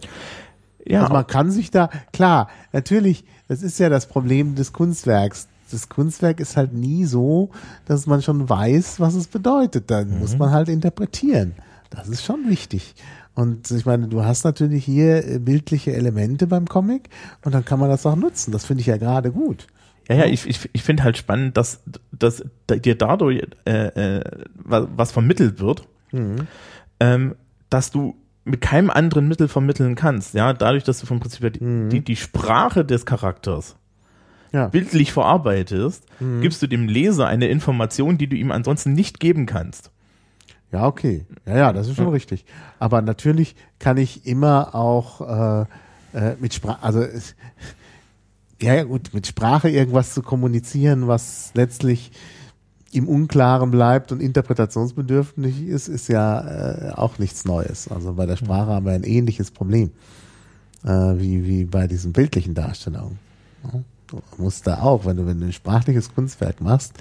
Ja, 0.87 1.03
also 1.03 1.15
man 1.15 1.27
kann 1.27 1.51
sich 1.51 1.71
da, 1.71 1.89
klar, 2.13 2.49
natürlich, 2.73 3.25
das 3.49 3.63
ist 3.63 3.79
ja 3.79 3.89
das 3.89 4.07
Problem 4.07 4.55
des 4.55 4.73
Kunstwerks. 4.73 5.49
Das 5.71 5.89
Kunstwerk 5.89 6.41
ist 6.41 6.57
halt 6.57 6.75
nie 6.75 7.07
so, 7.07 7.51
dass 7.87 8.07
man 8.07 8.21
schon 8.23 8.49
weiß, 8.49 9.01
was 9.01 9.15
es 9.15 9.27
bedeutet. 9.27 9.91
Dann 9.91 10.19
muss 10.19 10.37
man 10.37 10.51
halt 10.51 10.69
interpretieren. 10.69 11.55
Das 11.91 12.09
ist 12.09 12.23
schon 12.23 12.49
wichtig. 12.49 12.95
Und 13.35 13.71
ich 13.71 13.85
meine, 13.85 14.07
du 14.09 14.25
hast 14.25 14.45
natürlich 14.45 14.85
hier 14.85 15.27
äh, 15.27 15.39
bildliche 15.39 15.93
Elemente 15.93 16.47
beim 16.47 16.67
Comic 16.67 17.09
und 17.45 17.53
dann 17.55 17.65
kann 17.65 17.81
man 17.81 17.89
das 17.89 18.07
auch 18.07 18.17
nutzen. 18.17 18.53
Das 18.53 18.65
finde 18.65 18.83
ich 18.83 18.87
ja 18.87 18.97
gerade 18.97 19.33
gut. 19.33 19.67
Ja, 20.09 20.17
ja, 20.17 20.25
ich, 20.27 20.47
ich, 20.47 20.69
ich 20.73 20.83
finde 20.83 21.03
halt 21.03 21.17
spannend, 21.17 21.57
dass, 21.57 21.81
dass 22.13 22.45
dir 22.69 22.95
dadurch 22.95 23.43
äh, 23.65 24.19
äh, 24.19 24.25
was, 24.55 24.87
was 24.95 25.13
vermittelt 25.13 25.61
wird, 25.61 25.89
ähm, 27.01 27.35
dass 27.71 27.91
du 27.91 28.15
mit 28.45 28.61
keinem 28.61 28.91
anderen 28.91 29.27
Mittel 29.27 29.49
vermitteln 29.49 29.95
kannst. 29.95 30.35
Ja, 30.35 30.53
dadurch, 30.53 30.85
dass 30.85 31.01
du 31.01 31.07
vom 31.07 31.21
Prinzip 31.21 31.43
her 31.43 31.51
die, 31.51 31.89
die, 31.89 32.01
die 32.03 32.17
Sprache 32.17 32.85
des 32.85 33.07
Charakters 33.07 33.77
Ja. 34.53 34.69
bildlich 34.69 35.13
verarbeitest, 35.15 36.05
gibst 36.43 36.63
du 36.63 36.67
dem 36.67 36.87
Leser 36.87 37.27
eine 37.27 37.49
Information, 37.49 38.19
die 38.19 38.27
du 38.29 38.37
ihm 38.37 38.53
ansonsten 38.53 38.93
nicht 38.93 39.19
geben 39.19 39.47
kannst. 39.47 39.91
Ja, 40.75 40.87
okay. 40.89 41.25
Ja, 41.47 41.57
ja, 41.57 41.73
das 41.73 41.87
ist 41.89 41.95
schon 41.97 42.09
richtig. 42.09 42.45
Aber 42.81 43.01
natürlich 43.01 43.55
kann 43.79 43.97
ich 43.97 44.27
immer 44.27 44.75
auch 44.75 45.21
äh, 46.13 46.19
äh, 46.19 46.37
mit 46.41 46.53
Sprache, 46.53 46.83
also 46.83 47.01
es- 47.01 47.37
ja, 48.61 48.75
ja 48.75 48.83
gut, 48.83 49.15
mit 49.15 49.27
Sprache 49.27 49.69
irgendwas 49.69 50.15
zu 50.15 50.23
kommunizieren, 50.23 51.07
was 51.07 51.53
letztlich 51.55 52.11
im 52.93 53.09
Unklaren 53.09 53.71
bleibt 53.71 54.11
und 54.11 54.21
interpretationsbedürftig 54.21 55.63
ist, 55.67 55.87
ist 55.89 56.09
ja 56.09 56.41
äh, 56.41 56.93
auch 56.93 57.19
nichts 57.19 57.45
Neues. 57.45 57.87
Also 57.89 58.15
bei 58.15 58.27
der 58.27 58.37
Sprache 58.37 58.67
haben 58.73 58.87
wir 58.87 58.93
ein 58.93 59.05
ähnliches 59.05 59.51
Problem 59.53 59.93
äh, 60.85 60.89
wie, 60.89 61.45
wie 61.47 61.65
bei 61.67 61.87
diesen 61.87 62.13
bildlichen 62.13 62.55
Darstellungen. 62.55 63.19
Ja, 63.65 63.81
musst 64.37 64.67
da 64.67 64.81
auch, 64.81 65.07
wenn 65.07 65.17
du, 65.17 65.27
wenn 65.27 65.41
du 65.41 65.47
ein 65.47 65.53
sprachliches 65.53 66.15
Kunstwerk 66.15 66.61
machst, 66.61 66.95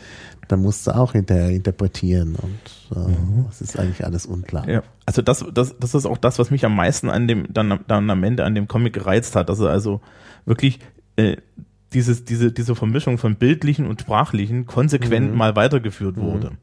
dann 0.47 0.61
musst 0.61 0.87
du 0.87 0.91
auch 0.91 1.13
hinterher 1.13 1.49
interpretieren 1.49 2.35
und 2.35 2.97
äh, 2.97 3.13
es 3.49 3.61
ist 3.61 3.79
eigentlich 3.79 4.05
alles 4.05 4.25
unklar. 4.25 4.67
Ja, 4.67 4.83
also 5.05 5.21
das, 5.21 5.45
das, 5.53 5.75
das 5.79 5.93
ist 5.93 6.05
auch 6.05 6.17
das, 6.17 6.39
was 6.39 6.51
mich 6.51 6.65
am 6.65 6.75
meisten 6.75 7.09
an 7.09 7.27
dem, 7.27 7.47
dann, 7.51 7.79
dann 7.87 8.09
am 8.09 8.23
Ende 8.23 8.45
an 8.45 8.55
dem 8.55 8.67
Comic 8.67 8.93
gereizt 8.93 9.35
hat, 9.35 9.49
dass 9.49 9.59
er 9.59 9.69
also 9.69 10.01
wirklich 10.45 10.79
äh, 11.15 11.37
dieses, 11.93 12.25
diese, 12.25 12.51
diese 12.51 12.75
Vermischung 12.75 13.17
von 13.17 13.35
bildlichen 13.35 13.85
und 13.85 14.01
sprachlichen 14.01 14.65
konsequent 14.65 15.35
mal 15.35 15.55
weitergeführt 15.55 16.17
wurde. 16.17 16.53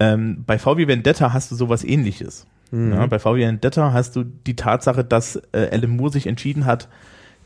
Ähm, 0.00 0.44
bei 0.46 0.58
VW 0.58 0.86
Vendetta 0.88 1.32
hast 1.32 1.50
du 1.50 1.56
sowas 1.56 1.84
ähnliches. 1.84 2.46
Ja, 2.72 3.06
bei 3.06 3.18
VW 3.18 3.40
Vendetta 3.40 3.92
hast 3.92 4.14
du 4.14 4.22
die 4.22 4.54
Tatsache, 4.54 5.04
dass 5.04 5.36
äh, 5.52 5.68
Alan 5.72 5.90
Moore 5.90 6.12
sich 6.12 6.28
entschieden 6.28 6.66
hat, 6.66 6.88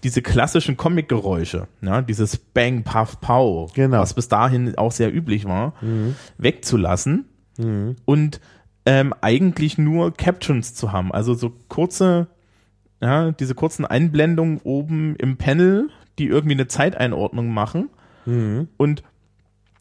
diese 0.04 0.22
klassischen 0.22 0.76
Comic-Geräusche, 0.76 1.66
ja, 1.80 2.02
dieses 2.02 2.36
Bang, 2.36 2.84
Puff, 2.84 3.20
Pow, 3.20 3.72
Genau. 3.74 3.98
was 4.00 4.14
bis 4.14 4.28
dahin 4.28 4.76
auch 4.78 4.92
sehr 4.92 5.12
üblich 5.12 5.44
war, 5.46 5.72
wegzulassen 6.38 7.24
und 8.04 8.40
ähm, 8.86 9.14
eigentlich 9.20 9.78
nur 9.78 10.12
Captions 10.12 10.74
zu 10.74 10.92
haben. 10.92 11.10
Also 11.12 11.34
so 11.34 11.52
kurze, 11.68 12.26
ja, 13.00 13.30
diese 13.32 13.54
kurzen 13.54 13.84
Einblendungen 13.86 14.60
oben 14.62 15.16
im 15.16 15.36
Panel, 15.36 15.88
die 16.18 16.26
irgendwie 16.26 16.54
eine 16.54 16.68
Zeiteinordnung 16.68 17.48
machen. 17.48 17.88
Und 18.76 19.02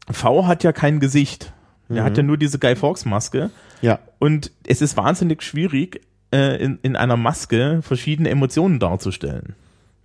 V 0.09 0.47
hat 0.47 0.63
ja 0.63 0.71
kein 0.71 0.99
Gesicht. 0.99 1.53
Er 1.89 2.03
hat 2.03 2.17
ja 2.17 2.24
nur 2.24 2.38
diese 2.38 2.59
Guy 2.59 2.76
Fawkes 2.76 3.05
Maske. 3.05 3.49
Ja. 3.82 3.99
Und 4.19 4.51
es 4.65 4.82
ist 4.82 4.95
wahnsinnig 4.97 5.41
schwierig, 5.43 6.01
äh, 6.34 6.61
in, 6.63 6.80
in 6.82 6.95
einer 6.95 7.17
Maske 7.17 7.82
verschiedene 7.84 8.30
Emotionen 8.30 8.80
darzustellen. 8.80 9.55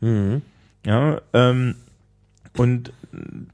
Ja, 0.01 1.20
ähm, 1.32 1.74
und 2.57 2.92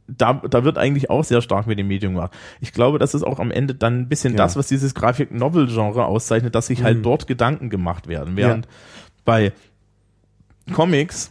da, 0.06 0.34
da 0.34 0.64
wird 0.64 0.78
eigentlich 0.78 1.10
auch 1.10 1.24
sehr 1.24 1.40
stark 1.40 1.66
mit 1.66 1.78
dem 1.78 1.88
Medium 1.88 2.14
gemacht. 2.14 2.32
Ich 2.60 2.72
glaube, 2.72 2.98
das 2.98 3.14
ist 3.14 3.22
auch 3.22 3.38
am 3.38 3.50
Ende 3.50 3.74
dann 3.74 4.00
ein 4.00 4.08
bisschen 4.08 4.32
Ja. 4.34 4.38
das, 4.38 4.56
was 4.56 4.66
dieses 4.68 4.94
Grafik-Novel-Genre 4.94 6.04
auszeichnet, 6.04 6.54
dass 6.54 6.66
sich 6.66 6.82
halt 6.82 7.04
dort 7.04 7.26
Gedanken 7.26 7.70
gemacht 7.70 8.08
werden. 8.08 8.36
Während 8.36 8.68
bei 9.24 9.52
Comics 10.72 11.30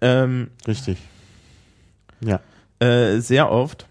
ähm, 0.00 0.48
Richtig. 0.66 0.98
Ja. 2.20 2.40
äh, 2.78 3.18
sehr 3.20 3.50
oft 3.50 3.86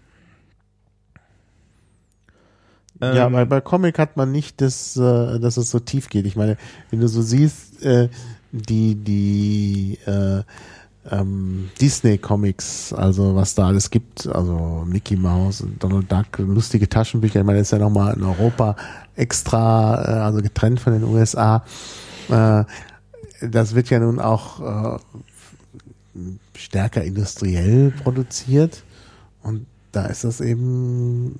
ja, 3.02 3.26
ähm, 3.26 3.32
weil 3.32 3.46
bei 3.46 3.60
Comic 3.62 3.98
hat 3.98 4.16
man 4.18 4.30
nicht 4.30 4.60
das, 4.60 4.94
äh, 4.96 5.40
dass 5.40 5.56
es 5.56 5.70
so 5.70 5.80
tief 5.80 6.10
geht. 6.10 6.26
Ich 6.26 6.36
meine, 6.36 6.58
wenn 6.90 7.00
du 7.00 7.08
so 7.08 7.22
siehst, 7.22 7.82
äh, 7.82 8.10
die, 8.52 8.94
die 8.94 9.98
äh, 10.06 10.42
ähm, 11.10 11.70
Disney-Comics, 11.80 12.92
also 12.92 13.34
was 13.34 13.54
da 13.54 13.68
alles 13.68 13.90
gibt, 13.90 14.26
also 14.26 14.84
Mickey 14.86 15.16
Mouse 15.16 15.62
und 15.62 15.82
Donald 15.82 16.10
Duck, 16.10 16.38
lustige 16.38 16.88
Taschenbücher, 16.88 17.40
ich 17.40 17.46
meine, 17.46 17.58
das 17.58 17.68
ist 17.68 17.72
ja 17.72 17.78
nochmal 17.78 18.14
in 18.14 18.22
Europa 18.22 18.76
extra, 19.16 20.02
äh, 20.04 20.20
also 20.20 20.42
getrennt 20.42 20.80
von 20.80 20.92
den 20.92 21.04
USA. 21.04 21.64
Äh, 22.28 22.64
das 23.40 23.74
wird 23.74 23.88
ja 23.90 23.98
nun 23.98 24.20
auch 24.20 24.96
äh, 24.96 24.98
stärker 26.56 27.02
industriell 27.02 27.92
produziert 28.02 28.82
und 29.42 29.66
da 29.92 30.06
ist 30.06 30.24
das 30.24 30.40
eben 30.40 31.38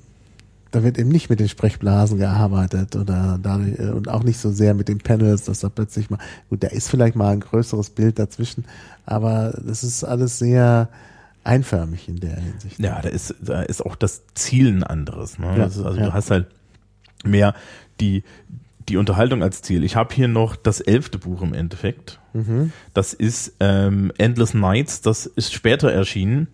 da 0.71 0.83
wird 0.83 0.99
eben 0.99 1.11
nicht 1.11 1.31
mit 1.31 1.41
den 1.41 1.49
Sprechblasen 1.49 2.19
gearbeitet 2.19 2.97
oder 2.97 3.39
dadurch, 3.43 3.79
äh, 3.79 3.91
und 3.91 4.09
auch 4.09 4.23
nicht 4.23 4.39
so 4.39 4.51
sehr 4.51 4.75
mit 4.75 4.89
den 4.89 4.99
Panels, 4.99 5.45
dass 5.45 5.61
da 5.61 5.69
plötzlich 5.69 6.11
mal, 6.11 6.19
gut, 6.49 6.63
da 6.63 6.69
ist 6.69 6.89
vielleicht 6.89 7.17
mal 7.17 7.33
ein 7.33 7.41
größeres 7.41 7.91
Bild 7.91 8.19
dazwischen, 8.19 8.65
aber 9.07 9.59
das 9.65 9.83
ist 9.83 10.05
alles 10.05 10.39
sehr 10.39 10.89
einförmig 11.43 12.09
in 12.09 12.21
der 12.21 12.37
Hinsicht. 12.37 12.79
Ja, 12.79 13.01
da 13.01 13.09
ist, 13.09 13.35
da 13.41 13.63
ist 13.63 13.85
auch 13.85 13.97
das 13.97 14.23
Ziel 14.35 14.69
ein 14.69 14.85
anderes. 14.85 15.39
Ne? 15.39 15.57
Ja, 15.57 15.65
also 15.65 15.85
ja. 15.91 16.07
du 16.07 16.13
hast 16.13 16.31
halt 16.31 16.47
mehr 17.25 17.55
die, 18.01 18.23
die 18.89 18.97
Unterhaltung 18.97 19.43
als 19.43 19.63
Ziel. 19.63 19.85
Ich 19.85 19.97
habe 19.97 20.15
hier 20.15 20.29
noch 20.29 20.57
das 20.57 20.81
elfte 20.81 21.19
Buch 21.19 21.43
im 21.43 21.55
Endeffekt. 21.55 22.21
Mhm. 22.33 22.73
Das 22.95 23.13
ist 23.15 23.55
ähm, 23.61 24.13
Endless 24.19 24.55
Nights, 24.55 25.01
das 25.01 25.27
ist 25.27 25.53
später 25.53 25.91
erschienen. 25.91 26.49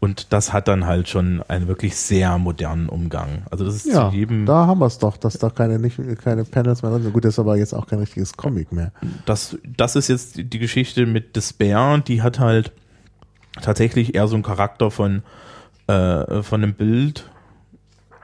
Und 0.00 0.32
das 0.32 0.52
hat 0.52 0.68
dann 0.68 0.86
halt 0.86 1.08
schon 1.08 1.42
einen 1.48 1.66
wirklich 1.66 1.96
sehr 1.96 2.38
modernen 2.38 2.88
Umgang. 2.88 3.42
Also 3.50 3.64
das 3.64 3.74
ist 3.74 3.86
Ja, 3.86 4.10
zu 4.10 4.16
jedem, 4.16 4.46
da 4.46 4.66
haben 4.66 4.78
wir 4.80 4.86
es 4.86 4.98
doch, 4.98 5.16
dass 5.16 5.38
da 5.38 5.50
keine, 5.50 5.80
nicht, 5.80 5.98
keine 6.22 6.44
Panels 6.44 6.82
mehr 6.82 6.92
drin 6.92 7.02
sind. 7.02 7.12
Gut, 7.12 7.24
das 7.24 7.34
ist 7.34 7.38
aber 7.40 7.56
jetzt 7.56 7.74
auch 7.74 7.86
kein 7.88 7.98
richtiges 7.98 8.36
Comic 8.36 8.70
mehr. 8.72 8.92
das, 9.26 9.58
das 9.76 9.96
ist 9.96 10.06
jetzt 10.08 10.36
die 10.36 10.58
Geschichte 10.60 11.04
mit 11.04 11.34
Despair, 11.34 11.98
die 12.06 12.22
hat 12.22 12.38
halt 12.38 12.70
tatsächlich 13.60 14.14
eher 14.14 14.28
so 14.28 14.36
einen 14.36 14.44
Charakter 14.44 14.92
von, 14.92 15.22
äh, 15.88 16.42
von 16.42 16.62
einem 16.62 16.74
Bild. 16.74 17.28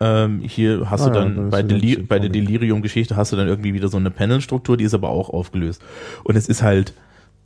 Ähm, 0.00 0.40
hier 0.40 0.90
hast 0.90 1.02
Ah 1.02 1.10
du 1.10 1.18
ja, 1.18 1.24
dann 1.24 1.46
ist 1.46 1.50
bei, 1.50 1.62
sie 1.62 1.68
dann 1.68 1.80
Deli 1.80 1.94
zu 1.96 2.06
bei 2.06 2.18
der. 2.20 2.30
Delirium-Geschichte 2.30 3.16
hast 3.16 3.32
du 3.32 3.36
dann 3.36 3.48
irgendwie 3.48 3.74
wieder 3.74 3.88
so 3.88 3.96
eine 3.96 4.10
Panelstruktur, 4.12 4.76
die 4.76 4.84
ist 4.84 4.94
aber 4.94 5.08
auch 5.08 5.30
aufgelöst. 5.30 5.82
Und 6.24 6.36
es 6.36 6.48
ist 6.48 6.62
halt 6.62 6.94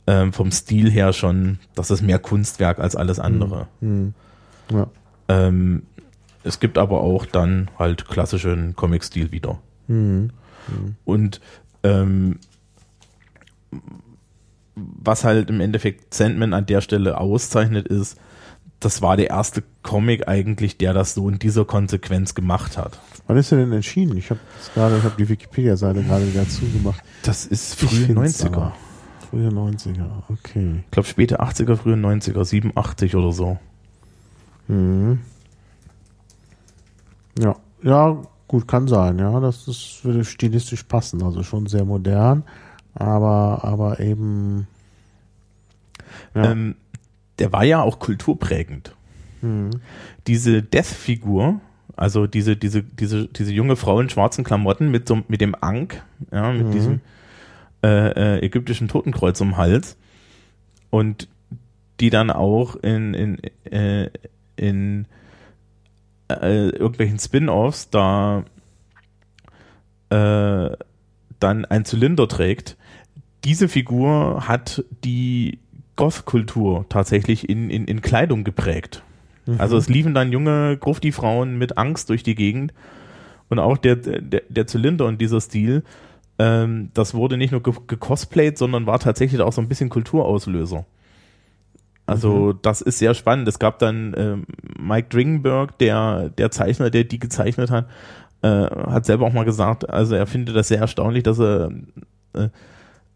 ähm, 0.09 0.33
vom 0.33 0.51
Stil 0.51 0.89
her 0.89 1.13
schon, 1.13 1.59
das 1.75 1.91
ist 1.91 2.01
mehr 2.01 2.17
Kunstwerk 2.17 2.79
als 2.79 2.95
alles 2.95 3.19
andere. 3.19 3.67
Hm. 3.79 4.15
Ja. 4.71 4.87
Ähm, 5.27 5.83
es 6.43 6.59
gibt 6.59 6.79
aber 6.79 7.01
auch 7.01 7.27
dann 7.27 7.69
halt 7.77 8.07
klassischen 8.07 8.75
Comic-Stil 8.75 9.31
wieder. 9.31 9.59
Hm. 9.85 10.31
Und 11.05 11.41
ähm, 11.83 12.39
was 14.75 15.23
halt 15.23 15.51
im 15.51 15.61
Endeffekt 15.61 16.11
Sandman 16.11 16.55
an 16.55 16.65
der 16.65 16.81
Stelle 16.81 17.19
auszeichnet, 17.19 17.87
ist, 17.87 18.17
das 18.79 19.03
war 19.03 19.15
der 19.15 19.29
erste 19.29 19.61
Comic 19.83 20.27
eigentlich, 20.27 20.77
der 20.77 20.93
das 20.93 21.13
so 21.13 21.29
in 21.29 21.37
dieser 21.37 21.65
Konsequenz 21.65 22.33
gemacht 22.33 22.79
hat. 22.79 22.99
Wann 23.27 23.37
ist 23.37 23.51
er 23.51 23.59
denn 23.59 23.73
entschieden? 23.73 24.17
Ich 24.17 24.31
habe 24.31 24.39
gerade, 24.73 24.97
ich 24.97 25.03
habe 25.03 25.15
die 25.19 25.29
Wikipedia-Seite 25.29 26.01
gerade 26.01 26.27
wieder 26.27 26.47
zugemacht. 26.49 27.03
Das 27.21 27.45
ist 27.45 27.75
frühe 27.75 28.07
find's 28.07 28.43
90er. 28.43 28.47
aber. 28.47 28.75
Frühe 29.29 29.49
90er, 29.49 30.07
okay. 30.29 30.81
Ich 30.85 30.91
glaube 30.91 31.07
späte 31.07 31.39
80er, 31.41 31.75
frühe 31.75 31.95
90er, 31.95 32.43
87 32.43 33.15
oder 33.15 33.31
so. 33.31 33.57
Mhm. 34.67 35.19
Ja, 37.39 37.55
ja, 37.83 38.21
gut, 38.47 38.67
kann 38.67 38.87
sein, 38.87 39.19
ja. 39.19 39.39
Das 39.39 39.67
ist, 39.67 39.99
würde 40.03 40.25
stilistisch 40.25 40.83
passen. 40.83 41.21
Also 41.23 41.43
schon 41.43 41.67
sehr 41.67 41.85
modern, 41.85 42.43
aber, 42.95 43.63
aber 43.63 43.99
eben. 43.99 44.67
Ja. 46.33 46.51
Ähm, 46.51 46.75
der 47.37 47.53
war 47.53 47.63
ja 47.63 47.81
auch 47.81 47.99
kulturprägend. 47.99 48.95
Mhm. 49.41 49.69
Diese 50.27 50.61
Death-Figur, 50.63 51.61
also 51.95 52.27
diese, 52.27 52.57
diese, 52.57 52.83
diese, 52.83 53.27
diese 53.27 53.53
junge 53.53 53.75
Frau 53.75 53.99
in 54.01 54.09
schwarzen 54.09 54.43
Klamotten 54.43 54.89
mit, 54.91 55.07
so, 55.07 55.21
mit 55.27 55.39
dem 55.39 55.55
Ankh, 55.61 55.97
ja, 56.31 56.51
mit 56.51 56.67
Mhm. 56.67 56.71
diesem 56.71 57.01
äh, 57.83 58.37
äh, 58.37 58.45
ägyptischen 58.45 58.87
Totenkreuz 58.87 59.39
um 59.41 59.49
den 59.49 59.57
Hals 59.57 59.97
und 60.89 61.27
die 61.99 62.09
dann 62.09 62.31
auch 62.31 62.75
in, 62.77 63.13
in, 63.13 63.39
äh, 63.71 64.09
in 64.55 65.05
äh, 66.29 66.69
irgendwelchen 66.69 67.19
Spin-offs 67.19 67.89
da 67.89 68.43
äh, 70.09 70.69
dann 71.39 71.65
ein 71.65 71.85
Zylinder 71.85 72.27
trägt. 72.27 72.77
Diese 73.43 73.67
Figur 73.67 74.47
hat 74.47 74.83
die 75.03 75.59
Goth-Kultur 75.95 76.85
tatsächlich 76.89 77.49
in, 77.49 77.69
in, 77.69 77.85
in 77.85 78.01
Kleidung 78.01 78.43
geprägt. 78.43 79.03
Also 79.57 79.77
es 79.77 79.89
liefen 79.89 80.13
dann 80.13 80.31
junge 80.31 80.77
Grufti-Frauen 80.77 81.57
mit 81.57 81.77
Angst 81.77 82.09
durch 82.09 82.21
die 82.21 82.35
Gegend 82.35 82.73
und 83.49 83.59
auch 83.59 83.77
der, 83.77 83.95
der, 83.95 84.43
der 84.47 84.67
Zylinder 84.67 85.05
und 85.05 85.19
dieser 85.19 85.41
Stil, 85.41 85.83
ähm, 86.39 86.89
das 86.93 87.13
wurde 87.13 87.37
nicht 87.37 87.51
nur 87.51 87.61
ge- 87.61 87.73
gecosplayt, 87.85 88.57
sondern 88.57 88.87
war 88.87 88.99
tatsächlich 88.99 89.41
auch 89.41 89.53
so 89.53 89.61
ein 89.61 89.67
bisschen 89.67 89.89
Kulturauslöser. 89.89 90.85
Also 92.07 92.53
das 92.53 92.81
ist 92.81 92.97
sehr 92.97 93.13
spannend. 93.13 93.47
Es 93.47 93.59
gab 93.59 93.77
dann 93.77 94.15
ähm, 94.17 94.45
Mike 94.79 95.09
Dringenberg, 95.09 95.77
der, 95.77 96.29
der 96.29 96.49
Zeichner, 96.49 96.89
der 96.89 97.03
die 97.03 97.19
gezeichnet 97.19 97.69
hat, 97.69 97.87
äh, 98.41 98.47
hat 98.47 99.05
selber 99.05 99.27
auch 99.27 99.33
mal 99.33 99.45
gesagt, 99.45 99.87
also 99.87 100.15
er 100.15 100.25
findet 100.25 100.55
das 100.55 100.69
sehr 100.69 100.79
erstaunlich, 100.79 101.21
dass 101.21 101.39
er 101.39 101.69
äh, 102.33 102.49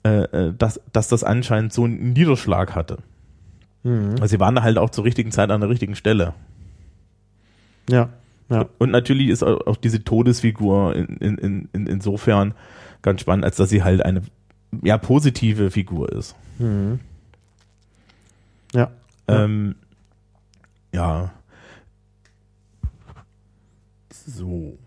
äh, 0.04 0.24
äh, 0.26 0.54
dass, 0.56 0.80
dass 0.92 1.08
das 1.08 1.24
anscheinend 1.24 1.74
so 1.74 1.86
einen 1.86 2.14
Niederschlag 2.14 2.76
hatte. 2.76 2.98
Mhm. 3.84 4.12
Also 4.22 4.28
sie 4.28 4.40
waren 4.40 4.54
da 4.54 4.62
halt 4.62 4.78
auch 4.78 4.92
zur 4.92 5.06
richtigen 5.06 5.32
Zeit 5.32 5.50
an 5.50 5.62
der 5.62 5.70
richtigen 5.70 5.96
Stelle. 5.96 6.34
Ja, 7.90 8.10
ja. 8.50 8.66
Und 8.78 8.92
natürlich 8.92 9.30
ist 9.30 9.44
auch 9.44 9.78
diese 9.78 10.04
Todesfigur 10.04 10.96
in, 10.96 11.06
in, 11.18 11.38
in, 11.38 11.70
in, 11.74 11.88
insofern 11.88 12.54
ganz 13.04 13.22
spannend, 13.22 13.46
als 13.46 13.58
dass 13.58 13.70
sie 13.70 13.84
halt 13.84 14.04
eine 14.04 14.24
ja, 14.82 14.98
positive 14.98 15.70
Figur 15.70 16.12
ist. 16.12 16.36
Mhm. 16.58 17.00
Ja. 18.74 18.90
Ja. 19.30 19.44
Ähm, 19.44 19.76
ja. 20.92 21.32
So. 24.26 24.78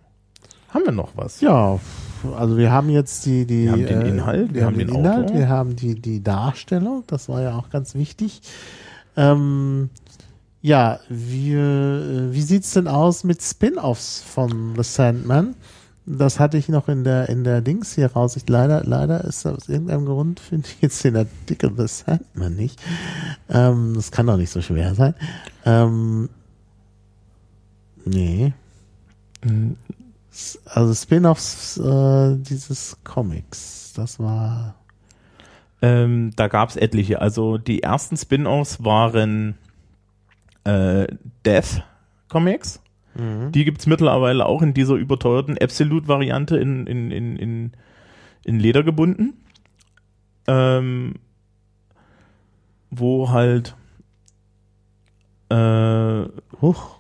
Haben 0.71 0.85
wir 0.85 0.93
noch 0.93 1.17
was? 1.17 1.41
Ja, 1.41 1.79
also 2.37 2.57
wir 2.57 2.73
haben 2.73 2.91
jetzt 2.91 3.25
die, 3.27 3.47
die 3.47 3.65
Wir 3.65 3.73
haben 3.73 3.87
den 3.87 4.03
äh, 4.03 4.09
Inhalt, 4.09 4.55
wir, 4.55 4.65
haben 4.65 4.79
den, 4.79 4.89
Inhalt, 4.89 5.27
Autor. 5.27 5.37
wir 5.37 5.49
haben 5.49 5.77
die, 5.77 5.95
die 5.95 6.23
Darstellung, 6.23 7.05
das 7.07 7.29
war 7.29 7.43
ja 7.43 7.57
auch 7.57 7.71
ganz 7.71 7.95
wichtig. 7.95 8.43
Ähm, 9.17 9.91
ja, 10.61 10.99
wie, 11.09 11.55
äh, 11.55 12.33
wie 12.33 12.43
sieht's 12.43 12.73
denn 12.73 12.89
aus 12.89 13.25
mit 13.25 13.43
Spin-offs 13.43 14.23
von 14.23 14.75
The 14.77 14.83
Sandman? 14.83 15.55
Das 16.09 16.39
hatte 16.39 16.57
ich 16.57 16.69
noch 16.69 16.89
in 16.89 17.03
der 17.03 17.29
in 17.29 17.43
der 17.43 17.61
Dings 17.61 17.95
hier 17.95 18.13
raus. 18.13 18.37
Ich, 18.37 18.49
leider 18.49 18.85
leider 18.85 19.25
ist 19.25 19.45
aus 19.45 19.69
irgendeinem 19.69 20.07
Grund 20.07 20.39
finde 20.49 20.69
ich 20.69 20.81
jetzt 20.81 21.03
den 21.05 21.17
Artikel 21.17 21.73
The 21.77 21.89
Sandman 21.89 22.55
nicht. 22.55 22.81
Ähm, 23.49 23.95
das 23.95 24.13
kann 24.13 24.27
doch 24.27 24.37
nicht 24.37 24.51
so 24.51 24.63
schwer 24.63 24.95
sein. 24.95 25.15
Ähm, 25.65 26.29
nee. 28.05 28.53
Mhm. 29.45 29.77
Also 30.67 30.95
Spin-offs 30.95 31.79
äh, 31.79 32.37
dieses 32.37 32.99
Comics, 33.03 33.93
das 33.97 34.21
war 34.21 34.75
Ähm, 35.83 36.33
da 36.37 36.49
gab 36.49 36.69
es 36.69 36.77
etliche. 36.77 37.21
Also 37.21 37.59
die 37.59 37.83
ersten 37.83 38.17
Spin-offs 38.17 38.85
waren 38.85 39.57
äh, 40.65 41.07
Death 41.45 41.83
Comics. 42.29 42.81
Die 43.53 43.65
gibt's 43.65 43.87
mittlerweile 43.87 44.47
auch 44.47 44.63
in 44.63 44.75
dieser 44.75 44.95
überteuerten 44.95 45.57
Absolute-Variante 45.59 46.57
in, 46.59 46.87
in, 46.87 47.11
in, 47.11 47.37
in, 47.37 47.73
in 48.45 48.61
Leder 48.61 48.83
gebunden. 48.83 49.35
Ähm, 50.47 51.15
wo 52.91 53.31
halt 53.31 53.75
äh, 55.49 56.25
Huch, 56.61 56.99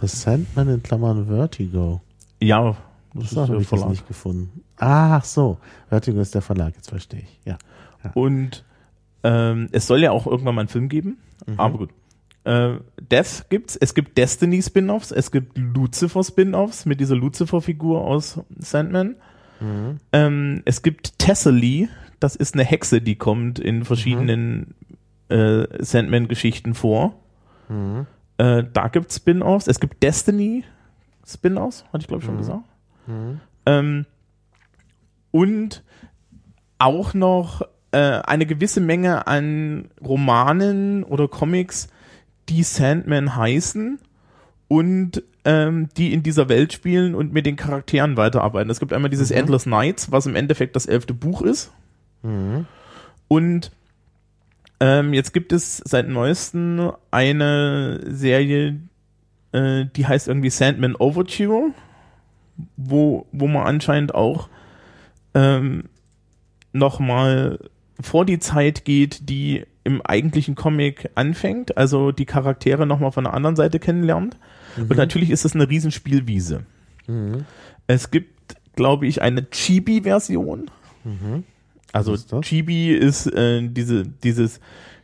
The 0.00 0.06
Sandman 0.06 0.68
in 0.68 0.82
Klammern 0.82 1.26
Vertigo. 1.26 2.00
ja, 2.40 2.76
das 3.14 3.22
Das 3.22 3.32
ist 3.32 3.38
habe 3.38 3.62
ich 3.62 3.68
das 3.68 3.86
nicht 3.86 4.08
gefunden. 4.08 4.62
Ach 4.76 5.24
so, 5.24 5.58
Vertigo 5.88 6.20
ist 6.20 6.34
der 6.34 6.42
Verlag, 6.42 6.74
jetzt 6.76 6.90
verstehe 6.90 7.20
ich. 7.20 7.40
Ja. 7.44 7.58
Und 8.14 8.64
ähm, 9.24 9.68
es 9.72 9.86
soll 9.86 10.00
ja 10.00 10.10
auch 10.10 10.26
irgendwann 10.26 10.54
mal 10.54 10.62
einen 10.62 10.68
Film 10.68 10.88
geben, 10.88 11.18
aber 11.56 11.78
gut. 11.78 11.90
Äh, 12.44 12.74
Death 13.00 13.46
gibt's, 13.50 13.76
es 13.76 13.94
gibt 13.94 14.16
Destiny 14.16 14.62
Spin-offs, 14.62 15.10
es 15.10 15.30
gibt 15.30 15.58
Lucifer 15.58 16.24
Spin-offs 16.24 16.86
mit 16.86 16.98
dieser 17.00 17.16
Lucifer-Figur 17.16 18.00
aus 18.00 18.40
Sandman. 18.58 19.16
Ähm, 20.12 20.62
es 20.64 20.82
gibt 20.82 21.18
Tessely, 21.18 21.88
das 22.18 22.34
ist 22.36 22.54
eine 22.54 22.64
Hexe, 22.64 23.02
die 23.02 23.16
kommt 23.16 23.58
in 23.58 23.84
verschiedenen 23.84 24.74
äh, 25.28 25.66
Sandman-Geschichten 25.78 26.74
vor. 26.74 27.14
Äh, 28.38 28.64
da 28.72 28.88
gibt's 28.88 29.16
Spin-offs. 29.16 29.66
Es 29.66 29.78
gibt 29.80 30.02
Destiny 30.02 30.64
Spin-offs, 31.26 31.84
hatte 31.92 31.98
ich 32.02 32.08
glaube 32.08 32.20
ich 32.22 32.26
schon 32.26 32.38
gesagt. 32.38 32.64
Ähm, 33.66 34.06
und 35.30 35.82
auch 36.78 37.12
noch 37.12 37.62
äh, 37.92 37.98
eine 37.98 38.46
gewisse 38.46 38.80
Menge 38.80 39.26
an 39.26 39.90
Romanen 40.02 41.04
oder 41.04 41.28
Comics, 41.28 41.88
die 42.50 42.62
Sandman 42.62 43.36
heißen 43.36 43.98
und 44.68 45.22
ähm, 45.44 45.88
die 45.96 46.12
in 46.12 46.22
dieser 46.22 46.48
Welt 46.48 46.72
spielen 46.72 47.14
und 47.14 47.32
mit 47.32 47.46
den 47.46 47.56
Charakteren 47.56 48.16
weiterarbeiten. 48.16 48.70
Es 48.70 48.80
gibt 48.80 48.92
einmal 48.92 49.10
dieses 49.10 49.30
Endless 49.30 49.66
Nights, 49.66 50.12
was 50.12 50.26
im 50.26 50.36
Endeffekt 50.36 50.76
das 50.76 50.86
elfte 50.86 51.14
Buch 51.14 51.42
ist. 51.42 51.72
Und 53.28 53.70
ähm, 54.80 55.14
jetzt 55.14 55.32
gibt 55.32 55.52
es 55.52 55.78
seit 55.78 56.08
neuestem 56.08 56.92
eine 57.10 58.00
Serie, 58.06 58.80
äh, 59.52 59.86
die 59.96 60.06
heißt 60.06 60.28
irgendwie 60.28 60.50
Sandman 60.50 60.96
Overture, 60.96 61.70
wo, 62.76 63.26
wo 63.32 63.46
man 63.46 63.66
anscheinend 63.66 64.14
auch 64.14 64.48
ähm, 65.34 65.84
nochmal 66.72 67.58
vor 68.00 68.24
die 68.24 68.38
Zeit 68.38 68.84
geht, 68.84 69.28
die 69.28 69.64
im 69.84 70.02
eigentlichen 70.02 70.54
Comic 70.54 71.10
anfängt, 71.14 71.76
also 71.76 72.12
die 72.12 72.26
Charaktere 72.26 72.86
nochmal 72.86 73.12
von 73.12 73.24
der 73.24 73.34
anderen 73.34 73.56
Seite 73.56 73.78
kennenlernt. 73.78 74.36
Und 74.76 74.96
natürlich 74.96 75.30
ist 75.30 75.44
es 75.44 75.54
eine 75.54 75.68
Riesenspielwiese. 75.68 76.62
Es 77.86 78.10
gibt, 78.10 78.56
glaube 78.76 79.06
ich, 79.06 79.20
eine 79.22 79.48
Chibi-Version. 79.50 80.70
Also 81.92 82.12
Was 82.12 82.24
ist? 82.24 82.40
Chibi 82.42 82.92
ist 82.92 83.26
äh, 83.26 83.66
diese, 83.66 84.04
dieses, 84.04 84.60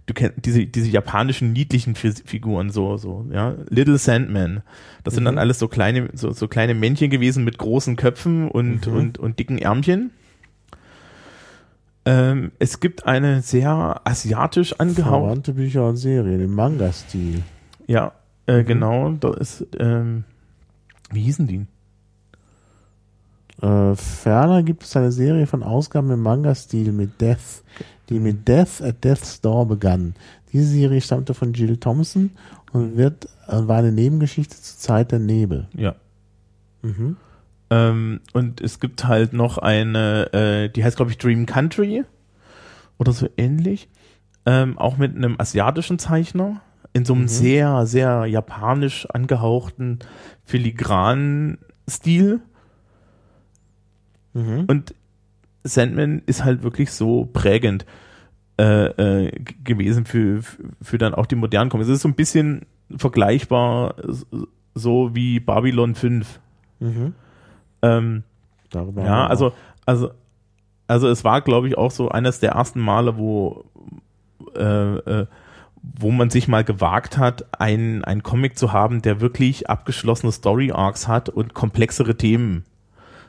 du 0.07 0.15
kennst 0.15 0.45
diese, 0.45 0.67
diese 0.67 0.89
japanischen 0.89 1.53
niedlichen 1.53 1.97
Fi- 1.97 2.13
Figuren, 2.25 2.71
so, 2.71 2.97
so, 2.97 3.27
ja, 3.33 3.57
Little 3.71 3.99
Sandman. 3.99 4.63
Das 5.03 5.15
sind 5.15 5.25
dann 5.25 5.39
alles 5.39 5.59
so 5.59 5.67
kleine, 5.67 6.11
so, 6.13 6.31
so 6.33 6.47
kleine 6.47 6.75
Männchen 6.75 7.11
gewesen 7.11 7.45
mit 7.45 7.59
großen 7.59 7.97
Köpfen 7.97 8.49
und, 8.49 8.87
und, 8.87 9.19
und 9.19 9.39
dicken 9.41 9.59
Ärmchen. 9.59 10.11
Ähm, 12.07 12.53
es 12.61 12.79
gibt 12.79 13.05
eine 13.05 13.43
sehr 13.43 14.01
asiatisch 14.05 14.79
angehauchte, 14.79 15.27
Verwandte 15.27 15.53
Bücher 15.55 15.89
und 15.89 15.97
Serien 15.97 16.41
im 16.41 16.55
Manga-Stil. 16.55 17.43
ja, 17.89 18.13
äh, 18.47 18.63
genau, 18.63 19.11
da 19.11 19.35
ist, 19.35 19.67
ähm, 19.79 20.23
wie 21.11 21.23
hießen 21.23 21.49
die? 21.49 21.67
Äh, 23.61 23.97
ferner 23.97 24.63
gibt 24.63 24.85
es 24.85 24.97
eine 24.97 25.11
Serie 25.11 25.49
von 25.49 25.65
Ausgaben 25.65 26.11
im 26.13 26.23
Manga-Stil 26.23 26.93
mit 26.93 27.21
Death, 27.21 27.65
die 28.09 28.21
mit 28.21 28.47
Death 28.47 28.81
at 28.83 29.03
Death's 29.03 29.41
Door 29.41 29.67
begann. 29.67 30.15
Diese 30.53 30.67
Serie 30.67 31.01
stammte 31.01 31.35
von 31.35 31.55
Jill 31.55 31.77
Thompson 31.77 32.31
und 32.73 32.97
wird, 32.97 33.27
äh, 33.49 33.67
war 33.67 33.79
eine 33.79 33.91
Nebengeschichte 33.91 34.55
zur 34.55 34.79
Zeit 34.79 35.11
der 35.11 35.19
Nebel. 35.19 35.67
Ja. 35.75 35.97
Mhm. 36.83 37.17
Ähm, 37.71 38.21
und 38.33 38.61
es 38.61 38.81
gibt 38.81 39.05
halt 39.07 39.33
noch 39.33 39.59
eine, 39.59 40.33
äh, 40.33 40.69
die 40.69 40.85
heißt, 40.85 40.97
glaube 40.97 41.11
ich, 41.11 41.19
Dream 41.19 41.47
Country 41.47 42.05
oder 42.99 43.13
so 43.13 43.29
ähnlich. 43.37 43.89
Ähm, 44.45 44.79
auch 44.79 44.97
mit 44.97 45.17
einem 45.17 45.37
asiatischen 45.39 45.99
Zeichner 45.99 46.61
in 46.93 47.05
so 47.05 47.15
einem 47.15 47.29
sehr, 47.29 47.85
sehr 47.87 48.27
japanisch 48.27 49.07
angehauchten 49.07 49.99
filigranen 50.45 51.59
Stil. 51.89 52.41
Mhm. 54.33 54.65
Und 54.67 54.95
Sandman 55.65 56.23
ist 56.27 56.45
halt 56.45 56.63
wirklich 56.63 56.93
so 56.93 57.27
prägend 57.27 57.85
äh, 58.59 59.25
äh, 59.27 59.33
gewesen 59.65 60.07
für, 60.07 60.41
für 60.81 60.99
dann 60.99 61.15
auch 61.15 61.27
die 61.27 61.35
modernen 61.35 61.69
Comics. 61.69 61.89
Es 61.89 61.97
ist 61.97 62.03
so 62.03 62.09
ein 62.09 62.15
bisschen 62.15 62.67
vergleichbar 62.97 63.97
so 64.75 65.15
wie 65.15 65.41
Babylon 65.41 65.95
5. 65.95 66.41
Mhm. 66.81 67.15
Ähm, 67.87 68.23
Darüber 68.71 69.05
ja, 69.05 69.27
also, 69.27 69.53
also, 69.85 70.11
also 70.87 71.09
es 71.09 71.25
war, 71.25 71.41
glaube 71.41 71.69
ich, 71.69 71.79
auch 71.79 71.91
so 71.91 72.09
eines 72.09 72.41
der 72.41 72.53
ersten 72.53 72.81
Male, 72.81 73.17
wo, 73.17 73.65
äh, 74.57 74.97
äh, 74.97 75.27
wo 75.83 76.11
man 76.11 76.31
sich 76.31 76.49
mal 76.49 76.65
gewagt 76.65 77.17
hat, 77.17 77.47
ein, 77.61 78.05
ein 78.05 78.23
Comic 78.23 78.59
zu 78.59 78.73
haben, 78.73 79.03
der 79.03 79.21
wirklich 79.21 79.71
abgeschlossene 79.71 80.33
Story 80.33 80.73
Arcs 80.73 81.07
hat 81.07 81.29
und 81.29 81.55
komplexere 81.55 82.17
Themen 82.17 82.65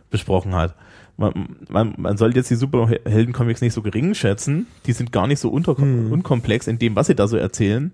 besprochen 0.09 0.55
hat. 0.55 0.75
Man, 1.19 1.57
man, 1.69 1.95
man 1.97 2.15
sollte 2.17 2.37
jetzt 2.37 2.51
die 2.51 2.55
Superhelden-Comics 2.55 3.61
nicht 3.61 3.73
so 3.73 3.81
gering 3.81 4.13
schätzen. 4.13 4.67
Die 4.85 4.93
sind 4.93 5.11
gar 5.11 5.25
nicht 5.25 5.39
so 5.39 5.49
unter, 5.49 5.77
unkomplex 5.79 6.67
in 6.67 6.77
dem, 6.77 6.95
was 6.95 7.07
sie 7.07 7.15
da 7.15 7.27
so 7.27 7.37
erzählen. 7.37 7.91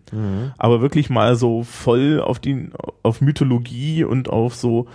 Aber 0.57 0.82
wirklich 0.82 1.09
mal 1.09 1.38
so 1.38 1.64
voll 1.64 2.20
auf 2.20 2.39
die, 2.39 2.70
auf 3.01 3.22
Mythologie 3.22 4.03
und 4.03 4.30
auf 4.30 4.55
so, 4.55 4.88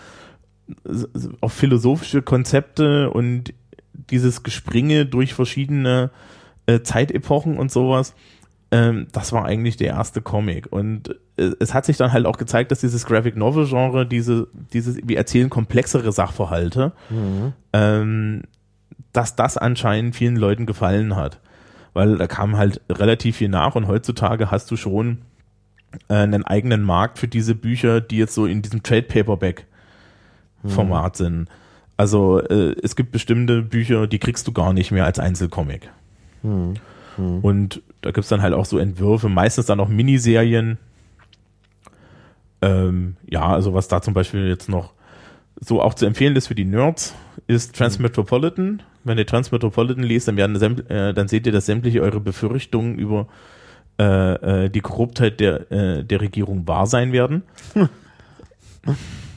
auf 1.41 1.53
philosophische 1.53 2.23
Konzepte 2.23 3.11
und 3.11 3.55
dieses 4.11 4.43
Gespringe 4.43 5.07
durch 5.07 5.35
verschiedene 5.35 6.11
äh, 6.66 6.81
Zeitepochen 6.83 7.59
und 7.59 7.71
sowas, 7.71 8.14
ähm, 8.71 9.07
das 9.12 9.33
war 9.33 9.45
eigentlich 9.45 9.77
der 9.77 9.89
erste 9.89 10.21
Comic. 10.21 10.71
Und 10.71 11.16
äh, 11.37 11.53
es 11.61 11.75
hat 11.75 11.87
sich 11.87 11.97
dann 11.97 12.12
halt 12.12 12.27
auch 12.27 12.37
gezeigt, 12.37 12.71
dass 12.71 12.81
dieses 12.81 13.07
Graphic 13.07 13.37
Novel 13.37 13.66
Genre, 13.66 14.07
diese, 14.07 14.49
dieses, 14.73 14.99
wir 15.03 15.16
erzählen 15.16 15.51
komplexere 15.51 16.12
Sachverhalte, 16.12 16.93
ähm, 17.73 18.43
dass 19.12 19.37
das 19.37 19.57
anscheinend 19.57 20.16
vielen 20.16 20.37
Leuten 20.37 20.66
gefallen 20.66 21.16
hat. 21.16 21.41
Weil 21.95 22.19
da 22.19 22.27
kam 22.27 22.57
halt 22.57 22.83
relativ 22.91 23.37
viel 23.37 23.49
nach 23.49 23.75
und 23.75 23.89
heutzutage 23.89 24.51
hast 24.51 24.71
du 24.71 24.77
schon 24.77 25.19
äh, 26.09 26.14
einen 26.14 26.45
eigenen 26.45 26.83
Markt 26.83 27.19
für 27.19 27.29
diese 27.29 27.55
Bücher, 27.55 28.01
die 28.01 28.19
jetzt 28.19 28.35
so 28.35 28.45
in 28.45 28.61
diesem 28.61 28.83
Trade 28.83 29.03
Paperback 29.03 29.66
Format 30.67 31.17
sind. 31.17 31.49
Also 31.97 32.41
äh, 32.41 32.75
es 32.83 32.97
gibt 32.97 33.11
bestimmte 33.11 33.63
Bücher, 33.63 34.07
die 34.07 34.19
kriegst 34.19 34.47
du 34.47 34.53
gar 34.53 34.73
nicht 34.73 34.91
mehr 34.91 35.05
als 35.05 35.19
Einzelcomic. 35.19 35.91
Und 37.43 37.83
da 38.03 38.13
gibt's 38.13 38.29
dann 38.29 38.43
halt 38.43 38.55
auch 38.55 38.65
so 38.65 38.79
Entwürfe, 38.79 39.29
meistens 39.29 39.67
dann 39.67 39.81
auch 39.81 39.89
Miniserien. 39.89 40.79
Ähm, 42.63 43.17
ja, 43.29 43.47
also 43.47 43.75
was 43.75 43.89
da 43.89 44.01
zum 44.01 44.15
Beispiel 44.15 44.47
jetzt 44.49 44.69
noch 44.69 44.93
so 45.61 45.83
auch 45.83 45.95
zu 45.95 46.07
empfehlen 46.07 46.37
ist 46.37 46.47
für 46.47 46.55
die 46.55 46.65
Nerds, 46.65 47.15
ist 47.49 47.75
Transmetropolitan. 47.77 48.83
Wenn 49.03 49.19
ihr 49.19 49.27
Transmetropolitan 49.27 50.05
lest, 50.05 50.29
dann, 50.29 50.37
werden, 50.37 50.89
äh, 50.89 51.13
dann 51.15 51.29
seht 51.29 51.47
ihr, 51.47 51.53
dass 51.53 51.67
sämtliche 51.67 52.01
eure 52.01 52.21
Befürchtungen 52.21 52.97
über 52.97 53.27
äh, 53.99 54.65
äh, 54.65 54.71
die 54.71 54.81
Korruptheit 54.81 55.41
der, 55.41 55.73
äh, 55.73 56.05
der 56.05 56.21
Regierung 56.21 56.69
wahr 56.69 56.87
sein 56.87 57.13
werden. 57.13 57.43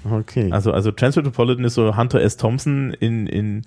Okay. 0.10 0.52
Also, 0.52 0.72
also 0.72 0.92
Transmetropolitan 0.92 1.64
ist 1.66 1.76
so 1.76 1.96
Hunter 1.96 2.22
S. 2.22 2.38
Thompson 2.38 2.92
in, 3.00 3.28
in, 3.28 3.66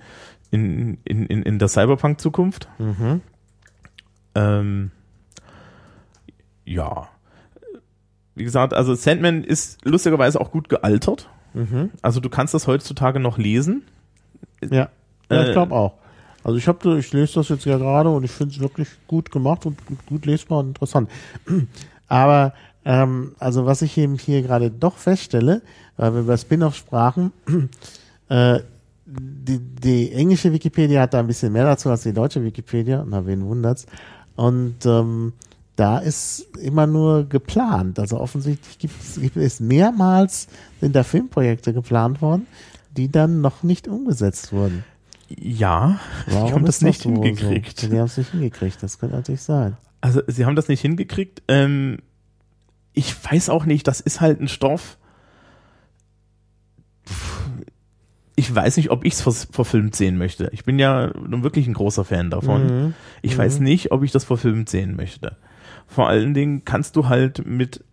in, 0.51 0.99
in, 1.05 1.27
in, 1.27 1.43
in 1.43 1.59
der 1.59 1.69
Cyberpunk-Zukunft. 1.69 2.69
mhm. 2.79 3.21
Ähm, 4.37 4.91
ja. 6.65 7.09
Wie 8.35 8.43
gesagt, 8.45 8.75
also 8.75 8.95
Sandman 8.95 9.45
ist 9.45 9.85
lustigerweise 9.85 10.41
auch 10.41 10.51
gut 10.51 10.69
gealtert. 10.69 11.29
Mhm. 11.53 11.91
Also 12.03 12.19
du 12.21 12.29
kannst 12.29 12.53
das 12.53 12.67
heutzutage 12.67 13.21
noch 13.21 13.39
lesen. 13.39 13.85
Ja, 14.63 14.89
ja 15.31 15.43
ich 15.43 15.51
Äh, 15.51 15.53
glaube 15.53 15.73
auch. 15.75 15.95
Also 16.43 16.59
ich 16.59 16.67
habe, 16.67 16.99
ich 16.99 17.13
lese 17.13 17.35
das 17.35 17.49
jetzt 17.49 17.65
ja 17.65 17.79
gerade 17.79 18.11
und 18.11 18.25
ich 18.25 18.31
finde 18.33 18.55
es 18.55 18.61
wirklich 18.61 18.89
gut 19.07 19.31
gemacht 19.31 19.67
und 19.67 19.87
gut, 19.87 20.05
gut 20.07 20.27
lesbar 20.27 20.59
und 20.59 20.69
interessant. 20.69 21.09
Aber 22.09 22.55
ähm, 22.85 23.35
also 23.39 23.67
was 23.67 23.83
ich 23.83 23.97
eben 23.99 24.19
hier 24.19 24.43
gerade 24.43 24.71
doch 24.71 24.97
feststelle, 24.97 25.63
weil 25.97 26.15
wir 26.15 26.21
über 26.21 26.37
Spin-off 26.37 26.77
sprachen, 26.77 27.33
äh, 28.29 28.61
die, 29.07 29.59
die 29.59 30.13
englische 30.13 30.53
Wikipedia 30.53 31.03
hat 31.03 31.15
da 31.15 31.21
ein 31.21 31.27
bisschen 31.27 31.53
mehr 31.53 31.65
dazu 31.65 31.91
als 31.91 32.03
die 32.03 32.13
deutsche 32.13 32.43
Wikipedia, 32.43 33.05
na 33.07 33.27
wen 33.27 33.45
wundert's. 33.45 33.87
Und 34.37 34.87
ähm, 34.87 35.35
da 35.77 35.99
ist 35.99 36.47
immer 36.59 36.87
nur 36.87 37.29
geplant. 37.29 37.99
Also 37.99 38.21
offensichtlich 38.21 38.79
gibt 38.79 39.37
es 39.37 39.61
mehrmals 39.61 40.49
sind 40.81 40.95
da 40.95 41.03
Filmprojekte 41.03 41.73
geplant 41.73 42.23
worden, 42.23 42.47
die 42.97 43.11
dann 43.11 43.41
noch 43.41 43.63
nicht 43.63 43.89
umgesetzt 43.89 44.53
wurden. 44.53 44.85
Ja, 45.29 45.99
die 46.29 46.35
haben 46.35 46.65
das 46.65 46.81
nicht 46.81 47.05
wohl 47.07 47.15
hingekriegt. 47.15 47.81
So? 47.81 47.89
Die 47.89 47.99
haben 47.99 48.07
es 48.07 48.17
nicht 48.17 48.31
hingekriegt, 48.31 48.83
das 48.83 48.99
könnte 48.99 49.17
natürlich 49.17 49.43
sein. 49.43 49.77
Also 50.01 50.21
sie 50.27 50.45
haben 50.45 50.55
das 50.55 50.69
nicht 50.69 50.81
hingekriegt. 50.81 51.43
Ähm, 51.49 51.99
ich 52.95 53.15
weiß 53.31 53.51
auch 53.51 53.67
nicht, 53.67 53.87
das 53.87 54.01
ist 54.01 54.21
halt 54.21 54.41
ein 54.41 54.49
Stoff. 54.49 54.97
Ich 58.37 58.53
weiß 58.53 58.77
nicht, 58.79 58.91
ob 58.91 59.05
ich 59.05 59.13
es 59.15 59.47
verfilmt 59.51 59.95
sehen 59.95 60.19
möchte. 60.19 60.49
Ich 60.53 60.65
bin 60.65 60.79
ja 60.79 61.13
nun 61.29 61.43
wirklich 61.45 61.67
ein 61.69 61.75
großer 61.75 62.05
Fan 62.05 62.31
davon. 62.31 62.67
Mhm. 62.87 62.95
Ich 63.23 63.37
weiß 63.39 63.61
nicht, 63.61 63.93
ob 63.93 64.03
ich 64.03 64.11
das 64.11 64.25
verfilmt 64.25 64.69
sehen 64.69 64.97
möchte. 64.97 65.37
Vor 65.87 66.09
allen 66.09 66.35
Dingen 66.35 66.65
kannst 66.65 66.97
du 66.97 67.09
halt 67.09 67.47
mit, 67.47 67.85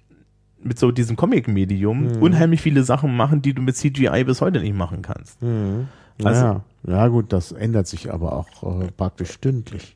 mit 0.64 0.80
so 0.80 0.92
diesem 0.92 1.16
Comic-Medium 1.16 2.06
Mhm. 2.14 2.22
unheimlich 2.22 2.62
viele 2.62 2.84
Sachen 2.84 3.16
machen, 3.16 3.42
die 3.44 3.54
du 3.54 3.62
mit 3.62 3.76
CGI 3.76 4.24
bis 4.24 4.42
heute 4.42 4.60
nicht 4.62 4.76
machen 4.76 5.02
kannst. 5.04 5.42
Mhm. 5.44 5.88
Also- 6.24 6.42
ja, 6.46 6.64
ja, 6.88 7.08
gut, 7.08 7.32
das 7.34 7.52
ändert 7.52 7.88
sich 7.88 8.12
aber 8.12 8.34
auch 8.34 8.82
äh, 8.82 8.88
praktisch 8.92 9.32
stündlich. 9.32 9.96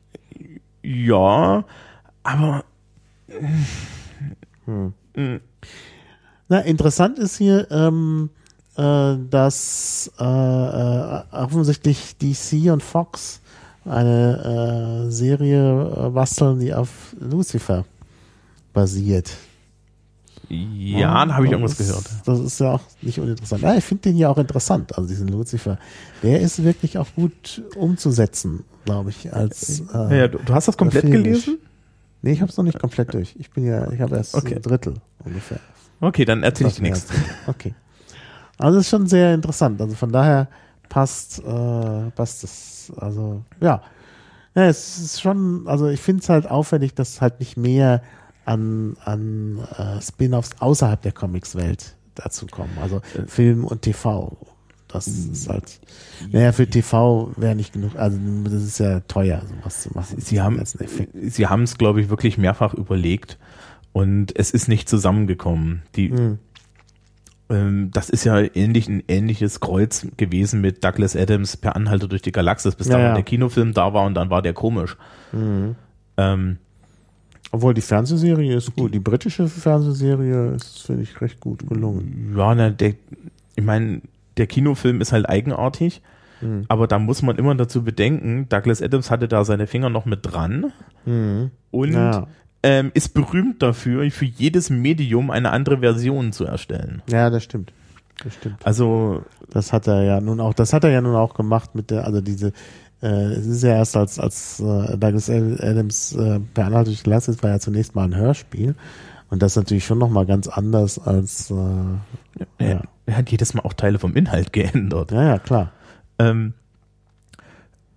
Ja, 0.82 1.64
aber 2.22 2.64
Hm. 4.66 5.40
Na, 6.48 6.60
interessant 6.60 7.18
ist 7.18 7.38
hier, 7.38 7.66
ähm, 7.70 8.30
äh, 8.76 9.16
dass 9.30 10.12
äh, 10.18 10.24
äh, 10.24 11.22
offensichtlich 11.32 12.16
DC 12.18 12.70
und 12.70 12.82
Fox 12.82 13.40
eine 13.84 15.06
äh, 15.06 15.10
Serie 15.10 16.06
äh, 16.06 16.10
basteln, 16.10 16.60
die 16.60 16.74
auf 16.74 17.14
Lucifer 17.18 17.84
basiert. 18.72 19.30
ja, 20.48 21.24
da 21.24 21.34
habe 21.34 21.46
ich 21.46 21.52
irgendwas 21.52 21.78
gehört. 21.78 22.04
Das 22.24 22.38
ist 22.40 22.60
ja 22.60 22.72
auch 22.72 22.82
nicht 23.00 23.18
uninteressant. 23.18 23.62
Ja, 23.62 23.74
ich 23.76 23.84
finde 23.84 24.02
den 24.02 24.16
ja 24.16 24.28
auch 24.28 24.38
interessant, 24.38 24.96
also 24.96 25.08
diesen 25.08 25.28
Lucifer. 25.28 25.78
Der 26.22 26.40
ist 26.40 26.62
wirklich 26.62 26.98
auch 26.98 27.08
gut 27.16 27.62
umzusetzen, 27.76 28.64
glaube 28.84 29.10
ich, 29.10 29.32
als 29.32 29.82
äh, 29.92 30.18
Ja, 30.18 30.28
du, 30.28 30.38
du 30.38 30.54
hast 30.54 30.68
das 30.68 30.76
komplett 30.76 31.10
gelesen? 31.10 31.58
Nee, 32.26 32.32
ich 32.32 32.40
habe 32.40 32.50
es 32.50 32.56
noch 32.56 32.64
nicht 32.64 32.80
komplett 32.80 33.14
durch. 33.14 33.36
Ich 33.38 33.50
bin 33.52 33.64
ja, 33.64 33.88
ich 33.92 34.00
habe 34.00 34.16
erst 34.16 34.34
Okay. 34.34 34.56
ein 34.56 34.62
Drittel 34.62 34.94
ungefähr. 35.24 35.60
Okay, 36.00 36.24
dann 36.24 36.42
erzähl 36.42 36.66
ich 36.66 36.80
nichts. 36.80 37.06
Okay. 37.46 37.72
Also 38.58 38.80
ist 38.80 38.88
schon 38.88 39.06
sehr 39.06 39.32
interessant. 39.32 39.80
Also 39.80 39.94
von 39.94 40.10
daher 40.10 40.48
passt, 40.88 41.38
äh, 41.38 42.10
passt 42.16 42.42
es. 42.42 42.92
Also 42.96 43.44
ja. 43.60 43.80
ja, 44.56 44.64
es 44.66 44.98
ist 44.98 45.20
schon. 45.20 45.68
Also 45.68 45.86
ich 45.86 46.00
finde 46.00 46.22
es 46.24 46.28
halt 46.28 46.50
auffällig, 46.50 46.94
dass 46.94 47.20
halt 47.20 47.38
nicht 47.38 47.56
mehr 47.56 48.02
an 48.44 48.96
an 49.04 49.60
äh, 49.78 50.00
Spin-offs 50.02 50.50
außerhalb 50.58 51.00
der 51.02 51.12
Comics-Welt 51.12 51.94
dazu 52.16 52.46
kommen. 52.46 52.76
Also 52.82 53.02
Film 53.28 53.64
und 53.64 53.82
TV. 53.82 54.36
Das 54.88 55.08
ist 55.08 55.48
halt, 55.48 55.80
naja, 56.30 56.52
für 56.52 56.66
TV 56.68 57.32
wäre 57.36 57.56
nicht 57.56 57.72
genug, 57.72 57.96
also 57.96 58.18
das 58.44 58.52
ist 58.62 58.78
ja 58.78 59.00
teuer, 59.00 59.42
sowas 59.46 59.82
zu 59.82 59.90
machen. 59.94 60.20
Sie 60.20 60.40
haben 60.40 60.60
Sie 60.64 61.46
haben 61.46 61.62
es, 61.64 61.76
glaube 61.76 62.00
ich, 62.00 62.08
wirklich 62.08 62.38
mehrfach 62.38 62.72
überlegt 62.72 63.36
und 63.92 64.38
es 64.38 64.52
ist 64.52 64.68
nicht 64.68 64.88
zusammengekommen. 64.88 65.82
Die, 65.96 66.10
Hm. 66.10 66.38
ähm, 67.50 67.90
das 67.92 68.10
ist 68.10 68.24
ja 68.24 68.38
ähnlich 68.38 68.88
ein 68.88 69.02
ähnliches 69.08 69.58
Kreuz 69.60 70.06
gewesen 70.16 70.60
mit 70.60 70.84
Douglas 70.84 71.16
Adams 71.16 71.56
per 71.56 71.74
Anhalter 71.74 72.06
durch 72.06 72.22
die 72.22 72.32
Galaxis, 72.32 72.76
bis 72.76 72.86
Ja, 72.86 72.92
dann 72.94 73.02
ja. 73.02 73.14
der 73.14 73.22
Kinofilm 73.24 73.72
da 73.74 73.92
war 73.92 74.06
und 74.06 74.14
dann 74.14 74.30
war 74.30 74.40
der 74.42 74.52
komisch. 74.52 74.96
Ähm, 76.18 76.56
Obwohl 77.50 77.74
die 77.74 77.80
Fernsehserie 77.80 78.56
ist 78.56 78.74
gut. 78.74 78.94
Die 78.94 78.98
britische 79.00 79.48
Fernsehserie 79.48 80.52
ist, 80.52 80.82
finde 80.82 81.02
ich, 81.02 81.20
recht 81.20 81.40
gut 81.40 81.68
gelungen. 81.68 82.34
ja, 82.36 82.54
na, 82.54 82.70
der, 82.70 82.94
ich 83.56 83.64
meine, 83.64 84.00
der 84.36 84.46
Kinofilm 84.46 85.00
ist 85.00 85.12
halt 85.12 85.28
eigenartig, 85.28 86.02
aber 86.68 86.86
da 86.86 86.98
muss 86.98 87.22
man 87.22 87.36
immer 87.36 87.54
dazu 87.54 87.82
bedenken, 87.82 88.46
Douglas 88.50 88.82
Adams 88.82 89.10
hatte 89.10 89.26
da 89.26 89.44
seine 89.44 89.66
Finger 89.66 89.88
noch 89.88 90.04
mit 90.04 90.20
dran 90.22 90.72
und 91.70 91.92
Ja. 91.92 92.26
ähm, 92.62 92.90
ist 92.94 93.14
berühmt 93.14 93.62
dafür, 93.62 94.10
für 94.10 94.26
jedes 94.26 94.68
Medium 94.68 95.30
eine 95.30 95.50
andere 95.50 95.78
Version 95.78 96.32
zu 96.32 96.44
erstellen. 96.44 97.00
Ja, 97.10 97.30
das 97.30 97.42
stimmt. 97.44 97.72
Das 98.22 98.34
stimmt. 98.34 98.56
Also 98.64 99.22
Das 99.50 99.72
hat 99.72 99.86
er 99.86 100.02
ja 100.02 100.20
nun 100.20 100.40
auch, 100.40 100.52
das 100.54 100.72
hat 100.72 100.84
er 100.84 100.90
ja 100.90 101.00
nun 101.00 101.14
auch 101.16 101.34
gemacht 101.34 101.74
mit 101.74 101.90
der, 101.90 102.04
also 102.04 102.20
diese, 102.20 102.52
äh, 103.00 103.06
es 103.06 103.46
ist 103.46 103.62
ja 103.62 103.70
erst 103.76 103.96
als, 103.96 104.18
als 104.18 104.58
äh, 104.60 104.96
Douglas 104.98 105.30
Adams 105.30 106.14
äh, 106.16 106.40
per 106.52 106.66
Anhalt 106.66 106.88
durch 106.88 106.98
die 106.98 107.04
Galaxis 107.04 107.42
war 107.42 107.50
ja 107.50 107.60
zunächst 107.60 107.94
mal 107.94 108.04
ein 108.04 108.16
Hörspiel. 108.16 108.74
Und 109.30 109.42
das 109.42 109.52
ist 109.52 109.56
natürlich 109.56 109.84
schon 109.86 109.98
nochmal 109.98 110.26
ganz 110.26 110.48
anders 110.48 110.98
als, 110.98 111.50
äh, 111.50 112.64
Ja. 112.64 112.82
Er 113.06 113.16
hat 113.16 113.30
jedes 113.30 113.54
Mal 113.54 113.62
auch 113.62 113.72
Teile 113.72 113.98
vom 113.98 114.14
Inhalt 114.14 114.52
geändert. 114.52 115.10
ja, 115.12 115.22
ja, 115.22 115.38
klar. 115.38 115.72
Ähm, 116.18 116.54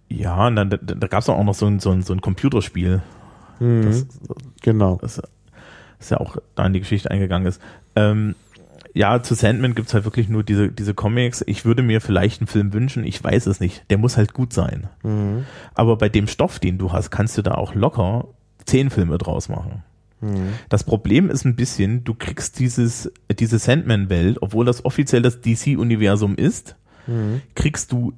ja, 0.08 0.48
und 0.48 0.56
dann, 0.56 0.70
da, 0.70 0.78
da 0.78 1.08
gab 1.08 1.22
es 1.22 1.30
auch 1.30 1.44
noch 1.44 1.54
so 1.54 1.68
ein, 1.68 1.80
so 1.80 1.92
ein, 1.92 2.02
so 2.02 2.14
ein 2.14 2.22
Computerspiel, 2.22 3.02
Mhm. 3.60 3.84
das, 3.84 4.06
genau. 4.62 4.98
das, 5.02 5.22
das 5.98 6.10
ja 6.12 6.18
auch 6.22 6.38
da 6.56 6.66
in 6.66 6.72
die 6.74 6.80
Geschichte 6.80 7.12
eingegangen 7.12 7.46
ist. 7.48 7.62
Ähm, 7.98 8.36
ja, 8.94 9.22
zu 9.22 9.36
Sandman 9.36 9.76
gibt's 9.76 9.94
halt 9.94 10.06
wirklich 10.06 10.30
nur 10.30 10.44
diese, 10.44 10.70
diese 10.70 10.94
Comics. 10.94 11.44
Ich 11.46 11.66
würde 11.66 11.84
mir 11.84 12.00
vielleicht 12.00 12.40
einen 12.42 12.48
Film 12.48 12.72
wünschen, 12.74 13.04
ich 13.04 13.22
weiß 13.22 13.48
es 13.48 13.60
nicht. 13.60 13.84
Der 13.90 13.98
muss 13.98 14.16
halt 14.16 14.34
gut 14.34 14.54
sein. 14.54 14.88
Mhm. 15.04 15.46
Aber 15.76 15.98
bei 15.98 16.08
dem 16.10 16.28
Stoff, 16.28 16.60
den 16.60 16.78
du 16.78 16.92
hast, 16.94 17.12
kannst 17.12 17.38
du 17.38 17.42
da 17.42 17.52
auch 17.56 17.76
locker 17.76 18.30
zehn 18.66 18.90
Filme 18.90 19.18
draus 19.18 19.50
machen. 19.50 19.84
Mhm. 20.22 20.54
Das 20.70 20.84
Problem 20.84 21.30
ist 21.30 21.46
ein 21.46 21.56
bisschen, 21.56 22.04
du 22.04 22.14
kriegst 22.14 22.60
dieses, 22.60 23.12
diese 23.40 23.60
Sandman-Welt, 23.60 24.38
obwohl 24.42 24.66
das 24.66 24.86
offiziell 24.86 25.22
das 25.22 25.42
DC-Universum 25.42 26.36
ist, 26.36 26.76
Mhm. 27.08 27.42
kriegst 27.56 27.92
du 27.92 28.14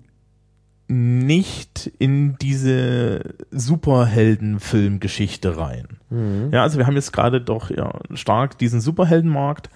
nicht 0.88 1.92
in 2.00 2.36
diese 2.42 3.22
Superhelden-Filmgeschichte 3.52 5.58
rein. 5.58 5.88
Mhm. 6.10 6.50
Ja, 6.52 6.64
also 6.64 6.78
wir 6.78 6.88
haben 6.88 6.96
jetzt 6.96 7.14
gerade 7.14 7.42
doch 7.42 7.70
ja, 7.70 7.94
stark 8.14 8.58
diesen 8.58 8.82
Superheldenmarkt, 8.82 9.70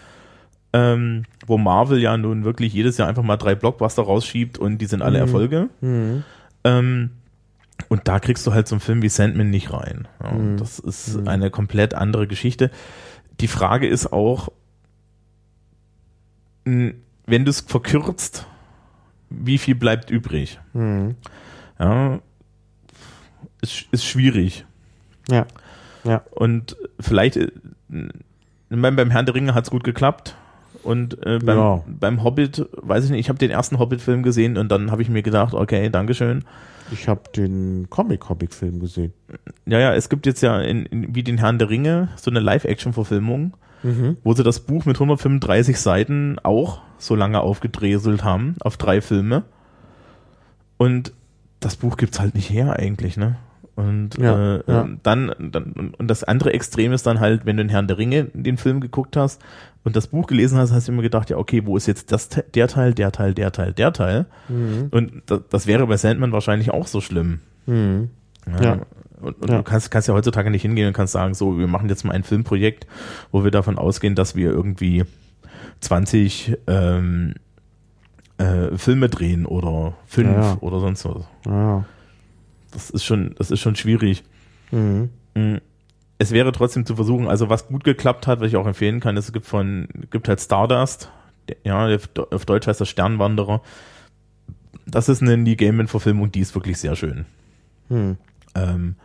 ähm, 0.73 1.23
wo 1.45 1.57
Marvel 1.57 2.01
ja 2.01 2.17
nun 2.17 2.43
wirklich 2.43 2.73
jedes 2.73 2.97
Jahr 2.97 3.07
einfach 3.07 3.23
mal 3.23 3.37
drei 3.37 3.55
Blockbuster 3.55 4.03
rausschiebt 4.03 4.57
und 4.57 4.79
die 4.79 4.87
sind 4.87 5.01
alle 5.01 5.19
Erfolge. 5.19 5.69
Mhm. 5.81 6.23
Ähm, 6.63 7.11
und 7.89 8.07
da 8.07 8.19
kriegst 8.19 8.45
du 8.47 8.53
halt 8.53 8.67
so 8.67 8.75
einen 8.75 8.79
Film 8.81 9.01
wie 9.01 9.09
Sandman 9.09 9.49
nicht 9.49 9.71
rein. 9.73 10.07
Ja, 10.23 10.29
und 10.29 10.57
Das 10.57 10.79
ist 10.79 11.27
eine 11.27 11.49
komplett 11.51 11.93
andere 11.93 12.27
Geschichte. 12.27 12.71
Die 13.41 13.47
Frage 13.47 13.87
ist 13.87 14.11
auch, 14.13 14.49
wenn 16.63 16.95
du 17.45 17.49
es 17.49 17.61
verkürzt, 17.61 18.47
wie 19.29 19.57
viel 19.57 19.75
bleibt 19.75 20.09
übrig? 20.09 20.59
Mhm. 20.73 21.15
Ja, 21.79 22.19
ist, 23.61 23.85
ist 23.91 24.05
schwierig. 24.05 24.65
Ja. 25.29 25.45
Ja. 26.03 26.21
Und 26.31 26.77
vielleicht, 26.99 27.35
äh, 27.37 27.51
ich 27.89 28.77
meine, 28.77 28.95
beim 28.95 29.11
Herrn 29.11 29.25
der 29.25 29.35
Ringe 29.35 29.53
hat's 29.53 29.69
gut 29.71 29.83
geklappt. 29.83 30.35
Und 30.83 31.17
äh, 31.25 31.39
beim, 31.39 31.57
Ja. 31.57 31.83
beim 31.87 32.23
Hobbit, 32.23 32.67
weiß 32.73 33.05
ich 33.05 33.09
nicht, 33.11 33.21
ich 33.21 33.29
habe 33.29 33.39
den 33.39 33.49
ersten 33.49 33.79
Hobbit-Film 33.79 34.21
gesehen 34.21 34.57
und 34.57 34.69
dann 34.69 34.91
habe 34.91 35.01
ich 35.01 35.09
mir 35.09 35.23
gedacht, 35.23 35.53
okay, 35.55 35.89
Dankeschön. 35.89 36.45
Ich 36.91 37.07
habe 37.07 37.21
den 37.35 37.87
Comic-Comic-Film 37.89 38.79
gesehen. 38.79 39.13
Ja, 39.65 39.79
ja, 39.79 39.93
es 39.95 40.09
gibt 40.09 40.25
jetzt 40.25 40.41
ja 40.41 40.61
in, 40.61 40.85
in, 40.85 41.15
wie 41.15 41.23
den 41.23 41.37
Herrn 41.39 41.57
der 41.59 41.69
Ringe 41.69 42.09
so 42.15 42.29
eine 42.29 42.39
Live-Action-Verfilmung, 42.39 43.55
Mhm. 43.83 44.17
wo 44.23 44.33
sie 44.33 44.43
das 44.43 44.61
Buch 44.61 44.85
mit 44.85 44.95
135 44.97 45.79
Seiten 45.79 46.37
auch 46.41 46.81
so 46.97 47.13
lange 47.15 47.41
aufgedreselt 47.41 48.23
haben 48.23 48.55
auf 48.61 48.77
drei 48.77 48.99
Filme. 49.01 49.43
Und 50.77 51.13
das 51.59 51.75
Buch 51.75 51.97
gibt's 51.97 52.19
halt 52.19 52.33
nicht 52.35 52.49
her 52.49 52.77
eigentlich, 52.79 53.15
ne? 53.17 53.37
Und 53.75 54.17
Ja, 54.17 54.55
äh, 54.57 54.63
ja. 54.67 54.87
dann, 55.03 55.33
dann 55.51 55.93
und 55.97 56.07
das 56.07 56.23
andere 56.23 56.53
Extrem 56.53 56.93
ist 56.93 57.05
dann 57.05 57.19
halt, 57.19 57.45
wenn 57.45 57.57
du 57.57 57.63
den 57.63 57.69
Herrn 57.69 57.87
der 57.87 57.97
Ringe 57.97 58.25
den 58.33 58.57
Film 58.57 58.79
geguckt 58.79 59.17
hast 59.17 59.41
und 59.83 59.95
das 59.97 60.07
Buch 60.07 60.27
gelesen 60.27 60.57
hast, 60.57 60.71
hast 60.71 60.87
du 60.87 60.93
immer 60.93 61.01
gedacht, 61.01 61.29
ja 61.29 61.37
okay, 61.37 61.65
wo 61.65 61.75
ist 61.75 61.85
jetzt 61.85 62.11
das 62.11 62.29
der 62.29 62.67
Teil, 62.67 62.93
der 62.93 63.11
Teil, 63.11 63.33
der 63.33 63.51
Teil, 63.51 63.73
der 63.73 63.91
Teil? 63.91 64.25
Mhm. 64.47 64.87
Und 64.91 65.23
das, 65.25 65.41
das 65.49 65.67
wäre 65.67 65.85
bei 65.87 65.97
Sandman 65.97 66.31
wahrscheinlich 66.31 66.71
auch 66.71 66.87
so 66.87 67.01
schlimm. 67.01 67.41
Mhm. 67.65 68.09
Ja. 68.59 68.63
Ja. 68.63 68.77
Und, 69.21 69.41
und 69.41 69.49
du 69.49 69.63
kannst, 69.63 69.91
kannst 69.91 70.07
ja 70.07 70.13
heutzutage 70.13 70.51
nicht 70.51 70.61
hingehen 70.61 70.87
und 70.87 70.93
kannst 70.93 71.13
sagen, 71.13 71.33
so, 71.33 71.57
wir 71.57 71.67
machen 71.67 71.89
jetzt 71.89 72.05
mal 72.05 72.13
ein 72.13 72.23
Filmprojekt, 72.23 72.85
wo 73.31 73.43
wir 73.43 73.51
davon 73.51 73.77
ausgehen, 73.77 74.15
dass 74.15 74.35
wir 74.35 74.51
irgendwie 74.51 75.03
20 75.81 76.57
ähm, 76.67 77.33
äh, 78.37 78.77
Filme 78.77 79.09
drehen 79.09 79.45
oder 79.45 79.93
fünf 80.05 80.57
oder 80.61 80.79
sonst 80.79 81.05
was. 81.05 81.23
Ja. 81.45 81.85
Das 82.75 82.89
ist 82.89 83.05
schon, 83.05 83.33
das 83.37 83.51
ist 83.51 83.61
schon 83.61 83.75
schwierig. 83.75 84.23
Mhm. 84.71 85.09
Mm. 85.33 85.55
Es 86.17 86.31
wäre 86.31 86.51
trotzdem 86.51 86.85
zu 86.85 86.95
versuchen, 86.95 87.27
also 87.27 87.49
was 87.49 87.67
gut 87.67 87.83
geklappt 87.83 88.27
hat, 88.27 88.39
was 88.39 88.47
ich 88.47 88.55
auch 88.55 88.67
empfehlen 88.67 88.99
kann, 88.99 89.17
es 89.17 89.33
gibt 89.33 89.45
von, 89.45 89.87
gibt 90.11 90.29
halt 90.29 90.39
Stardust, 90.39 91.09
ja, 91.63 91.89
auf 92.31 92.45
Deutsch 92.45 92.67
heißt 92.67 92.79
das 92.79 92.89
Sternwanderer. 92.89 93.61
Das 94.85 95.09
ist 95.09 95.21
eine 95.21 95.35
Neil 95.35 95.55
Gaiman-Verfilmung, 95.55 96.31
die 96.31 96.39
ist 96.39 96.55
wirklich 96.55 96.77
sehr 96.77 96.95
schön. 96.95 97.25
Mhm. 97.89 98.17
Ähm, 98.55 98.95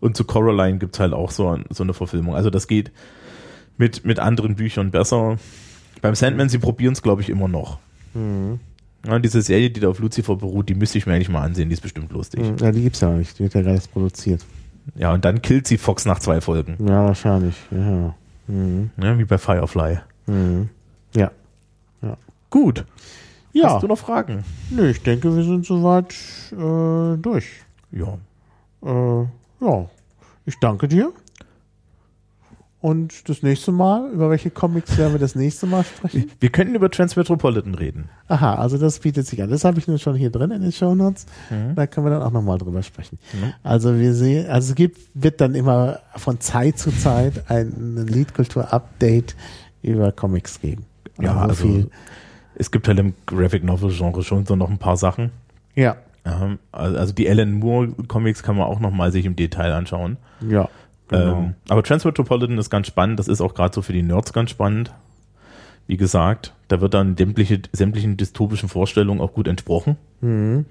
und 0.00 0.16
zu 0.16 0.24
Coraline 0.24 0.78
gibt's 0.78 0.98
halt 0.98 1.12
auch 1.12 1.30
so, 1.30 1.58
so 1.70 1.82
eine 1.82 1.94
Verfilmung. 1.94 2.34
Also 2.34 2.50
das 2.50 2.68
geht 2.68 2.90
mit, 3.76 4.04
mit 4.04 4.18
anderen 4.18 4.56
Büchern 4.56 4.90
besser. 4.90 5.38
Beim 6.02 6.14
Sandman, 6.14 6.48
sie 6.48 6.58
probieren 6.58 6.92
es, 6.92 7.02
glaube 7.02 7.22
ich, 7.22 7.30
immer 7.30 7.48
noch. 7.48 7.78
Mhm. 8.14 8.60
Ja, 9.06 9.18
diese 9.18 9.40
Serie, 9.42 9.70
die 9.70 9.80
da 9.80 9.88
auf 9.88 9.98
Lucifer 9.98 10.36
beruht, 10.36 10.68
die 10.68 10.74
müsste 10.74 10.98
ich 10.98 11.06
mir 11.06 11.14
eigentlich 11.14 11.28
mal 11.28 11.42
ansehen, 11.42 11.68
die 11.68 11.74
ist 11.74 11.80
bestimmt 11.80 12.12
lustig. 12.12 12.40
Mhm. 12.40 12.56
Ja, 12.58 12.72
die 12.72 12.82
gibt's 12.82 13.00
ja 13.00 13.10
nicht. 13.10 13.38
Die 13.38 13.44
wird 13.44 13.54
ja 13.54 13.62
gerade 13.62 13.80
produziert. 13.92 14.44
Ja, 14.94 15.12
und 15.12 15.24
dann 15.24 15.42
killt 15.42 15.66
sie 15.66 15.78
Fox 15.78 16.04
nach 16.04 16.18
zwei 16.18 16.40
Folgen. 16.40 16.76
Ja, 16.80 17.04
wahrscheinlich. 17.06 17.54
Ja. 17.70 18.14
Mhm. 18.48 18.90
Ja, 19.00 19.18
wie 19.18 19.24
bei 19.24 19.38
Firefly. 19.38 19.98
Mhm. 20.26 20.68
Ja. 21.14 21.30
Gut. 22.50 22.84
Ja. 23.52 23.74
Hast 23.74 23.82
du 23.82 23.86
noch 23.86 23.98
Fragen? 23.98 24.44
Nö, 24.70 24.90
ich 24.90 25.02
denke, 25.02 25.34
wir 25.34 25.42
sind 25.42 25.66
soweit 25.66 26.14
äh, 26.52 27.16
durch. 27.16 27.46
Ja. 27.90 28.18
Äh, 28.84 29.26
ja. 29.60 29.86
Ich 30.44 30.58
danke 30.60 30.88
dir. 30.88 31.12
Und 32.86 33.28
das 33.28 33.42
nächste 33.42 33.72
Mal, 33.72 34.12
über 34.12 34.30
welche 34.30 34.48
Comics 34.48 34.96
werden 34.96 35.14
wir 35.14 35.18
das 35.18 35.34
nächste 35.34 35.66
Mal 35.66 35.82
sprechen? 35.82 36.30
Wir 36.38 36.50
könnten 36.50 36.76
über 36.76 36.88
Transmetropolitan 36.88 37.74
reden. 37.74 38.10
Aha, 38.28 38.54
also 38.54 38.78
das 38.78 39.00
bietet 39.00 39.26
sich 39.26 39.42
an. 39.42 39.50
Das 39.50 39.64
habe 39.64 39.80
ich 39.80 39.88
nur 39.88 39.98
schon 39.98 40.14
hier 40.14 40.30
drin 40.30 40.52
in 40.52 40.62
den 40.62 40.70
Shownotes. 40.70 41.26
Mhm. 41.50 41.74
Da 41.74 41.88
können 41.88 42.06
wir 42.06 42.10
dann 42.10 42.22
auch 42.22 42.30
nochmal 42.30 42.58
drüber 42.58 42.84
sprechen. 42.84 43.18
Also 43.64 43.98
wir 43.98 44.14
sehen, 44.14 44.48
also 44.48 44.70
es 44.70 44.76
gibt, 44.76 45.00
wird 45.14 45.40
dann 45.40 45.56
immer 45.56 45.98
von 46.14 46.38
Zeit 46.38 46.78
zu 46.78 46.92
Zeit 46.92 47.50
ein 47.50 48.06
Liedkultur-Update 48.06 49.34
über 49.82 50.12
Comics 50.12 50.60
geben. 50.60 50.84
Ja, 51.20 51.38
also 51.38 51.64
viel. 51.64 51.90
es 52.54 52.70
gibt 52.70 52.86
halt 52.86 53.00
im 53.00 53.14
Graphic 53.26 53.64
Novel 53.64 53.90
Genre 53.90 54.22
schon 54.22 54.46
so 54.46 54.54
noch 54.54 54.70
ein 54.70 54.78
paar 54.78 54.96
Sachen. 54.96 55.32
Ja, 55.74 55.96
Ja, 56.24 56.56
also 56.70 56.96
also 56.98 57.12
die 57.12 57.28
Alan 57.28 57.54
Moore 57.54 57.88
Comics 58.06 58.44
kann 58.44 58.56
man 58.56 58.66
auch 58.68 58.78
noch 58.78 58.92
mal 58.92 59.10
sich 59.10 59.26
im 59.26 59.34
Detail 59.34 59.72
anschauen. 59.72 60.18
ja. 60.48 60.68
Genau. 61.08 61.38
Ähm, 61.38 61.54
aber 61.68 61.82
Transmetropolitan 61.82 62.58
ist 62.58 62.70
ganz 62.70 62.86
spannend. 62.86 63.18
Das 63.18 63.28
ist 63.28 63.40
auch 63.40 63.54
gerade 63.54 63.74
so 63.74 63.82
für 63.82 63.92
die 63.92 64.02
Nerds 64.02 64.32
ganz 64.32 64.50
spannend. 64.50 64.92
Wie 65.86 65.96
gesagt, 65.96 66.52
da 66.68 66.80
wird 66.80 66.94
dann 66.94 67.16
sämtliche, 67.16 67.62
sämtlichen 67.72 68.16
dystopischen 68.16 68.68
Vorstellungen 68.68 69.20
auch 69.20 69.32
gut 69.32 69.48
entsprochen. 69.48 69.96
mhm. 70.20 70.66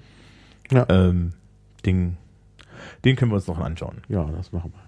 Ja. 0.70 0.84
Ähm, 0.88 1.32
den, 1.84 2.16
den 3.04 3.14
können 3.14 3.30
wir 3.30 3.36
uns 3.36 3.46
noch 3.46 3.58
anschauen. 3.60 3.98
Ja, 4.08 4.28
das 4.36 4.52
machen 4.52 4.72
wir. 4.74 4.80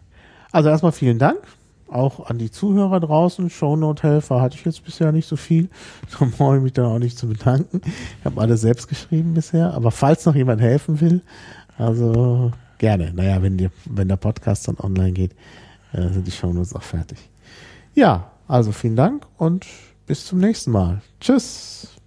Also 0.50 0.68
erstmal 0.70 0.90
vielen 0.90 1.20
Dank. 1.20 1.38
Auch 1.88 2.28
an 2.28 2.36
die 2.36 2.50
Zuhörer 2.50 2.98
draußen. 2.98 3.48
Shownote-Helfer 3.48 4.40
hatte 4.40 4.56
ich 4.56 4.64
jetzt 4.64 4.84
bisher 4.84 5.12
nicht 5.12 5.28
so 5.28 5.36
viel. 5.36 5.68
Da 6.18 6.26
brauche 6.36 6.56
ich 6.56 6.62
mich 6.62 6.72
dann 6.72 6.86
auch 6.86 6.98
nicht 6.98 7.16
zu 7.16 7.28
bedanken. 7.28 7.80
Ich 7.84 8.24
habe 8.24 8.40
alles 8.40 8.60
selbst 8.60 8.88
geschrieben 8.88 9.34
bisher. 9.34 9.72
Aber 9.72 9.92
falls 9.92 10.26
noch 10.26 10.34
jemand 10.34 10.60
helfen 10.60 11.00
will, 11.00 11.22
also 11.78 12.50
gerne. 12.78 13.12
Naja, 13.12 13.42
wenn, 13.42 13.56
die, 13.56 13.68
wenn 13.84 14.08
der 14.08 14.16
Podcast 14.16 14.68
dann 14.68 14.78
online 14.78 15.12
geht, 15.12 15.32
äh, 15.92 16.08
sind 16.08 16.26
die 16.26 16.32
Shownotes 16.32 16.74
auch 16.74 16.82
fertig. 16.82 17.18
Ja, 17.94 18.30
also 18.46 18.72
vielen 18.72 18.96
Dank 18.96 19.26
und 19.36 19.66
bis 20.06 20.26
zum 20.26 20.38
nächsten 20.38 20.70
Mal. 20.70 21.02
Tschüss. 21.20 21.97